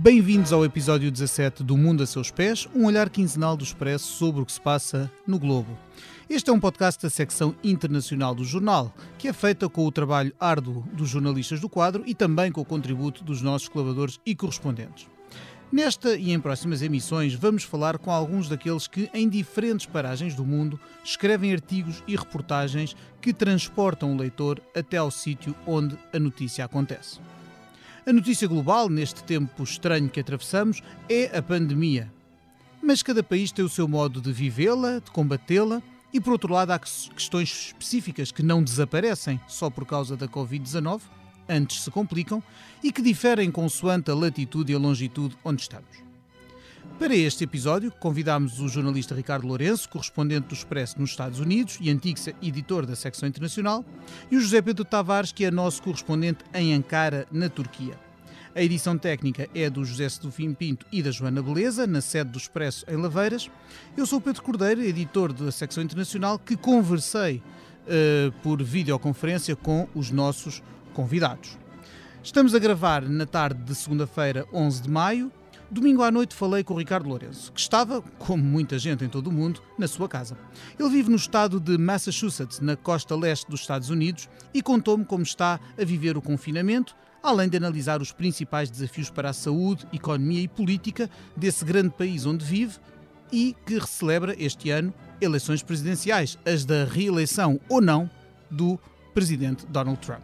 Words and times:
Bem-vindos 0.00 0.52
ao 0.52 0.64
episódio 0.64 1.10
17 1.10 1.64
do 1.64 1.76
Mundo 1.76 2.04
a 2.04 2.06
Seus 2.06 2.30
Pés, 2.30 2.68
um 2.72 2.84
olhar 2.84 3.10
quinzenal 3.10 3.56
do 3.56 3.64
Expresso 3.64 4.12
sobre 4.12 4.40
o 4.40 4.46
que 4.46 4.52
se 4.52 4.60
passa 4.60 5.10
no 5.26 5.40
globo. 5.40 5.76
Este 6.30 6.50
é 6.50 6.52
um 6.52 6.60
podcast 6.60 7.02
da 7.02 7.10
secção 7.10 7.52
internacional 7.64 8.32
do 8.32 8.44
jornal, 8.44 8.94
que 9.18 9.26
é 9.26 9.32
feita 9.32 9.68
com 9.68 9.84
o 9.84 9.90
trabalho 9.90 10.32
árduo 10.38 10.84
dos 10.92 11.08
jornalistas 11.08 11.58
do 11.58 11.68
quadro 11.68 12.04
e 12.06 12.14
também 12.14 12.52
com 12.52 12.60
o 12.60 12.64
contributo 12.64 13.24
dos 13.24 13.42
nossos 13.42 13.66
colaboradores 13.66 14.20
e 14.24 14.36
correspondentes. 14.36 15.08
Nesta 15.72 16.14
e 16.14 16.30
em 16.30 16.38
próximas 16.38 16.80
emissões, 16.80 17.34
vamos 17.34 17.64
falar 17.64 17.98
com 17.98 18.12
alguns 18.12 18.48
daqueles 18.48 18.86
que, 18.86 19.10
em 19.12 19.28
diferentes 19.28 19.86
paragens 19.86 20.32
do 20.32 20.44
mundo, 20.44 20.78
escrevem 21.02 21.52
artigos 21.52 22.04
e 22.06 22.14
reportagens 22.14 22.94
que 23.20 23.32
transportam 23.32 24.12
o 24.12 24.16
leitor 24.16 24.62
até 24.76 24.96
ao 24.96 25.10
sítio 25.10 25.56
onde 25.66 25.98
a 26.14 26.20
notícia 26.20 26.64
acontece. 26.64 27.18
A 28.08 28.12
notícia 28.14 28.48
global, 28.48 28.88
neste 28.88 29.22
tempo 29.22 29.62
estranho 29.62 30.08
que 30.08 30.18
atravessamos, 30.18 30.82
é 31.10 31.36
a 31.36 31.42
pandemia. 31.42 32.10
Mas 32.82 33.02
cada 33.02 33.22
país 33.22 33.52
tem 33.52 33.62
o 33.62 33.68
seu 33.68 33.86
modo 33.86 34.18
de 34.18 34.32
vivê-la, 34.32 34.98
de 34.98 35.10
combatê-la, 35.10 35.82
e 36.10 36.18
por 36.18 36.32
outro 36.32 36.54
lado 36.54 36.70
há 36.70 36.78
questões 36.78 37.66
específicas 37.66 38.32
que 38.32 38.42
não 38.42 38.64
desaparecem 38.64 39.38
só 39.46 39.68
por 39.68 39.84
causa 39.84 40.16
da 40.16 40.26
Covid-19, 40.26 41.02
antes 41.46 41.82
se 41.82 41.90
complicam, 41.90 42.42
e 42.82 42.90
que 42.90 43.02
diferem 43.02 43.50
consoante 43.50 44.10
a 44.10 44.14
latitude 44.14 44.72
e 44.72 44.74
a 44.74 44.78
longitude 44.78 45.36
onde 45.44 45.60
estamos. 45.60 46.07
Para 46.98 47.14
este 47.14 47.44
episódio, 47.44 47.92
convidámos 47.92 48.58
o 48.58 48.68
jornalista 48.68 49.14
Ricardo 49.14 49.46
Lourenço, 49.46 49.88
correspondente 49.88 50.48
do 50.48 50.54
Expresso 50.54 51.00
nos 51.00 51.10
Estados 51.10 51.38
Unidos 51.38 51.78
e 51.80 51.90
antigo 51.90 52.18
editor 52.42 52.84
da 52.84 52.96
secção 52.96 53.28
internacional, 53.28 53.84
e 54.28 54.36
o 54.36 54.40
José 54.40 54.60
Pedro 54.60 54.84
Tavares, 54.84 55.30
que 55.30 55.44
é 55.44 55.50
nosso 55.50 55.80
correspondente 55.80 56.44
em 56.52 56.74
Ankara, 56.74 57.24
na 57.30 57.48
Turquia. 57.48 57.96
A 58.52 58.60
edição 58.60 58.98
técnica 58.98 59.48
é 59.54 59.70
do 59.70 59.84
José 59.84 60.08
Sedufim 60.08 60.52
Pinto 60.52 60.84
e 60.90 61.00
da 61.00 61.12
Joana 61.12 61.40
Beleza, 61.40 61.86
na 61.86 62.00
sede 62.00 62.32
do 62.32 62.38
Expresso 62.38 62.84
em 62.88 62.96
Laveiras. 62.96 63.48
Eu 63.96 64.04
sou 64.04 64.20
Pedro 64.20 64.42
Cordeiro, 64.42 64.82
editor 64.82 65.32
da 65.32 65.52
secção 65.52 65.84
internacional, 65.84 66.36
que 66.36 66.56
conversei 66.56 67.36
uh, 67.86 68.32
por 68.42 68.60
videoconferência 68.60 69.54
com 69.54 69.86
os 69.94 70.10
nossos 70.10 70.60
convidados. 70.92 71.56
Estamos 72.24 72.56
a 72.56 72.58
gravar 72.58 73.02
na 73.02 73.24
tarde 73.24 73.62
de 73.62 73.74
segunda-feira, 73.76 74.44
11 74.52 74.82
de 74.82 74.90
maio, 74.90 75.32
Domingo 75.70 76.02
à 76.02 76.10
noite 76.10 76.34
falei 76.34 76.64
com 76.64 76.72
o 76.72 76.78
Ricardo 76.78 77.06
Lourenço, 77.06 77.52
que 77.52 77.60
estava, 77.60 78.00
como 78.18 78.42
muita 78.42 78.78
gente 78.78 79.04
em 79.04 79.08
todo 79.08 79.26
o 79.26 79.32
mundo, 79.32 79.60
na 79.76 79.86
sua 79.86 80.08
casa. 80.08 80.34
Ele 80.78 80.88
vive 80.88 81.10
no 81.10 81.16
estado 81.16 81.60
de 81.60 81.76
Massachusetts, 81.76 82.58
na 82.60 82.74
costa 82.74 83.14
leste 83.14 83.46
dos 83.50 83.60
Estados 83.60 83.90
Unidos, 83.90 84.30
e 84.54 84.62
contou-me 84.62 85.04
como 85.04 85.22
está 85.22 85.60
a 85.78 85.84
viver 85.84 86.16
o 86.16 86.22
confinamento, 86.22 86.96
além 87.22 87.50
de 87.50 87.58
analisar 87.58 88.00
os 88.00 88.12
principais 88.12 88.70
desafios 88.70 89.10
para 89.10 89.28
a 89.28 89.34
saúde, 89.34 89.86
economia 89.92 90.40
e 90.40 90.48
política 90.48 91.10
desse 91.36 91.66
grande 91.66 91.90
país 91.90 92.24
onde 92.24 92.46
vive 92.46 92.78
e 93.30 93.54
que 93.66 93.78
celebra 93.86 94.34
este 94.38 94.70
ano 94.70 94.94
eleições 95.20 95.62
presidenciais, 95.62 96.38
as 96.46 96.64
da 96.64 96.86
reeleição 96.86 97.60
ou 97.68 97.82
não 97.82 98.08
do 98.50 98.80
presidente 99.12 99.66
Donald 99.66 100.00
Trump. 100.00 100.22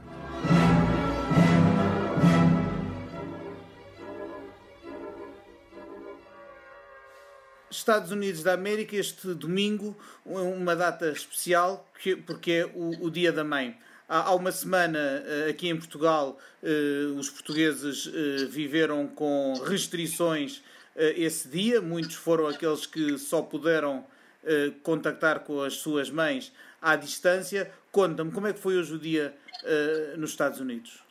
Estados 7.84 8.10
Unidos 8.10 8.42
da 8.42 8.54
América, 8.54 8.96
este 8.96 9.34
domingo, 9.34 9.94
uma 10.24 10.74
data 10.74 11.10
especial, 11.10 11.86
porque 12.24 12.50
é 12.50 12.64
o, 12.74 13.04
o 13.04 13.10
Dia 13.10 13.30
da 13.30 13.44
Mãe. 13.44 13.78
Há 14.08 14.34
uma 14.34 14.50
semana, 14.50 14.98
eh, 14.98 15.50
aqui 15.50 15.68
em 15.68 15.76
Portugal, 15.76 16.38
eh, 16.62 17.12
os 17.14 17.28
portugueses 17.28 18.10
eh, 18.10 18.46
viveram 18.46 19.06
com 19.06 19.52
restrições 19.66 20.62
esse 20.96 21.46
dia. 21.46 21.82
Muitos 21.82 22.14
foram 22.14 22.46
aqueles 22.46 22.86
que 22.86 23.18
só 23.18 23.42
puderam 23.42 24.06
contactar 24.82 25.40
com 25.40 25.60
as 25.60 25.74
suas 25.74 26.08
mães 26.08 26.52
à 26.80 26.96
distância. 26.96 27.70
Conta-me, 27.92 28.30
como 28.30 28.46
é 28.46 28.52
que 28.54 28.60
foi 28.60 28.78
hoje 28.78 28.94
o 28.94 28.98
dia 28.98 29.34
nos 30.16 30.30
Estados 30.30 30.60
Unidos? 30.60 31.03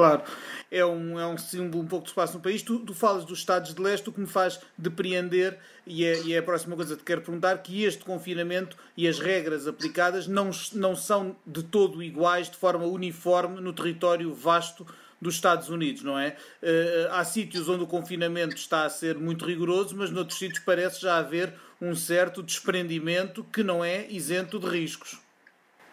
Claro 0.00 0.22
é 0.70 0.84
um, 0.84 1.18
é 1.18 1.26
um 1.26 1.36
símbolo 1.36 1.82
um 1.82 1.86
pouco 1.86 2.04
de 2.04 2.10
espaço 2.10 2.34
no 2.34 2.40
país. 2.40 2.62
Tu, 2.62 2.78
tu 2.80 2.94
falas 2.94 3.24
dos 3.24 3.40
Estados 3.40 3.74
de 3.74 3.82
Leste, 3.82 4.08
o 4.08 4.12
que 4.12 4.20
me 4.20 4.26
faz 4.26 4.60
depreender, 4.78 5.58
e 5.86 6.04
é, 6.04 6.20
e 6.22 6.34
é 6.34 6.38
a 6.38 6.42
próxima 6.42 6.76
coisa 6.76 6.94
que 6.94 7.02
te 7.02 7.06
quero 7.06 7.22
perguntar, 7.22 7.58
que 7.58 7.82
este 7.82 8.04
confinamento 8.04 8.76
e 8.96 9.08
as 9.08 9.18
regras 9.18 9.66
aplicadas 9.66 10.28
não, 10.28 10.50
não 10.74 10.94
são 10.94 11.36
de 11.44 11.62
todo 11.64 12.02
iguais, 12.02 12.48
de 12.48 12.56
forma 12.56 12.84
uniforme, 12.84 13.60
no 13.60 13.72
território 13.72 14.32
vasto 14.32 14.86
dos 15.20 15.34
Estados 15.34 15.68
Unidos, 15.68 16.02
não 16.02 16.18
é? 16.18 16.36
Uh, 16.62 17.12
há 17.12 17.24
sítios 17.24 17.68
onde 17.68 17.82
o 17.84 17.86
confinamento 17.86 18.56
está 18.56 18.84
a 18.84 18.90
ser 18.90 19.18
muito 19.18 19.44
rigoroso, 19.44 19.94
mas 19.94 20.10
noutros 20.10 20.38
sítios 20.38 20.60
parece 20.64 21.02
já 21.02 21.18
haver 21.18 21.52
um 21.78 21.94
certo 21.94 22.42
desprendimento 22.42 23.44
que 23.44 23.62
não 23.62 23.84
é 23.84 24.06
isento 24.08 24.58
de 24.58 24.66
riscos. 24.66 25.18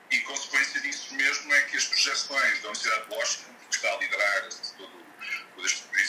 E 0.09 0.19
consequência 0.19 0.79
disso 0.79 1.13
mesmo 1.15 1.53
é 1.53 1.61
que 1.63 1.75
as 1.75 1.85
projeções 1.87 2.61
da 2.61 2.69
Universidade 2.69 3.09
de 3.09 3.15
Washington, 3.15 3.51
que 3.69 3.75
está 3.75 3.93
a 3.93 3.99
liderar 3.99 4.47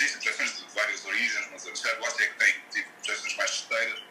existem 0.01 0.21
projeções 0.21 0.59
de 0.59 0.75
várias 0.75 1.05
origens, 1.05 1.49
mas 1.51 1.63
a 1.63 1.67
Universidade 1.79 1.97
de 1.97 2.03
Washington 2.03 2.23
é 2.23 2.27
que 2.27 2.45
tem 2.45 2.55
tido 2.71 2.93
projeções 3.05 3.37
mais 3.37 3.51
certeiras 3.51 4.03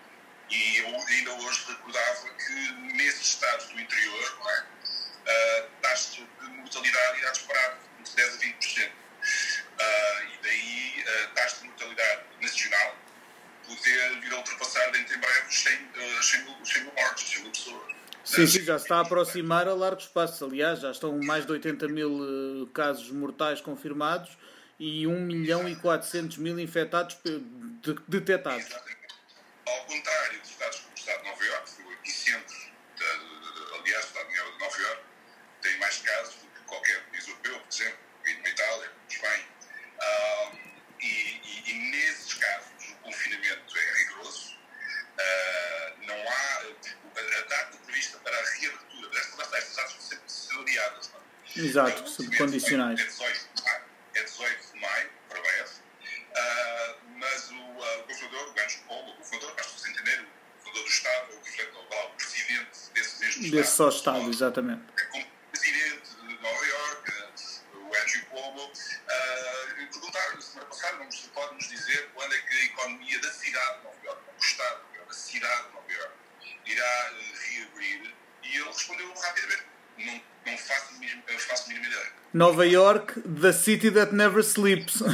e 0.50 0.78
eu 0.78 0.88
ainda 0.88 1.32
hoje 1.34 1.66
recordava 1.68 2.30
que 2.30 2.72
nesses 2.96 3.22
estados 3.22 3.66
do 3.68 3.80
interior, 3.80 4.38
não 4.40 4.50
é, 4.50 4.60
uh, 4.62 5.70
taxa 5.82 6.22
de 6.22 6.48
mortalidade 6.48 7.20
irá 7.20 7.32
disparar 7.32 7.80
de 8.04 8.16
10 8.16 8.34
a 8.34 8.38
20%. 8.38 8.88
Uh, 8.88 8.92
e 9.80 10.40
daí 10.44 11.06
a 11.06 11.26
uh, 11.26 11.34
taxa 11.36 11.58
de 11.58 11.66
mortalidade 11.66 12.24
nacional 12.42 12.96
poder 13.66 14.20
vir 14.22 14.34
a 14.34 14.38
ultrapassar 14.38 14.92
dentro 14.92 15.16
em 15.16 15.20
breve 15.20 15.48
os 15.48 15.64
100, 15.64 15.74
uh, 15.74 16.24
100, 16.24 16.44
mil, 16.44 16.66
100 16.66 16.84
mil 16.84 16.94
mortes, 16.94 17.30
100 17.30 17.42
mil 17.42 17.52
pessoas. 17.52 17.98
Sim, 18.24 18.48
sim, 18.48 18.64
já 18.64 18.78
se 18.78 18.86
está 18.86 18.98
a 18.98 19.02
aproximar 19.02 19.68
a 19.68 19.74
largo 19.74 20.02
espaço. 20.02 20.46
Aliás, 20.46 20.80
já 20.80 20.92
estão 20.92 21.18
mais 21.20 21.46
de 21.46 21.52
80 21.52 21.88
mil 21.90 22.12
uh, 22.12 22.68
casos 22.68 23.12
mortais 23.12 23.60
confirmados 23.60 24.38
e 24.80 25.08
1 25.08 25.20
milhão 25.22 25.68
e 25.68 25.76
400 25.76 26.38
mil 26.38 26.60
infectados 26.60 27.18
detectados. 28.08 28.68
Ao 29.66 29.86
contrário 29.86 30.40
dos 30.40 30.50
Estados 30.50 30.80
como 30.80 30.94
o 30.94 30.98
Estado 30.98 31.24
de 31.24 31.30
Nova 31.30 31.46
Iorque, 31.46 31.82
o 31.82 31.94
epicentro, 31.94 32.56
aliás, 33.80 34.06
o 34.06 34.08
Estado 34.08 34.28
de 34.30 34.60
Nova 34.60 34.82
Iorque 34.82 35.04
tem 35.62 35.78
mais 35.80 35.98
casos 35.98 36.36
do 36.36 36.48
que 36.48 36.62
qualquer 36.66 37.04
país 37.10 37.28
europeu, 37.28 37.60
por 37.60 37.74
exemplo, 37.74 38.00
na 38.44 38.50
Itália, 38.50 38.92
Espanha. 39.10 39.46
Um, 39.98 40.58
e, 41.02 41.06
e, 41.06 41.72
e, 41.72 41.92
nesses 41.92 42.34
casos 42.36 42.68
o 42.92 42.96
confinamento 43.04 43.78
é 43.78 43.98
rigoroso. 44.00 44.58
Uh, 45.18 46.06
não 46.06 46.30
há 46.30 46.58
a, 46.58 47.42
data 47.50 47.78
prevista 47.86 48.18
para 48.20 48.38
a 48.38 48.50
reabertura. 48.52 49.20
Estas 49.20 49.76
datas 49.76 49.92
são 49.92 50.02
sempre 50.02 50.32
salariadas. 50.32 51.12
É? 51.56 51.60
Exato, 51.60 52.10
subcondicionais. 52.10 53.00
É 53.00 53.10
Estado, 61.18 61.32
o, 61.32 61.36
o, 61.36 62.06
o 62.06 62.10
presidente 62.16 62.70
desse 62.94 63.20
mesmo 63.20 63.44
Estado. 63.44 63.52
Desse 63.52 63.76
só 63.76 63.90
Estado, 63.90 64.30
exatamente. 64.30 64.84
É 64.98 65.04
como 65.06 65.26
presidente 65.52 66.10
de 66.28 66.34
Nova 66.42 66.66
York, 66.66 67.14
o 67.74 67.88
Andrew 67.88 68.26
Cuomo, 68.30 68.66
uh, 68.66 69.92
perguntaram 69.92 70.42
semana 70.42 70.70
passada, 70.70 70.98
não 70.98 71.10
pode 71.34 71.56
nos 71.56 71.68
dizer 71.68 72.10
quando 72.14 72.34
é 72.34 72.38
que 72.40 72.56
a 72.56 72.66
economia 72.66 73.22
da 73.22 73.32
cidade 73.32 73.78
de 73.78 73.84
Nova 73.84 73.98
York, 74.04 74.22
do 74.38 74.44
Estado 74.44 74.76
de 74.76 74.84
Nova 74.84 74.96
York, 74.98 75.08
da 75.08 75.16
cidade 75.16 75.68
de 75.68 75.74
Nova 75.74 75.92
York, 75.92 76.14
irá 76.66 77.12
uh, 77.12 77.38
reabrir, 77.50 78.16
e 78.44 78.58
ele 78.58 78.68
respondeu 78.68 79.14
rapidamente, 79.14 79.64
não, 79.98 80.22
não 80.46 80.58
faço, 80.58 81.00
mesmo, 81.00 81.24
faço 81.40 81.64
a 81.66 81.68
mínima 81.70 81.88
ideia. 81.88 82.18
Nova 82.34 82.68
York, 82.68 83.22
the 83.22 83.54
city 83.54 83.90
that 83.90 84.14
never 84.14 84.44
sleeps. 84.44 85.02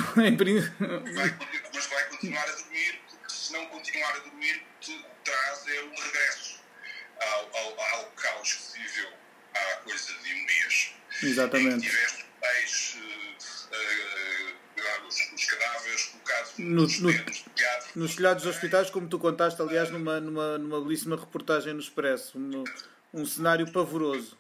Exatamente. 11.34 11.88
E 11.88 11.90
tiveste 11.90 12.26
pais, 12.40 12.98
uh, 12.98 13.76
uh, 15.04 15.08
os, 15.08 15.16
os, 15.34 15.46
cadáveres 15.46 16.06
colocados 16.06 16.54
no, 16.58 16.82
nos, 16.82 16.98
telhados. 16.98 17.90
Nos 17.96 18.16
telhados 18.16 18.44
dos 18.44 18.56
hospitais, 18.56 18.90
como 18.90 19.08
tu 19.08 19.18
contaste, 19.20 19.62
aliás, 19.62 19.90
numa, 19.90 20.20
numa, 20.20 20.58
numa 20.58 20.82
belíssima 20.82 21.16
reportagem 21.16 21.74
no 21.74 21.80
Expresso. 21.80 22.38
Um, 22.38 22.64
um 23.14 23.26
cenário 23.26 23.72
pavoroso. 23.72 24.38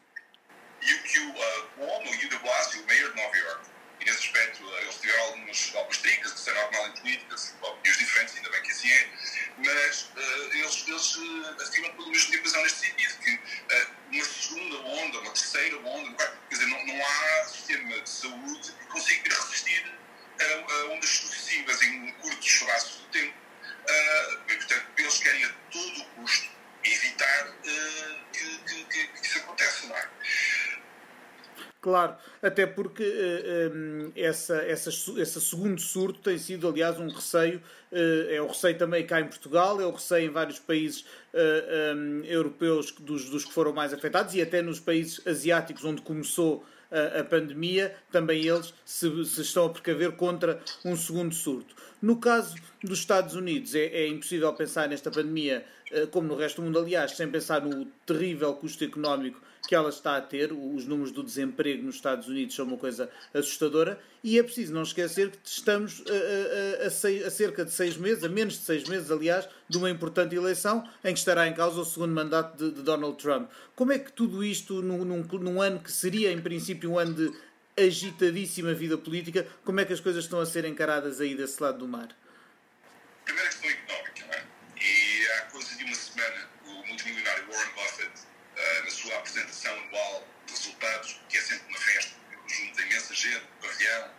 Até 32.43 32.67
porque 32.67 33.03
uh, 33.03 33.73
um, 33.73 34.11
essa, 34.17 34.57
essa, 34.57 34.89
esse 34.89 35.39
segundo 35.39 35.79
surto 35.79 36.19
tem 36.19 36.37
sido, 36.37 36.67
aliás, 36.67 36.99
um 36.99 37.07
receio. 37.07 37.61
Uh, 37.89 38.29
é 38.29 38.41
o 38.41 38.47
receio 38.47 38.77
também 38.77 39.05
cá 39.07 39.21
em 39.21 39.27
Portugal, 39.27 39.79
é 39.79 39.85
o 39.85 39.91
receio 39.91 40.27
em 40.27 40.29
vários 40.29 40.59
países 40.59 41.05
um, 41.33 42.21
europeus 42.25 42.91
dos, 42.91 43.29
dos 43.29 43.45
que 43.45 43.53
foram 43.53 43.71
mais 43.71 43.93
afetados 43.93 44.35
e 44.35 44.41
até 44.41 44.61
nos 44.61 44.79
países 44.79 45.25
asiáticos 45.25 45.85
onde 45.85 46.01
começou 46.01 46.65
a, 46.91 47.21
a 47.21 47.23
pandemia, 47.23 47.95
também 48.11 48.45
eles 48.45 48.73
se, 48.83 49.25
se, 49.25 49.41
estão 49.41 49.67
a 49.67 49.69
precaver 49.69 50.11
contra 50.11 50.59
um 50.83 50.97
segundo 50.97 51.33
surto. 51.33 51.73
No 52.01 52.17
caso 52.17 52.55
dos 52.83 52.99
Estados 52.99 53.35
Unidos, 53.35 53.73
é, 53.73 53.85
é 53.85 54.07
impossível 54.07 54.51
pensar 54.53 54.89
nesta 54.89 55.09
pandemia, 55.09 55.65
como 56.11 56.27
no 56.27 56.35
resto 56.35 56.61
do 56.61 56.65
mundo, 56.65 56.79
aliás, 56.79 57.11
sem 57.11 57.29
pensar 57.29 57.61
no 57.61 57.85
terrível 58.05 58.53
custo 58.55 58.83
económico 58.83 59.39
que 59.67 59.75
ela 59.75 59.89
está 59.89 60.17
a 60.17 60.21
ter. 60.21 60.51
Os 60.51 60.85
números 60.85 61.11
do 61.11 61.23
desemprego 61.23 61.83
nos 61.83 61.95
Estados 61.95 62.27
Unidos 62.27 62.55
são 62.55 62.65
uma 62.65 62.77
coisa 62.77 63.09
assustadora 63.33 63.99
e 64.23 64.39
é 64.39 64.43
preciso 64.43 64.73
não 64.73 64.83
esquecer 64.83 65.31
que 65.31 65.37
estamos 65.43 66.01
a, 66.07 66.83
a, 66.83 66.87
a, 66.87 66.89
seis, 66.89 67.25
a, 67.25 67.29
cerca 67.29 67.65
de 67.65 67.71
seis 67.71 67.97
meses, 67.97 68.23
a 68.23 68.29
menos 68.29 68.53
de 68.53 68.61
seis 68.61 68.87
meses, 68.87 69.11
aliás, 69.11 69.47
de 69.67 69.77
uma 69.77 69.89
importante 69.89 70.35
eleição 70.35 70.87
em 71.03 71.13
que 71.13 71.19
estará 71.19 71.47
em 71.47 71.53
causa 71.53 71.81
o 71.81 71.85
segundo 71.85 72.13
mandato 72.13 72.57
de, 72.57 72.75
de 72.75 72.81
Donald 72.81 73.17
Trump. 73.17 73.49
Como 73.75 73.91
é 73.91 73.99
que 73.99 74.11
tudo 74.11 74.43
isto, 74.43 74.81
num, 74.81 75.03
num, 75.03 75.23
num 75.23 75.61
ano 75.61 75.79
que 75.79 75.91
seria 75.91 76.31
em 76.31 76.41
princípio 76.41 76.91
um 76.91 76.97
ano 76.97 77.13
de 77.13 77.33
agitadíssima 77.77 78.73
vida 78.73 78.97
política, 78.97 79.47
como 79.65 79.79
é 79.79 79.85
que 79.85 79.93
as 79.93 79.99
coisas 79.99 80.23
estão 80.23 80.39
a 80.39 80.45
ser 80.45 80.63
encaradas 80.65 81.19
aí 81.19 81.35
desse 81.35 81.61
lado 81.61 81.79
do 81.79 81.87
mar? 81.87 82.09
Económica, 83.27 84.25
não 84.27 84.33
é? 84.33 84.43
E 84.79 85.27
há 85.31 85.41
coisa 85.47 85.75
de 85.75 85.83
uma 85.83 85.95
semana, 85.95 86.49
o 86.65 86.87
multimilionário 86.87 87.45
Warren 87.51 87.73
Buffett 87.73 88.11
uh, 88.11 88.83
na 88.83 88.89
sua 88.89 89.15
apresentação 89.17 89.73
anual 89.73 90.27
que 91.29 91.37
é 91.37 91.41
sempre 91.41 91.67
uma 91.69 91.79
festa, 91.79 92.15
junto 92.47 92.81
imensa 92.81 93.13
gente, 93.13 93.45
pavilhão, 93.61 94.11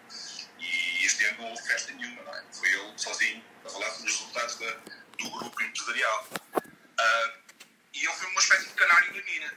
e 0.59 1.05
este 1.05 1.25
ano 1.25 1.43
não 1.43 1.51
houve 1.51 1.63
festa 1.63 1.93
nenhuma, 1.93 2.23
não 2.23 2.35
é? 2.35 2.45
Foi 2.53 2.69
ele 2.69 2.93
sozinho 2.97 3.45
a 3.65 3.69
falar 3.69 3.91
sobre 3.91 4.11
os 4.11 4.19
resultados 4.19 4.59
da, 4.59 4.71
do 5.19 5.31
grupo 5.31 5.63
empresarial. 5.63 6.29
Uh, 6.57 7.55
e 7.93 7.99
ele 8.05 8.15
foi 8.15 8.31
uma 8.31 8.41
espécie 8.41 8.67
de 8.69 8.75
canário 8.75 9.15
na 9.15 9.23
mina. 9.23 9.55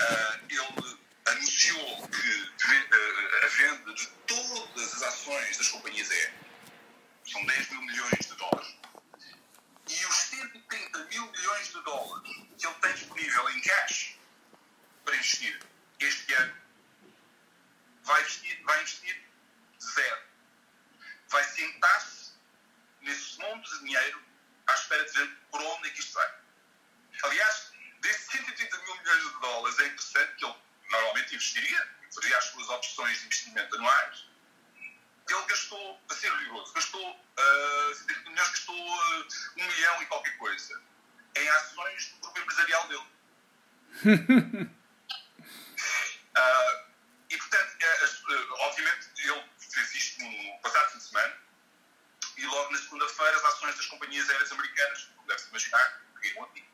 Uh, 0.00 0.40
ele 0.50 0.98
anunciou 1.26 2.08
que 2.08 2.52
a 3.42 3.46
venda 3.46 3.94
de 3.94 4.06
todas 4.26 4.94
as 4.94 5.02
ações 5.02 5.56
das 5.56 5.68
companhias 5.68 6.10
aéreas 6.10 6.34
são 7.30 7.44
10 7.44 7.70
mil 7.70 7.82
milhões 7.82 8.18
de 8.20 8.34
dólares 8.36 8.74
e 9.88 10.06
os 10.06 10.14
130 10.14 11.04
mil 11.06 11.30
milhões 11.30 11.66
de 11.68 11.82
dólares 11.82 12.36
que 12.58 12.66
ele 12.66 12.74
tem 12.74 12.92
disponível 12.92 13.50
em 13.50 13.60
cash 13.60 14.13
para 15.14 15.18
investir 15.18 15.60
este 16.00 16.34
ano, 16.34 16.54
vai 18.02 18.20
investir, 18.20 18.62
vai 18.64 18.82
investir 18.82 19.24
zero. 19.80 20.22
Vai 21.28 21.44
sentar-se 21.44 22.32
nesse 23.00 23.38
monte 23.38 23.70
de 23.70 23.78
dinheiro 23.84 24.22
à 24.66 24.74
espera 24.74 25.04
de 25.04 25.12
ver 25.12 25.36
por 25.50 25.60
onde 25.60 25.88
é 25.88 25.90
que 25.92 26.00
isto 26.00 26.14
vai. 26.14 26.34
Aliás, 27.22 27.72
desses 28.00 28.26
130 28.26 28.78
mil 28.78 28.96
milhões 28.96 29.22
de 29.22 29.40
dólares 29.40 29.78
é 29.78 29.86
interessante 29.86 30.34
que 30.36 30.44
ele 30.44 30.54
normalmente 30.90 31.34
investiria, 31.34 31.88
faria 32.12 32.38
as 32.38 32.44
suas 32.46 32.68
opções 32.70 33.18
de 33.20 33.26
investimento 33.26 33.76
anuais, 33.76 34.26
ele 35.28 35.46
gastou, 35.46 36.02
a 36.10 36.14
ser 36.14 36.30
rigoroso, 36.38 36.72
gastou, 36.74 37.10
uh, 37.10 37.94
milhões, 38.26 38.50
gastou 38.50 38.76
uh, 38.76 39.28
um 39.58 39.66
milhão 39.66 40.02
e 40.02 40.06
qualquer 40.06 40.36
coisa 40.36 40.82
em 41.36 41.48
ações 41.48 42.10
do 42.10 42.20
grupo 42.20 42.40
empresarial 42.40 42.88
dele. 42.88 44.74
uh, 46.36 46.84
e, 47.30 47.36
portanto, 47.36 47.76
é, 47.80 48.04
uh, 48.04 48.54
obviamente, 48.60 49.08
ele 49.18 49.44
fez 49.58 49.94
isto 49.94 50.22
no 50.22 50.58
passado 50.60 50.92
fim 50.92 50.98
de 50.98 51.04
semana 51.04 51.36
e 52.36 52.46
logo 52.46 52.72
na 52.72 52.78
segunda-feira 52.78 53.36
as 53.36 53.44
ações 53.44 53.76
das 53.76 53.86
companhias 53.86 54.28
aéreas 54.30 54.52
americanas, 54.52 55.08
como 55.16 55.28
deve-se 55.28 55.48
imaginar, 55.48 56.02
caíram 56.20 56.44
aqui. 56.44 56.64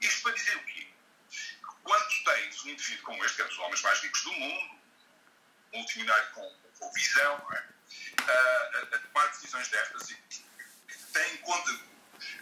Isto 0.00 0.22
para 0.22 0.32
dizer 0.32 0.56
o 0.56 0.64
quê? 0.64 0.88
Quando 1.82 2.24
tens 2.24 2.64
um 2.64 2.68
indivíduo 2.68 3.04
como 3.04 3.24
este, 3.24 3.36
que 3.36 3.42
é 3.42 3.44
dos 3.46 3.58
homens 3.58 3.82
mais 3.82 4.00
ricos 4.00 4.22
do 4.22 4.32
mundo, 4.32 4.80
multimilionário 5.72 6.30
com 6.32 6.56
ou 6.80 6.92
visão, 6.92 7.46
é? 7.52 7.64
a, 8.28 8.96
a, 8.96 8.98
tomar 8.98 9.26
decisões 9.28 9.68
destas 9.68 10.10
e 10.10 10.16
tem 11.12 11.34
em 11.34 11.36
conta 11.38 11.70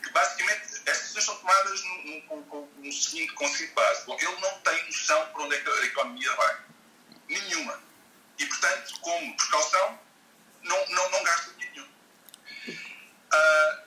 que 0.02 0.11
basicamente 0.11 0.74
são 1.25 1.37
tomadas 1.37 1.81
com 2.28 2.69
um 2.78 2.93
seguinte 2.93 3.33
conceito 3.33 3.75
básico. 3.75 4.12
Ele 4.12 4.40
não 4.40 4.61
tem 4.61 4.87
noção 4.87 5.26
para 5.33 5.43
onde 5.43 5.57
é 5.57 5.61
que 5.61 5.71
a 5.71 5.85
economia 5.85 6.33
vai. 6.35 6.61
Nenhuma. 7.28 7.83
E, 8.38 8.47
portanto, 8.47 9.00
como 9.00 9.37
precaução, 9.37 9.99
não, 10.62 10.88
não, 10.88 11.11
não 11.11 11.23
gasta 11.23 11.50
dinheiro 11.52 11.75
nenhum. 11.75 12.78
Uh, 13.33 13.85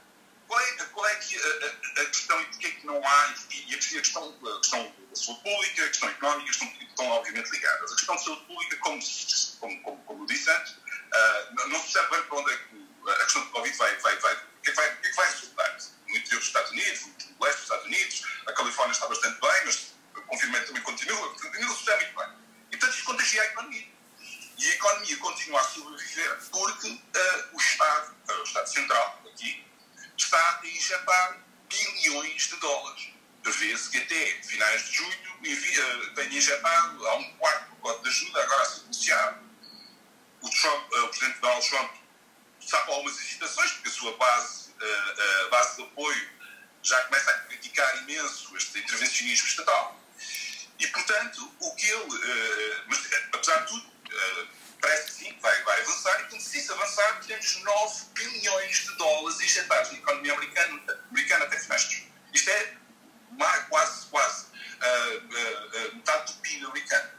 qual, 0.48 0.60
é, 0.60 0.72
qual 0.94 1.08
é 1.08 1.16
que 1.16 1.38
a, 1.38 1.42
a, 1.42 2.02
a 2.02 2.06
questão 2.06 2.42
e 2.42 2.46
porquê 2.46 2.72
que 2.72 2.86
não 2.86 3.06
há, 3.06 3.36
e, 3.52 3.72
e 3.72 3.76
a 3.76 3.78
questão, 3.78 4.24
a 4.24 4.60
questão 4.60 4.94
da 5.10 5.16
saúde 5.16 5.42
pública, 5.42 5.84
a 5.84 5.88
questão 5.88 6.10
económica 6.10 6.52
estão, 6.52 6.68
estão 6.68 7.08
obviamente 7.10 7.50
ligadas. 7.52 7.92
A 7.92 7.96
questão 7.96 8.16
da 8.16 8.22
saúde 8.22 8.46
pública, 8.46 8.78
como, 8.78 9.02
como, 9.60 9.82
como, 9.82 10.04
como 10.04 10.26
disse 10.26 10.50
antes, 10.50 10.74
uh, 10.74 11.68
não 11.68 11.82
se 11.82 11.92
sabe 11.92 12.10
bem 12.12 12.24
para 12.24 12.38
onde 12.38 12.54
é 12.54 12.58
que 12.58 12.88
a 13.12 13.24
questão 13.24 13.44
do 13.44 13.50
Covid 13.52 13.78
vai, 13.78 13.96
vai, 13.98 14.18
vai, 14.18 14.34
o 14.36 14.62
que 14.62 14.70
é 14.70 14.74
vai, 14.74 14.88
é 14.88 14.96
que 14.96 15.16
vai 15.16 15.32
resultar. 15.32 15.78
No 16.08 16.16
interior 16.16 16.40
dos 16.40 16.48
Estados 16.48 16.72
Unidos, 16.72 17.02
no 17.02 17.14
leste 17.40 17.58
dos 17.58 17.64
Estados 17.64 17.86
Unidos, 17.86 18.24
a 18.48 18.54
Califórnia 18.54 18.94
está 18.94 19.08
bastante 19.08 19.40
bem, 19.40 19.66
mas 19.66 19.94
o 20.16 20.22
confinamento 20.24 20.68
também 20.68 20.82
continua, 20.84 21.36
ainda 21.54 21.74
se 21.74 21.80
está 21.80 21.96
muito 21.96 22.16
bem. 22.16 22.28
E, 22.72 22.78
portanto, 22.78 22.96
isso 22.96 23.06
contagia 23.06 23.42
a 23.42 23.46
economia. 23.46 23.88
E 24.58 24.68
a 24.68 24.74
economia 24.74 25.18
continua 25.18 25.60
a 25.62 25.64
sobreviver 25.64 26.38
porque 26.50 26.88
uh, 26.88 27.50
o 27.54 27.58
Estado, 27.58 28.16
uh, 28.30 28.40
o 28.40 28.44
Estado 28.44 28.68
Central, 28.68 29.22
aqui, 29.32 29.66
está 30.18 30.60
a 30.62 30.68
injetar 30.68 31.38
bilhões 31.70 32.42
de 32.48 32.56
dólares. 32.58 33.10
Prevê-se 33.44 33.90
que 33.92 33.98
até 34.00 34.42
finais 34.44 34.90
de 34.90 34.96
julho 34.96 35.38
envia, 35.44 36.14
tenha 36.16 36.38
injetado 36.38 37.08
a 37.08 37.16
um 37.18 37.38
quarto 37.38 37.76
pacote 37.76 38.04
de 38.04 38.10
ajuda, 38.10 38.44
agora 38.44 38.62
a 38.62 38.66
ser 38.66 38.82
negociado. 38.82 39.48
O, 40.42 40.50
Trump, 40.50 40.92
uh, 40.92 41.04
o 41.04 41.08
presidente 41.10 41.40
Donald 41.40 41.70
Trump 41.70 41.92
está 42.60 42.82
com 42.82 42.94
algumas 42.94 43.20
hesitações, 43.20 43.72
porque 43.74 43.90
a 43.90 43.92
sua 43.92 44.18
base, 44.18 44.74
base 45.50 45.78
de 45.78 45.84
apoio 45.84 46.30
já 46.88 47.02
começa 47.02 47.32
a 47.32 47.38
criticar 47.40 47.98
imenso 48.04 48.56
este 48.56 48.80
intervencionismo 48.80 49.48
estatal. 49.48 50.00
E, 50.80 50.88
portanto, 50.88 51.52
o 51.60 51.76
que 51.76 51.86
ele. 51.86 52.16
Uh, 52.16 52.84
mas, 52.88 53.00
apesar 53.34 53.58
de 53.58 53.68
tudo, 53.68 53.88
uh, 53.88 54.48
parece 54.80 55.06
que 55.06 55.12
sim, 55.12 55.40
vai, 55.42 55.64
vai 55.64 55.82
avançar. 55.82 56.16
E, 56.16 56.24
portanto, 56.24 56.42
se 56.42 56.60
isso 56.60 56.74
avançar, 56.74 57.20
temos 57.26 57.56
9 57.64 58.06
bilhões 58.14 58.80
de 58.86 58.96
dólares 58.96 59.40
injetados 59.42 59.92
na 59.92 59.98
economia 59.98 60.34
americana, 60.34 61.04
americana 61.12 61.46
até 61.46 61.60
finais 61.60 62.04
Isto 62.34 62.50
é 62.50 62.78
quase, 63.70 64.06
quase 64.08 64.46
uh, 64.46 65.96
metade 65.96 66.34
do 66.34 66.40
PIB 66.40 66.66
americano. 66.68 67.10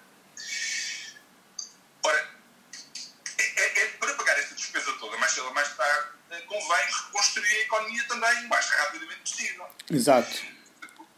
Ora, 2.04 2.30
é, 3.38 3.62
é, 3.62 3.80
é, 3.80 3.86
para 3.98 4.14
pagar 4.14 4.38
esta 4.38 4.54
despesa 4.54 4.92
toda, 4.94 5.18
mais 5.18 5.32
cedo 5.32 5.46
ou 5.46 5.54
mais 5.54 5.76
tarde, 5.76 6.17
convém 6.46 6.86
reconstruir 6.86 7.56
a 7.56 7.60
economia 7.62 8.04
também 8.04 8.44
o 8.44 8.48
mais 8.48 8.68
rapidamente 8.68 9.20
possível. 9.20 9.68
Exato. 9.90 10.58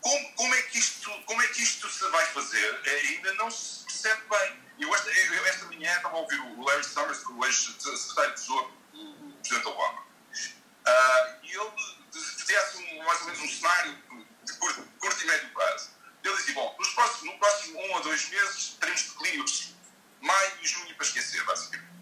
Como, 0.00 0.32
como, 0.32 0.54
é 0.54 0.62
que 0.62 0.78
isto, 0.78 1.10
como 1.26 1.42
é 1.42 1.46
que 1.48 1.62
isto 1.62 1.88
se 1.88 2.08
vai 2.08 2.24
fazer? 2.26 2.80
É, 2.84 3.00
ainda 3.00 3.34
não 3.34 3.50
se 3.50 3.84
percebe 3.84 4.22
bem. 4.30 4.60
Eu 4.78 4.94
esta, 4.94 5.10
eu 5.10 5.46
esta 5.46 5.66
manhã 5.66 5.94
estava 5.94 6.16
a 6.16 6.20
ouvir 6.20 6.40
o 6.40 6.64
Larry 6.64 6.84
Summers, 6.84 7.22
o 7.26 7.44
ex-secretário 7.44 8.34
de 8.34 8.40
Tesouro 8.40 8.72
do 8.92 9.36
Presidente 9.42 9.68
Obama, 9.68 10.00
uh, 10.00 11.36
e 11.42 11.50
ele 11.50 11.70
fazia 12.10 12.80
um, 12.80 13.04
mais 13.04 13.20
ou 13.20 13.26
menos 13.26 13.40
um 13.40 13.48
cenário 13.48 13.98
de 14.44 14.52
curto, 14.54 14.88
curto 14.98 15.22
e 15.22 15.26
médio 15.26 15.50
prazo. 15.50 15.90
Ele 16.24 16.36
dizia: 16.36 16.54
Bom, 16.54 16.74
nos 16.78 16.88
próximos, 16.94 17.32
no 17.32 17.38
próximo 17.38 17.78
um 17.78 17.92
ou 17.92 18.02
dois 18.02 18.28
meses 18.30 18.76
teremos 18.80 19.02
declínio 19.02 19.44
de 19.44 19.74
maio 20.20 20.52
e 20.62 20.66
junho 20.66 20.94
para 20.94 21.06
esquecer, 21.06 21.44
basicamente. 21.44 21.99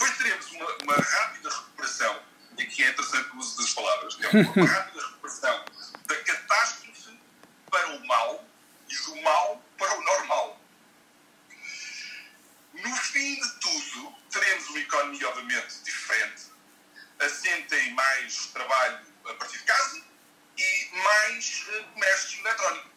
Depois 0.00 0.16
teremos 0.16 0.50
uma, 0.52 0.76
uma 0.82 0.94
rápida 0.94 1.50
recuperação, 1.50 2.22
e 2.56 2.62
aqui 2.62 2.82
é 2.82 2.88
interessante 2.88 3.28
o 3.32 3.36
uso 3.36 3.58
das 3.58 3.74
palavras, 3.74 4.16
é 4.18 4.28
uma, 4.30 4.66
rápida 4.66 5.06
recuperação 5.06 5.64
da 6.06 6.16
catástrofe 6.24 7.20
para 7.70 7.86
o 7.96 8.06
mal 8.06 8.42
e 8.88 8.96
do 8.96 9.16
mal 9.20 9.62
para 9.76 9.98
o 9.98 10.02
normal. 10.02 10.60
No 12.72 12.96
fim 12.96 13.34
de 13.34 13.50
tudo, 13.60 14.14
teremos 14.30 14.70
uma 14.70 14.78
economia, 14.78 15.28
obviamente, 15.28 15.82
diferente, 15.84 16.44
assenta 17.18 17.76
em 17.76 17.92
mais 17.92 18.46
trabalho 18.46 19.06
a 19.28 19.34
partir 19.34 19.58
de 19.58 19.64
casa 19.64 20.02
e 20.56 20.88
mais 20.96 21.66
uh, 21.68 21.84
comércio 21.92 22.40
eletrónico. 22.40 22.90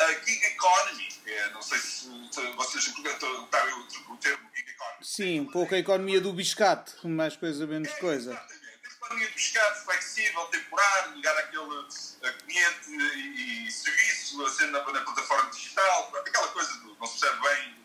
A 0.00 0.12
gig 0.24 0.44
economy, 0.46 1.08
é, 1.26 1.50
não 1.50 1.62
sei 1.62 1.78
se, 1.78 2.08
vocês 2.56 2.84
sabem 2.84 3.74
o 3.74 4.16
termo. 4.16 4.47
Sim, 5.00 5.40
um 5.40 5.46
pouco 5.46 5.74
a 5.74 5.78
economia 5.78 6.20
do 6.20 6.32
biscate, 6.32 6.94
mais 7.06 7.36
coisa 7.36 7.66
menos 7.66 7.88
é, 7.88 8.00
coisa. 8.00 8.30
Exatamente. 8.32 8.80
A 8.84 8.88
economia 8.88 9.28
do 9.28 9.34
biscate, 9.34 9.84
flexível, 9.84 10.44
temporário, 10.46 11.14
ligada 11.14 11.40
àquele 11.40 11.86
cliente 12.44 12.90
e, 12.90 13.66
e 13.66 13.70
serviço, 13.70 14.44
a 14.44 14.50
ser 14.50 14.66
na, 14.66 14.80
na, 14.80 15.00
plataforma 15.00 15.50
digital, 15.50 16.12
aquela 16.16 16.48
coisa 16.48 16.72
do 16.78 16.96
não 16.96 17.06
se 17.06 17.20
percebe 17.20 17.42
bem 17.42 17.76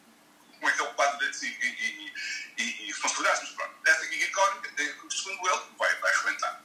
como 0.60 0.70
é 0.70 0.72
que 0.72 0.82
é 0.82 0.84
o 0.84 0.94
quadro 0.94 1.32
de 1.32 1.46
e, 1.46 1.50
e, 1.50 2.14
e, 2.58 2.84
e 2.84 2.88
responsabilidades, 2.88 3.42
mas 3.42 3.52
pronto, 3.52 3.76
essa 3.86 4.06
gig 4.06 4.24
economy, 4.24 4.68
eh, 4.78 4.96
segundo 5.10 5.50
ele, 5.50 5.62
vai, 5.78 5.96
vai 6.00 6.14
arrebentar. 6.14 6.64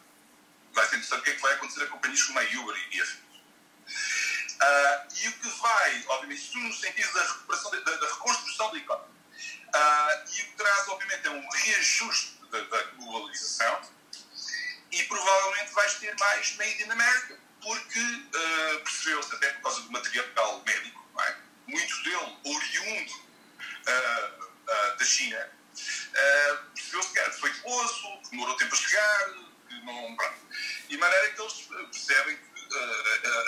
Vai 0.73 0.87
ser 0.87 0.97
interessante 0.97 1.21
o 1.21 1.25
que 1.25 1.31
é 1.31 1.35
que 1.35 1.43
vai 1.43 1.55
acontecer 1.55 1.83
a 1.83 1.87
companhias 1.88 2.23
como 2.23 2.38
a 2.38 2.43
Uber 2.43 2.88
e 2.93 3.00
assim. 3.00 3.19
Uh, 4.59 5.14
e 5.21 5.28
o 5.28 5.33
que 5.33 5.49
vai, 5.61 6.05
obviamente, 6.09 6.57
no 6.57 6.73
sentido 6.75 7.12
da, 7.12 7.23
da, 7.23 7.97
da 7.97 8.07
reconstrução 8.07 8.73
da 8.73 8.78
economia. 8.78 9.18
Uh, 9.75 10.29
e 10.33 10.43
o 10.43 10.45
que 10.47 10.53
traz, 10.57 10.89
obviamente, 10.89 11.27
é 11.27 11.31
um 11.31 11.49
reajuste 11.51 12.39
da, 12.51 12.61
da 12.61 12.83
globalização 12.97 13.81
e 14.91 15.03
provavelmente 15.05 15.73
vais 15.73 15.95
ter 15.95 16.17
mais 16.19 16.57
made 16.57 16.83
in 16.83 16.91
America 16.91 17.39
porque 17.63 18.01
uh, 18.01 18.81
percebeu-se, 18.83 19.35
até 19.35 19.51
por 19.55 19.63
causa 19.63 19.83
do 19.83 19.93
material 19.93 20.63
médico, 20.65 21.07
é? 21.21 21.37
muito 21.67 22.03
dele 22.03 22.39
oriundo 22.45 23.13
uh, 23.13 24.45
uh, 24.45 24.97
da 24.97 25.05
China, 25.05 25.51
percebeu-se 26.75 27.13
que 27.13 27.19
era 27.19 27.29
defeituoso, 27.31 28.23
que 28.23 28.31
demorou 28.31 28.57
tempo 28.57 28.75
a 28.75 28.79
chegar, 28.79 29.35
que 29.69 29.81
não. 29.85 30.17
Pronto. 30.17 30.39
E 30.85 30.89
de 30.89 30.97
maneira 30.97 31.31
que 31.31 31.41
eles 31.41 31.69
percebem 31.91 32.37
que 32.37 32.77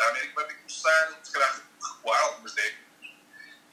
a 0.00 0.08
América 0.08 0.34
vai 0.34 0.46
ter 0.46 0.54
que 0.54 0.60
começar, 0.60 1.20
se 1.22 1.32
calhar, 1.32 1.60
recuar 1.82 2.20
algumas 2.22 2.52
décadas 2.52 2.89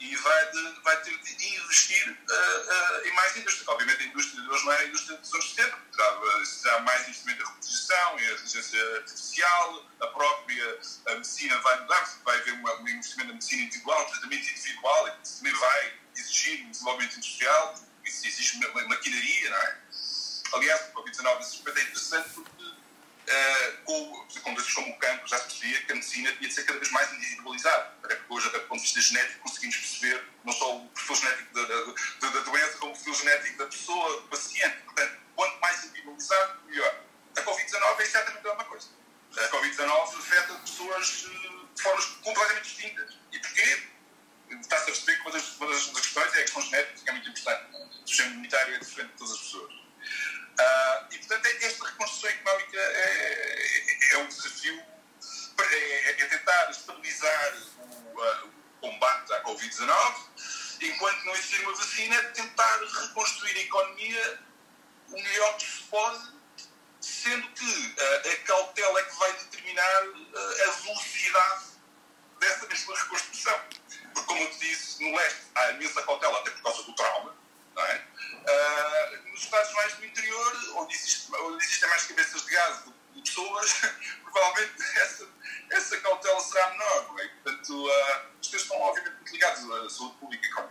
e 0.00 0.16
vai, 0.16 0.50
de, 0.50 0.80
vai 0.82 0.96
ter 1.02 1.16
de 1.18 1.56
investir 1.56 2.10
uh, 2.10 2.12
uh, 2.12 3.06
em 3.06 3.12
mais 3.14 3.36
indústria. 3.36 3.64
Obviamente, 3.68 4.02
a 4.02 4.06
indústria 4.06 4.42
de 4.42 4.48
hoje 4.48 4.64
não 4.64 4.72
é 4.72 4.78
a 4.78 4.86
indústria 4.86 5.16
dos 5.18 5.34
anos 5.34 5.54
70, 5.54 5.76
terá, 5.92 6.80
mais 6.80 7.02
investimento 7.08 7.42
em 7.42 7.46
reposição, 7.46 8.18
em 8.18 8.24
inteligência 8.24 8.96
artificial, 8.96 9.86
a 10.00 10.06
própria 10.08 10.80
a 11.06 11.14
medicina 11.14 11.58
vai 11.60 11.80
mudar, 11.80 12.20
vai 12.24 12.38
haver 12.38 12.54
um 12.54 12.88
investimento 12.88 13.28
na 13.28 13.34
medicina 13.34 13.62
individual, 13.62 14.06
tratamento 14.06 14.48
individual, 14.48 15.08
e 15.08 15.36
também 15.36 15.52
vai 15.54 15.98
exigir 16.16 16.64
um 16.66 16.70
desenvolvimento 16.70 17.16
industrial, 17.16 17.74
isso 18.04 18.26
exige 18.26 18.58
maquinaria, 18.58 19.50
não 19.50 19.56
é? 19.56 19.78
Aliás, 20.54 20.80
o 20.88 20.92
Covid-19 20.92 21.38
nesse 21.38 21.56
aspecto 21.56 21.78
é 21.78 21.82
interessante 21.82 22.28
porque 22.30 22.57
uh, 23.28 23.82
com, 23.84 24.26
doenças 24.54 24.72
como 24.72 24.90
o 24.90 24.98
cancro, 24.98 25.28
já 25.28 25.38
se 25.38 25.44
percebia 25.44 25.82
que 25.82 25.92
a 25.92 25.94
medicina 25.94 26.32
tinha 26.32 26.48
de 26.48 26.54
ser 26.54 26.64
cada 26.64 26.78
vez 26.78 26.90
mais 26.90 27.12
individualizada. 27.12 27.94
Até 28.02 28.16
porque 28.16 28.34
hoje, 28.34 28.48
até 28.48 28.58
do 28.58 28.66
ponto 28.66 28.80
de 28.80 28.86
vista 28.86 29.00
genético, 29.00 29.40
conseguimos 29.40 29.76
perceber 29.76 30.24
não 30.44 30.52
só 30.52 30.76
o 30.76 30.88
perfil 30.88 31.16
genético 31.16 31.54
da, 31.54 31.62
da, 31.64 32.28
da 32.30 32.40
doença, 32.40 32.78
como 32.78 32.92
o 32.92 32.94
perfil 32.94 33.14
genético 33.14 33.58
da 33.58 33.66
pessoa, 33.66 34.20
do 34.20 34.28
paciente. 34.28 34.76
Portanto, 34.84 35.18
quanto 35.36 35.60
mais 35.60 35.84
individualizado, 35.84 36.60
melhor. 36.66 37.00
A 37.36 37.42
Covid-19 37.42 38.00
é 38.00 38.02
exatamente 38.02 38.46
a 38.46 38.50
mesma 38.50 38.64
coisa. 38.64 38.88
A 39.36 39.48
Covid-19 39.48 40.18
afeta 40.18 40.54
pessoas 40.54 41.24
uh, 41.24 41.68
de 41.74 41.82
formas 41.82 42.04
completamente 42.06 42.64
distintas. 42.64 43.18
E 43.32 43.38
porquê? 43.38 43.82
Está-se 44.50 44.82
a 44.82 44.86
perceber 44.86 45.16
que 45.16 45.20
uma 45.22 45.30
das, 45.32 45.56
uma 45.56 45.66
das 45.68 45.84
questões 45.84 46.34
é 46.34 46.38
a 46.38 46.42
questão 46.42 46.62
genética, 46.62 47.00
que 47.04 47.10
é 47.10 47.12
muito 47.12 47.28
importante. 47.28 47.76
O 48.02 48.08
sistema 48.08 48.30
imunitário 48.30 48.74
é 48.74 48.78
diferente 48.78 49.10
de 49.10 49.18
todas 49.18 49.34
as 49.34 49.40
pessoas. 49.40 49.74
Uh, 50.58 51.06
e, 51.12 51.18
portanto, 51.18 51.46
é, 51.46 51.64
esta 51.66 51.86
reconstrução 51.86 52.30
económica 52.30 52.76
é, 52.76 54.10
é, 54.10 54.14
é 54.14 54.18
um 54.18 54.26
desafio, 54.26 54.82
é, 55.60 56.10
é 56.10 56.26
tentar 56.26 56.70
estabilizar 56.70 57.54
o, 57.78 58.20
uh, 58.20 58.48
o 58.48 58.80
combate 58.80 59.32
à 59.34 59.42
Covid-19, 59.44 60.16
enquanto 60.82 61.24
não 61.24 61.32
existir 61.34 61.60
uma 61.60 61.76
vacina, 61.76 62.16
é 62.16 62.22
tentar 62.30 62.80
reconstruir 63.02 63.56
a 63.56 63.60
economia 63.60 64.40
o 65.10 65.12
melhor 65.12 65.56
que 65.58 65.66
se 65.66 65.82
pode, 65.84 66.32
sendo 67.00 67.48
que 67.52 67.94
uh, 67.96 68.32
a 68.32 68.36
cautela 68.44 69.00
é 69.00 69.04
que 69.04 69.16
vai 69.16 69.32
determinar 69.34 70.02
a 70.66 70.70
velocidade 70.70 71.64
dessa 72.40 72.66
mesma 72.66 72.96
reconstrução. 72.96 73.60
Porque, 74.12 74.26
como 74.26 74.42
eu 74.42 74.50
te 74.50 74.58
disse, 74.58 75.04
no 75.04 75.16
leste 75.16 75.42
há 75.54 75.70
imensa 75.70 76.02
cautela, 76.02 76.40
até 76.40 76.50
por 76.50 76.62
causa 76.62 76.82
do 76.82 76.92
trauma, 76.94 77.36
não 77.78 77.86
é? 77.86 78.04
Uh, 78.48 79.30
nos 79.30 79.40
estados 79.40 79.72
mais 79.74 79.94
do 79.94 80.04
interior, 80.04 80.52
onde, 80.76 80.94
existe, 80.94 81.30
existem 81.60 81.88
mais 81.88 82.04
cabeças 82.04 82.44
de 82.44 82.50
gás 82.50 82.84
de 83.14 83.22
pessoas, 83.22 83.80
provavelmente 84.24 84.82
essa, 84.96 85.28
essa 85.70 86.00
cautela 86.00 86.40
será 86.40 86.70
menor. 86.70 87.20
É? 87.20 87.28
Portanto, 87.42 87.86
uh, 87.86 88.40
os 88.40 88.48
teus 88.48 88.62
estão 88.62 88.80
obviamente 88.80 89.14
muito 89.14 89.32
ligados 89.32 89.70
à 89.70 89.88
saúde 89.88 90.14
pública. 90.16 90.68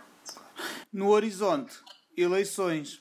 No 0.92 1.08
horizonte, 1.08 1.78
eleições. 2.16 2.98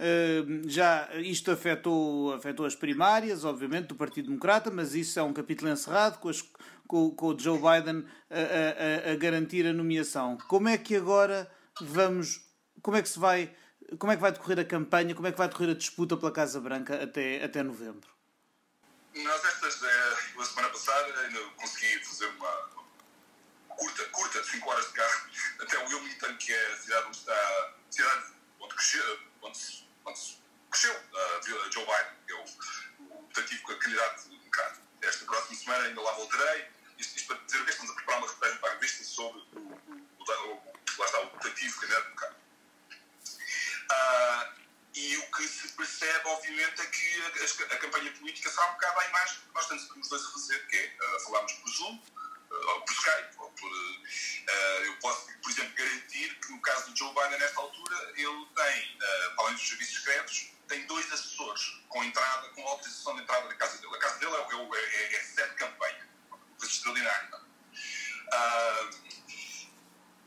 Uh, 0.00 0.68
já 0.68 1.08
isto 1.16 1.50
afetou, 1.50 2.32
afetou 2.32 2.64
as 2.64 2.76
primárias, 2.76 3.44
obviamente, 3.44 3.88
do 3.88 3.96
Partido 3.96 4.26
Democrata, 4.26 4.70
mas 4.70 4.94
isso 4.94 5.18
é 5.18 5.22
um 5.22 5.32
capítulo 5.32 5.70
encerrado 5.70 6.18
com, 6.20 6.28
as, 6.28 6.40
com, 6.86 7.10
com 7.10 7.26
o 7.26 7.38
Joe 7.38 7.58
Biden 7.58 8.06
a, 8.30 9.08
a, 9.08 9.12
a, 9.12 9.16
garantir 9.16 9.66
a 9.66 9.72
nomeação. 9.72 10.38
Como 10.46 10.68
é 10.68 10.78
que 10.78 10.94
agora 10.94 11.50
vamos 11.80 12.47
como 12.82 12.96
é 12.96 13.02
que 13.02 13.08
se 13.08 13.18
vai, 13.18 13.54
como 13.98 14.12
é 14.12 14.16
que 14.16 14.22
vai 14.22 14.32
decorrer 14.32 14.58
a 14.60 14.64
campanha, 14.64 15.14
como 15.14 15.26
é 15.26 15.32
que 15.32 15.38
vai 15.38 15.48
decorrer 15.48 15.70
a 15.70 15.78
disputa 15.78 16.16
pela 16.16 16.32
Casa 16.32 16.60
Branca 16.60 17.02
até, 17.02 17.44
até 17.44 17.62
novembro? 17.62 18.08
Nós 19.14 19.44
estas, 19.44 19.82
eh, 19.82 20.16
a 20.38 20.44
semana 20.44 20.68
passada 20.68 21.20
ainda 21.20 21.40
consegui 21.56 22.04
fazer 22.04 22.26
uma, 22.26 22.68
curta, 23.78 24.04
curta, 24.06 24.44
5 24.44 24.70
horas 24.70 24.86
de 24.88 24.92
carro, 24.92 25.30
até 25.60 25.78
Wilmington, 25.78 26.36
que 26.36 26.52
é 26.52 26.72
a 26.72 26.76
cidade 26.76 27.06
onde 27.06 27.16
está, 27.16 27.32
a 27.32 27.92
cidade 27.92 28.32
onde 28.60 28.74
cresceu, 28.74 29.20
onde, 29.42 29.86
onde 30.04 30.20
cresceu 30.70 30.94
uh, 30.94 31.72
Joe 31.72 31.86
Biden, 31.86 32.16
que 32.26 32.32
é 32.32 32.36
o, 32.36 33.14
o 33.14 33.22
tentativo 33.32 33.78
candidato 33.78 34.28
democrata. 34.28 34.80
Esta 35.00 35.24
próxima 35.24 35.58
semana 35.58 35.84
ainda 35.84 36.00
lá 36.00 36.12
voltarei. 36.12 36.66
Isto, 36.98 37.16
isto 37.16 37.26
para 37.28 37.44
dizer 37.44 37.64
que 37.64 37.70
estamos 37.70 37.92
a 37.92 37.94
preparar 37.94 38.20
uma 38.20 38.26
reportagem 38.26 38.58
para 38.58 38.70
a 38.70 38.74
revista 38.74 39.04
sobre 39.04 39.40
o, 39.40 39.58
o, 39.58 40.22
o, 40.22 40.62
lá 40.98 41.04
está, 41.06 41.20
o 41.22 41.26
tentativo 41.30 41.80
candidato 41.80 42.04
democrata. 42.04 42.36
Uh, 43.90 44.58
e 44.94 45.16
o 45.16 45.27
que 45.38 45.46
se 45.46 45.68
percebe, 45.68 46.28
obviamente, 46.28 46.82
é 46.82 46.86
que 46.86 47.22
a, 47.22 47.74
a, 47.74 47.78
campanha 47.78 48.10
política 48.12 48.50
será 48.50 48.70
um 48.70 48.72
bocado 48.72 48.98
à 48.98 49.06
imagem 49.06 49.36
que 49.36 49.54
nós 49.54 49.70
estamos 49.70 50.12
a 50.12 50.32
fazer, 50.32 50.66
que 50.66 50.76
é 50.76 50.96
uh, 51.00 51.20
falarmos 51.20 51.52
por 51.52 51.70
Zoom, 51.70 51.94
uh, 51.94 52.54
ou 52.70 52.80
por 52.80 52.92
Skype, 52.92 53.36
ou 53.38 53.50
por. 53.52 53.70
eu 54.84 54.96
posso, 54.98 55.26
por 55.40 55.50
exemplo, 55.52 55.74
garantir 55.76 56.34
que 56.40 56.52
no 56.52 56.60
caso 56.60 56.90
do 56.90 56.98
Joe 56.98 57.14
Biden, 57.14 57.38
nesta 57.38 57.60
altura, 57.60 58.12
ele 58.16 58.46
tem, 58.56 58.98
para 58.98 59.44
além 59.44 59.54
dos 59.54 59.68
serviços 59.68 59.94
secretos, 59.98 60.50
tem 60.66 60.84
dois 60.86 61.06
assessores 61.12 61.80
com 61.88 62.02
entrada, 62.02 62.48
com 62.50 62.66
autorização 62.66 63.14
de 63.14 63.22
entrada 63.22 63.48
da 63.48 63.54
casa 63.54 63.78
dele. 63.78 63.94
A 63.94 63.98
casa 63.98 64.18
dele 64.18 64.34
é, 64.34 64.76
é, 64.76 65.02
é, 65.02 65.16
é 65.16 65.20
sede 65.20 65.50
de 65.50 65.56
campanha, 65.56 66.08
coisa 66.58 66.74
extraordinária. 66.74 67.40
Uh, 68.28 69.08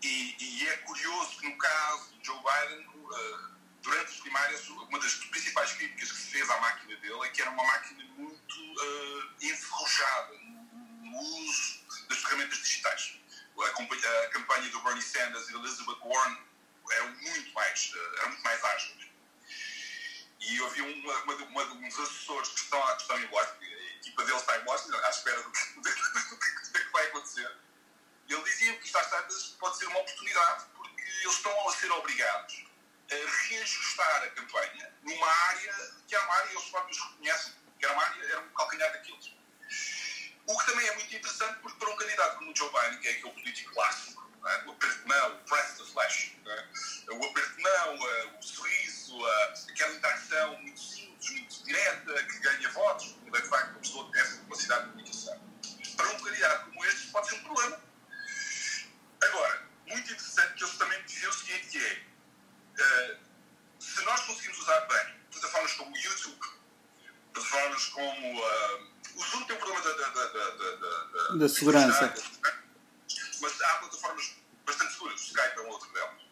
e, 0.01 0.35
e, 0.39 0.67
é 0.67 0.77
curioso 0.77 1.37
que 1.37 1.47
no 1.47 1.57
caso 1.57 2.11
de 2.13 2.25
Joe 2.25 2.37
Biden, 2.37 2.87
uh, 2.87 3.50
durante 3.81 4.11
as 4.11 4.19
primárias, 4.19 4.69
uma 4.69 4.99
das 4.99 5.13
principais 5.15 5.71
críticas 5.73 6.11
que 6.11 6.17
se 6.17 6.31
fez 6.31 6.49
à 6.49 6.59
máquina 6.59 6.95
dele 6.97 7.19
é 7.23 7.29
que 7.29 7.41
era 7.41 7.51
uma 7.51 7.63
máquina 7.63 8.03
muito 8.15 8.55
uh, 8.55 9.33
enferrujada 9.41 10.37
no 10.37 11.19
uso 11.19 11.81
das 12.07 12.19
ferramentas 12.19 12.57
digitais. 12.59 13.17
A, 13.59 14.29
campanha 14.29 14.69
do 14.69 14.81
Bernie 14.81 15.01
Sanders 15.01 15.49
e 15.49 15.53
da 15.53 15.59
Elizabeth 15.59 15.99
Warren 16.03 16.37
eram 16.91 17.09
muito 17.09 17.53
mais, 17.53 17.91
uh, 17.93 18.17
eram 18.19 18.29
muito 18.29 18.43
mais 18.43 18.63
ágeis. 18.63 19.11
E 20.39 20.63
havia 20.63 20.83
uma, 20.83 21.13
uma, 21.23 21.63
uma, 21.63 21.87
assessores 21.87 22.49
que 22.49 22.61
estão, 22.61 22.81
que 22.95 23.01
estão 23.01 23.19
em 23.19 23.29
Washington, 23.29 23.65
a 23.65 23.95
equipa 23.97 24.25
deles 24.25 24.41
está 24.41 24.57
em 24.57 24.65
Washington, 24.65 24.97
à 24.97 25.09
espera 25.09 25.43
do 25.43 25.51
que, 25.51 25.73
do 25.73 25.81
que 25.81 26.91
vai 26.91 27.05
acontecer. 27.07 27.57
Ele 28.27 28.43
dizia 28.43 28.75
que 28.77 28.85
isto 28.85 28.97
às 28.97 29.09
tantas 29.09 29.43
pode 29.59 29.77
ser 29.77 29.85
uma 29.87 29.99
oportunidade, 29.99 30.65
porque 30.75 31.01
eles 31.01 31.35
estão 31.35 31.69
a 31.69 31.73
ser 31.73 31.91
obrigados 31.91 32.70
reajustar 33.15 34.23
a 34.23 34.29
campanha 34.29 34.93
numa 35.03 35.27
área 35.27 35.73
que 36.07 36.15
é 36.15 36.19
uma 36.19 36.33
área, 36.35 36.51
eles 36.51 36.63
próprios 36.65 36.99
reconhecem, 36.99 37.53
que 37.79 37.85
era 37.85 37.93
uma 37.93 38.03
área, 38.03 38.23
era 38.23 38.41
um 38.41 38.49
calcanhar 38.49 38.91
daqueles. 38.91 39.33
O 40.47 40.57
que 40.57 40.65
também 40.65 40.87
é 40.87 40.95
muito 40.95 41.15
interessante, 41.15 41.59
porque 41.61 41.77
para 41.77 41.89
um 41.89 41.95
candidato 41.95 42.37
como 42.37 42.51
o 42.51 42.55
Joe 42.55 42.69
Biden, 42.71 42.99
que 42.99 43.07
é 43.07 43.11
aquele 43.11 43.31
político 43.31 43.73
clássico, 43.73 44.31
é? 44.45 44.63
o 44.65 44.71
aperto 44.71 45.01
de 45.01 45.07
mão, 45.07 45.35
o 45.35 45.37
press 45.45 45.77
the 45.77 45.83
flash, 45.85 46.31
é? 46.45 47.11
o 47.11 47.23
aperto 47.23 47.55
de 47.55 47.61
mão, 47.61 47.99
o 48.39 48.41
sorriso, 48.41 49.25
aquela 49.69 49.95
interação 49.95 50.57
muito 50.59 50.79
simples, 50.79 51.29
muito 51.29 51.63
direta, 51.63 52.23
que 52.25 52.39
ganha 52.39 52.69
votos, 52.71 53.07
porque 53.23 53.41
de 53.41 53.47
facto 53.47 53.69
uma 53.71 53.79
pessoa 53.79 54.11
tem 54.11 54.21
essa 54.21 54.37
capacidade 54.37 54.83
de 54.83 54.89
comunicação. 54.89 55.51
Para 55.95 56.09
um 56.09 56.23
candidato 56.23 56.65
como 56.65 56.85
este, 56.85 57.07
pode 57.07 57.29
ser 57.29 57.35
um 57.35 57.43
problema. 57.43 57.81
Agora, 59.21 59.63
muito 59.87 60.11
interessante 60.11 60.53
que 60.55 60.63
eles 60.63 60.77
também 60.77 61.03
diziam 61.03 61.29
o 61.29 61.33
seguinte, 61.33 61.67
que 61.67 61.85
é, 61.85 62.03
uh, 62.79 63.17
se 63.79 64.03
nós 64.03 64.21
conseguimos 64.21 64.59
usar 64.59 64.79
bem 64.81 65.15
plataformas 65.31 65.73
como 65.73 65.91
o 65.91 65.97
YouTube, 65.97 66.39
plataformas 67.33 67.85
como... 67.87 68.39
Uh, 68.39 68.91
o 69.15 69.23
Zoom 69.23 69.43
tem 69.43 69.55
um 69.55 69.59
problema 69.59 69.81
da, 69.81 69.93
da, 69.93 70.25
da, 70.25 71.35
da, 71.35 71.49
segurança. 71.49 72.13
Mas 73.41 73.61
há 73.61 73.73
plataformas 73.75 74.35
bastante 74.65 74.93
seguras, 74.93 75.21
o 75.21 75.23
Skype 75.25 75.57
é 75.57 75.61
um 75.61 75.69
outro 75.69 75.91
delas. 75.91 76.30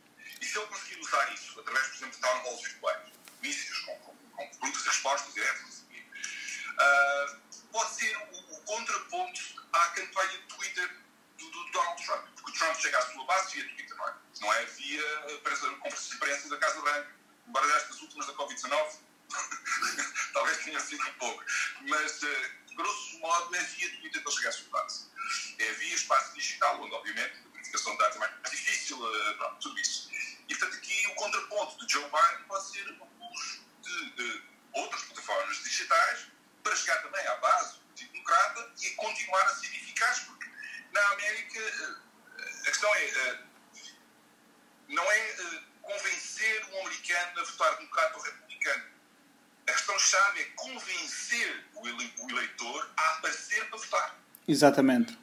Exatamente. 54.59 55.13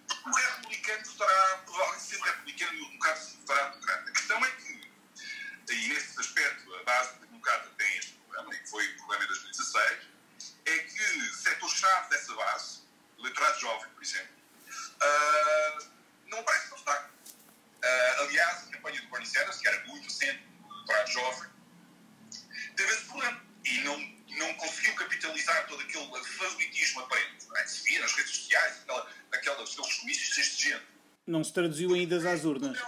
Traduziu 31.57 31.95
ainda 31.95 32.17
às 32.31 32.45
urnas. 32.45 32.79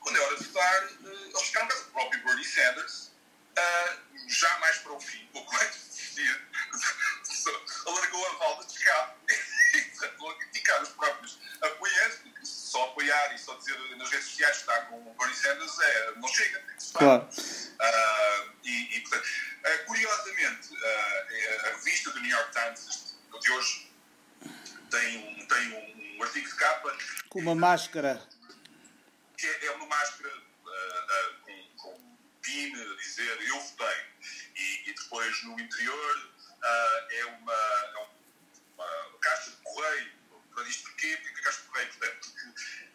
Quando 0.00 0.16
é 0.16 0.20
hora 0.20 0.36
de 0.36 0.44
votar, 0.44 0.84
uh, 0.84 1.08
eles 1.28 1.42
ficaram. 1.42 1.68
O 1.68 1.92
próprio 1.94 2.24
Bernie 2.24 2.44
Sanders, 2.44 3.12
uh, 3.56 4.28
já 4.28 4.58
mais 4.58 4.78
para 4.78 4.92
o 4.94 5.00
fim, 5.00 5.24
pouco 5.32 5.54
antes 5.54 5.78
de 5.78 5.88
desistir, 5.90 6.42
alargou 7.86 8.26
a 8.26 8.32
válvula 8.38 8.66
de 8.66 8.72
escape 8.72 9.14
e 9.76 10.34
criticar 10.38 10.82
os 10.82 10.88
próprios 10.88 11.38
apoiantes, 11.62 12.18
porque 12.18 12.44
só 12.44 12.84
apoiar 12.86 13.32
e 13.32 13.38
só 13.38 13.54
dizer 13.54 13.78
nas 13.96 14.10
redes 14.10 14.26
sociais 14.26 14.56
que 14.56 14.62
está 14.62 14.80
com 14.86 14.96
o 14.96 15.14
Bernie 15.14 15.36
Sanders 15.36 15.78
é, 15.78 16.12
não 16.16 16.28
chega, 16.28 16.58
tem 16.58 16.76
que 16.76 16.82
se 16.82 16.92
Claro. 16.94 17.22
Uh, 17.22 18.50
e, 18.64 18.96
e, 18.96 19.00
portanto, 19.02 19.24
uh, 19.24 19.86
curiosamente, 19.86 20.68
a 21.64 21.68
revista 21.68 22.10
do 22.10 22.20
New 22.20 22.30
York 22.30 22.50
Times 22.50 23.16
de 23.40 23.52
hoje 23.52 23.93
tem 24.94 25.18
um, 25.18 25.46
tem 25.46 26.16
um, 26.16 26.22
artigo 26.22 26.48
de 26.48 26.54
capa. 26.54 26.96
Com 27.28 27.40
uma 27.40 27.54
máscara. 27.54 28.22
Que 29.36 29.46
é, 29.46 29.66
é 29.66 29.70
uma 29.72 29.86
máscara 29.86 30.30
com, 31.44 31.68
com 31.76 31.94
um 31.94 32.16
pin 32.40 32.72
a 32.72 32.96
dizer 32.96 33.42
eu 33.42 33.60
votei. 33.60 34.04
E, 34.56 34.90
e 34.90 34.94
depois 34.94 35.42
no 35.44 35.58
interior 35.58 36.30
é 37.10 37.24
uma, 37.24 37.52
é 37.52 38.08
uma 38.76 39.18
caixa 39.20 39.50
de 39.50 39.56
correio. 39.62 40.12
Para 40.54 40.68
isto 40.68 40.84
porquê? 40.84 41.18
Porque 41.22 41.40
a 41.40 41.42
caixa 41.42 41.62
de 41.62 41.66
correio, 41.66 41.88
portanto, 41.88 42.30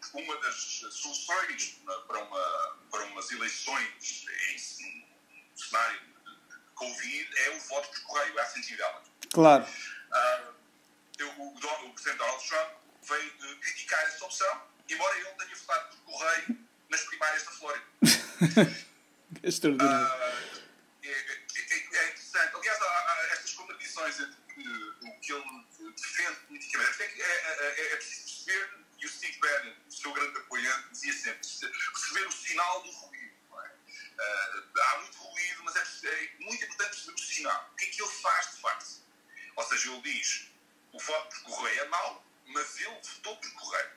porque 0.00 0.22
uma 0.22 0.40
das 0.40 0.54
soluções 0.54 1.80
para, 2.06 2.18
uma, 2.18 2.78
para 2.90 3.04
umas 3.04 3.30
eleições 3.30 4.26
em 4.48 5.06
um 5.52 5.56
cenário 5.56 6.00
de 6.00 6.74
Covid 6.74 7.30
é 7.36 7.50
o 7.50 7.60
voto 7.60 7.88
por 7.90 8.00
correio, 8.04 8.38
é 8.38 8.42
a 8.42 8.46
sensibilidade. 8.46 9.10
Claro. 9.30 9.64
Uh, 9.64 10.59
eu, 11.20 11.28
o, 11.38 11.54
o 11.54 11.92
Presidente 11.92 12.18
Donald 12.18 12.48
Trump 12.48 12.70
veio 13.02 13.30
de 13.38 13.56
criticar 13.56 14.00
essa 14.06 14.24
opção, 14.24 14.62
embora 14.88 15.16
ele 15.18 15.28
tenha 15.30 15.56
votado 15.56 15.96
por 15.96 16.12
correio 16.12 16.58
nas 16.88 17.00
primárias 17.02 17.42
da 17.44 17.50
Flórida. 17.52 17.86
Extraordinário. 19.42 20.06
Uh, 20.06 20.60
é, 21.02 21.08
é, 21.08 21.70
é, 21.70 22.08
interessante. 22.08 22.56
Aliás, 22.56 22.82
há, 22.82 22.84
há 22.84 23.28
estas 23.32 23.52
contradições 23.54 24.18
entre 24.20 24.40
o 25.02 25.20
que 25.20 25.32
ele 25.32 25.92
defende 25.96 26.40
politicamente. 26.48 27.02
É, 27.02 27.06
é, 27.22 27.92
é, 27.92 27.96
preciso 27.96 28.22
perceber, 28.24 28.70
e 28.98 29.06
o 29.06 29.08
Steve 29.08 29.38
Bannon, 29.38 29.74
o 29.88 29.92
seu 29.92 30.12
grande 30.12 30.38
apoiante, 30.38 30.88
dizia 30.90 31.12
sempre, 31.12 31.48
perceber 31.92 32.26
o 32.26 32.32
sinal 32.32 32.82
do 32.82 32.90
ruído. 32.90 33.30
Uh, 33.50 34.80
há 34.82 34.98
muito 34.98 35.16
ruído, 35.16 35.64
mas 35.64 35.76
é, 35.76 36.30
muito 36.40 36.62
importante 36.62 36.90
perceber 36.90 37.14
o 37.14 37.18
sinal. 37.18 37.70
O 37.72 37.76
que 37.76 37.84
é 37.86 37.88
que 37.88 38.02
ele 38.02 38.10
faz 38.10 38.50
de 38.50 38.60
facto? 38.60 39.00
Ou 39.56 39.64
seja, 39.64 39.90
ele 39.90 40.02
diz, 40.02 40.49
o 40.92 40.98
voto 40.98 41.36
por 41.42 41.56
correio 41.56 41.80
é 41.80 41.88
mau, 41.88 42.24
mas 42.46 42.80
ele 42.80 43.00
votou 43.02 43.36
por 43.36 43.52
correio. 43.52 43.90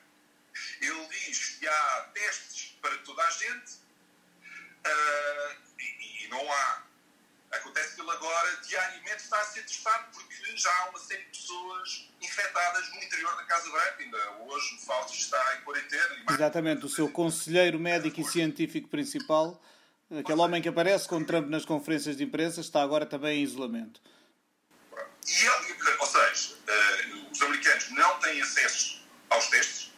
Ele 0.80 1.06
diz 1.08 1.56
que 1.58 1.66
há 1.66 2.10
testes 2.14 2.76
para 2.80 2.96
toda 2.98 3.22
a 3.22 3.30
gente 3.30 3.72
uh, 4.86 5.56
e, 5.78 6.24
e 6.24 6.28
não 6.28 6.52
há 6.52 6.84
Acontece 7.60 7.94
que 7.94 8.00
ele 8.00 8.10
agora, 8.10 8.58
diariamente, 8.66 9.22
está 9.22 9.40
a 9.40 9.44
ser 9.44 9.62
testado 9.62 10.06
porque 10.12 10.56
já 10.56 10.70
há 10.70 10.90
uma 10.90 10.98
série 10.98 11.22
de 11.24 11.38
pessoas 11.38 12.08
infectadas 12.20 12.92
no 12.92 13.02
interior 13.02 13.36
da 13.36 13.44
Casa 13.44 13.70
Branca. 13.70 13.96
Ainda 14.00 14.18
hoje 14.42 14.74
o 14.74 14.78
Fauci 14.80 15.16
está 15.16 15.56
em 15.56 15.64
quarentena. 15.64 16.24
Exatamente, 16.30 16.86
o 16.86 16.88
seu 16.88 17.08
conselheiro 17.08 17.78
médico 17.78 18.20
e 18.20 18.24
científico 18.24 18.88
principal, 18.88 19.62
aquele 20.10 20.40
homem 20.40 20.60
que 20.60 20.68
aparece 20.68 21.08
com 21.08 21.24
Trump 21.24 21.48
nas 21.48 21.64
conferências 21.64 22.16
de 22.16 22.24
imprensa, 22.24 22.60
está 22.60 22.82
agora 22.82 23.06
também 23.06 23.40
em 23.40 23.42
isolamento. 23.42 24.00
E 25.26 25.46
ele, 25.46 25.96
ou 25.98 26.06
seja, 26.06 26.54
uh, 26.54 27.30
os 27.30 27.42
americanos 27.42 27.90
não 27.90 28.18
têm 28.20 28.42
acesso 28.42 29.02
aos 29.30 29.46
testes 29.48 29.90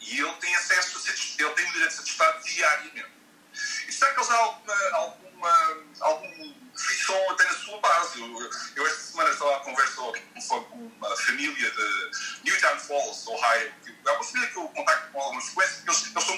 e 0.00 0.20
ele 0.20 0.32
tem 0.34 0.54
acesso 0.56 0.98
a 0.98 1.00
ser, 1.00 1.42
ele 1.42 1.50
tem 1.54 1.68
o 1.68 1.72
direito 1.72 1.90
de 1.90 1.96
ser 1.96 2.02
testado 2.02 2.44
diariamente. 2.44 3.18
Isso 3.52 3.88
está 3.88 4.08
a 4.08 4.14
causar 4.14 4.36
alguma, 4.36 4.74
alguma, 4.92 5.84
algum 6.00 6.54
frição 6.76 7.30
até 7.30 7.44
na 7.44 7.54
sua 7.54 7.80
base. 7.80 8.20
Eu, 8.20 8.50
eu 8.76 8.86
esta 8.86 9.00
semana 9.00 9.30
estava 9.30 9.56
a 9.56 9.60
conversa 9.60 9.96
com 9.96 10.76
uma 10.76 11.16
família 11.16 11.70
de 11.70 12.10
Newtown 12.44 12.78
Falls, 12.78 13.28
Ohio. 13.28 13.74
É 14.06 14.10
uma 14.10 14.24
família 14.24 14.48
que 14.48 14.56
eu 14.56 14.68
contacto 14.68 15.12
com 15.12 15.20
alguma 15.20 15.40
uma 15.40 15.48
sequência, 15.48 15.82
eles, 15.86 16.02
eles 16.02 16.16
estão 16.16 16.37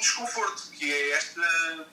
desconforto, 0.00 0.70
que 0.72 0.92
é 0.92 1.10
esta 1.12 1.86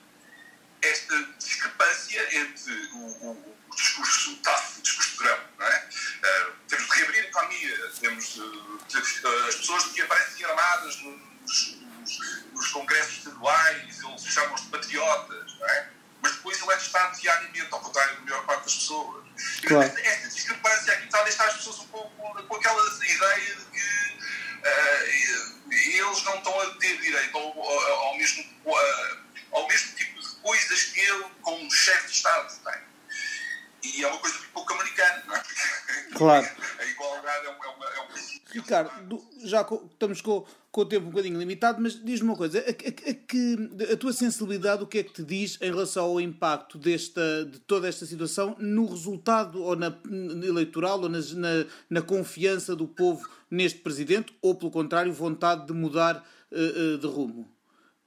estamos 40.04 40.20
com 40.20 40.44
com 40.74 40.80
o 40.80 40.84
tempo 40.84 41.06
um 41.06 41.10
bocadinho 41.10 41.38
limitado, 41.38 41.80
mas 41.80 41.94
diz-me 42.04 42.28
uma 42.28 42.36
coisa: 42.36 42.58
a, 42.58 42.62
a, 42.62 43.90
a, 43.90 43.92
a, 43.92 43.96
tua 43.96 44.12
sensibilidade, 44.12 44.82
o 44.82 44.86
que 44.88 44.98
é 44.98 45.02
que 45.04 45.12
te 45.12 45.22
diz 45.22 45.56
em 45.62 45.70
relação 45.70 46.04
ao 46.04 46.20
impacto 46.20 46.76
desta, 46.76 47.44
de 47.44 47.60
toda 47.60 47.86
esta 47.86 48.04
situação 48.04 48.56
no 48.58 48.84
resultado 48.86 49.62
ou 49.62 49.76
na, 49.76 49.96
eleitoral 50.44 51.00
ou 51.00 51.08
na, 51.08 51.20
na, 51.20 51.66
na, 51.88 52.02
confiança 52.02 52.74
do 52.74 52.88
povo 52.88 53.28
neste 53.48 53.78
presidente, 53.78 54.36
ou 54.42 54.56
pelo 54.56 54.72
contrário, 54.72 55.12
vontade 55.12 55.64
de 55.64 55.72
mudar 55.72 56.26
uh, 56.50 56.94
uh, 56.94 56.98
de 56.98 57.06
rumo? 57.06 57.48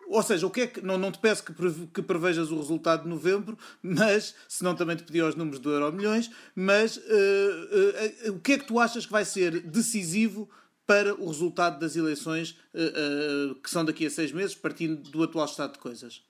Ou 0.10 0.22
seja, 0.22 0.46
o 0.46 0.52
que 0.52 0.62
é 0.62 0.68
que. 0.68 0.82
Não, 0.82 0.98
não 0.98 1.10
te 1.10 1.20
peço 1.20 1.46
que, 1.46 1.54
que 1.94 2.02
prevejas 2.02 2.52
o 2.52 2.58
resultado 2.58 3.04
de 3.04 3.10
novembro, 3.10 3.58
mas. 3.82 4.36
Senão 4.50 4.76
também 4.76 4.98
te 4.98 5.04
pedi 5.04 5.22
aos 5.22 5.36
números 5.36 5.60
do 5.62 5.72
Euro 5.72 5.96
Milhões, 5.96 6.30
mas 6.54 6.98
uh, 6.98 8.34
o 8.34 8.40
que 8.42 8.54
é 8.54 8.58
que 8.58 8.68
tu 8.68 8.78
achas 8.78 9.06
que 9.06 9.12
vai 9.12 9.24
ser 9.24 9.62
decisivo 9.62 10.50
para 10.88 11.14
o 11.16 11.28
resultado 11.28 11.80
das 11.80 11.98
eleições 11.98 12.52
uh, 12.74 13.52
uh, 13.52 13.56
que 13.56 13.70
são 13.70 13.84
daqui 13.84 14.06
a 14.06 14.10
seis 14.10 14.32
meses, 14.32 14.56
partindo 14.56 14.96
do 15.12 15.22
atual 15.22 15.46
estado 15.46 15.74
de 15.74 15.80
coisas? 15.80 16.24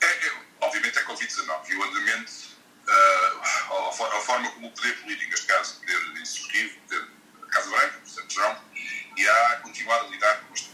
É, 0.00 0.06
é, 0.06 0.32
obviamente 0.60 0.98
é 0.98 1.04
Covid-19 1.04 1.68
e 1.68 1.74
o 1.76 1.82
andamento, 1.84 2.32
uh, 2.88 2.90
a, 2.90 3.88
a, 3.88 4.20
forma 4.20 4.50
como 4.50 4.66
o 4.66 4.70
poder 4.72 5.00
político, 5.02 5.30
neste 5.30 5.46
caso 5.46 5.76
o 5.76 5.80
poder 5.80 6.20
executivo, 6.20 6.78
a 7.40 7.46
Casa 7.46 7.70
Branca, 7.70 7.98
o 7.98 8.00
Presidente 8.00 8.34
Trump, 8.34 8.58
irá 9.16 9.60
continuar 9.62 10.00
a 10.00 10.08
lidar 10.08 10.40
com 10.40 10.54
isto. 10.54 10.72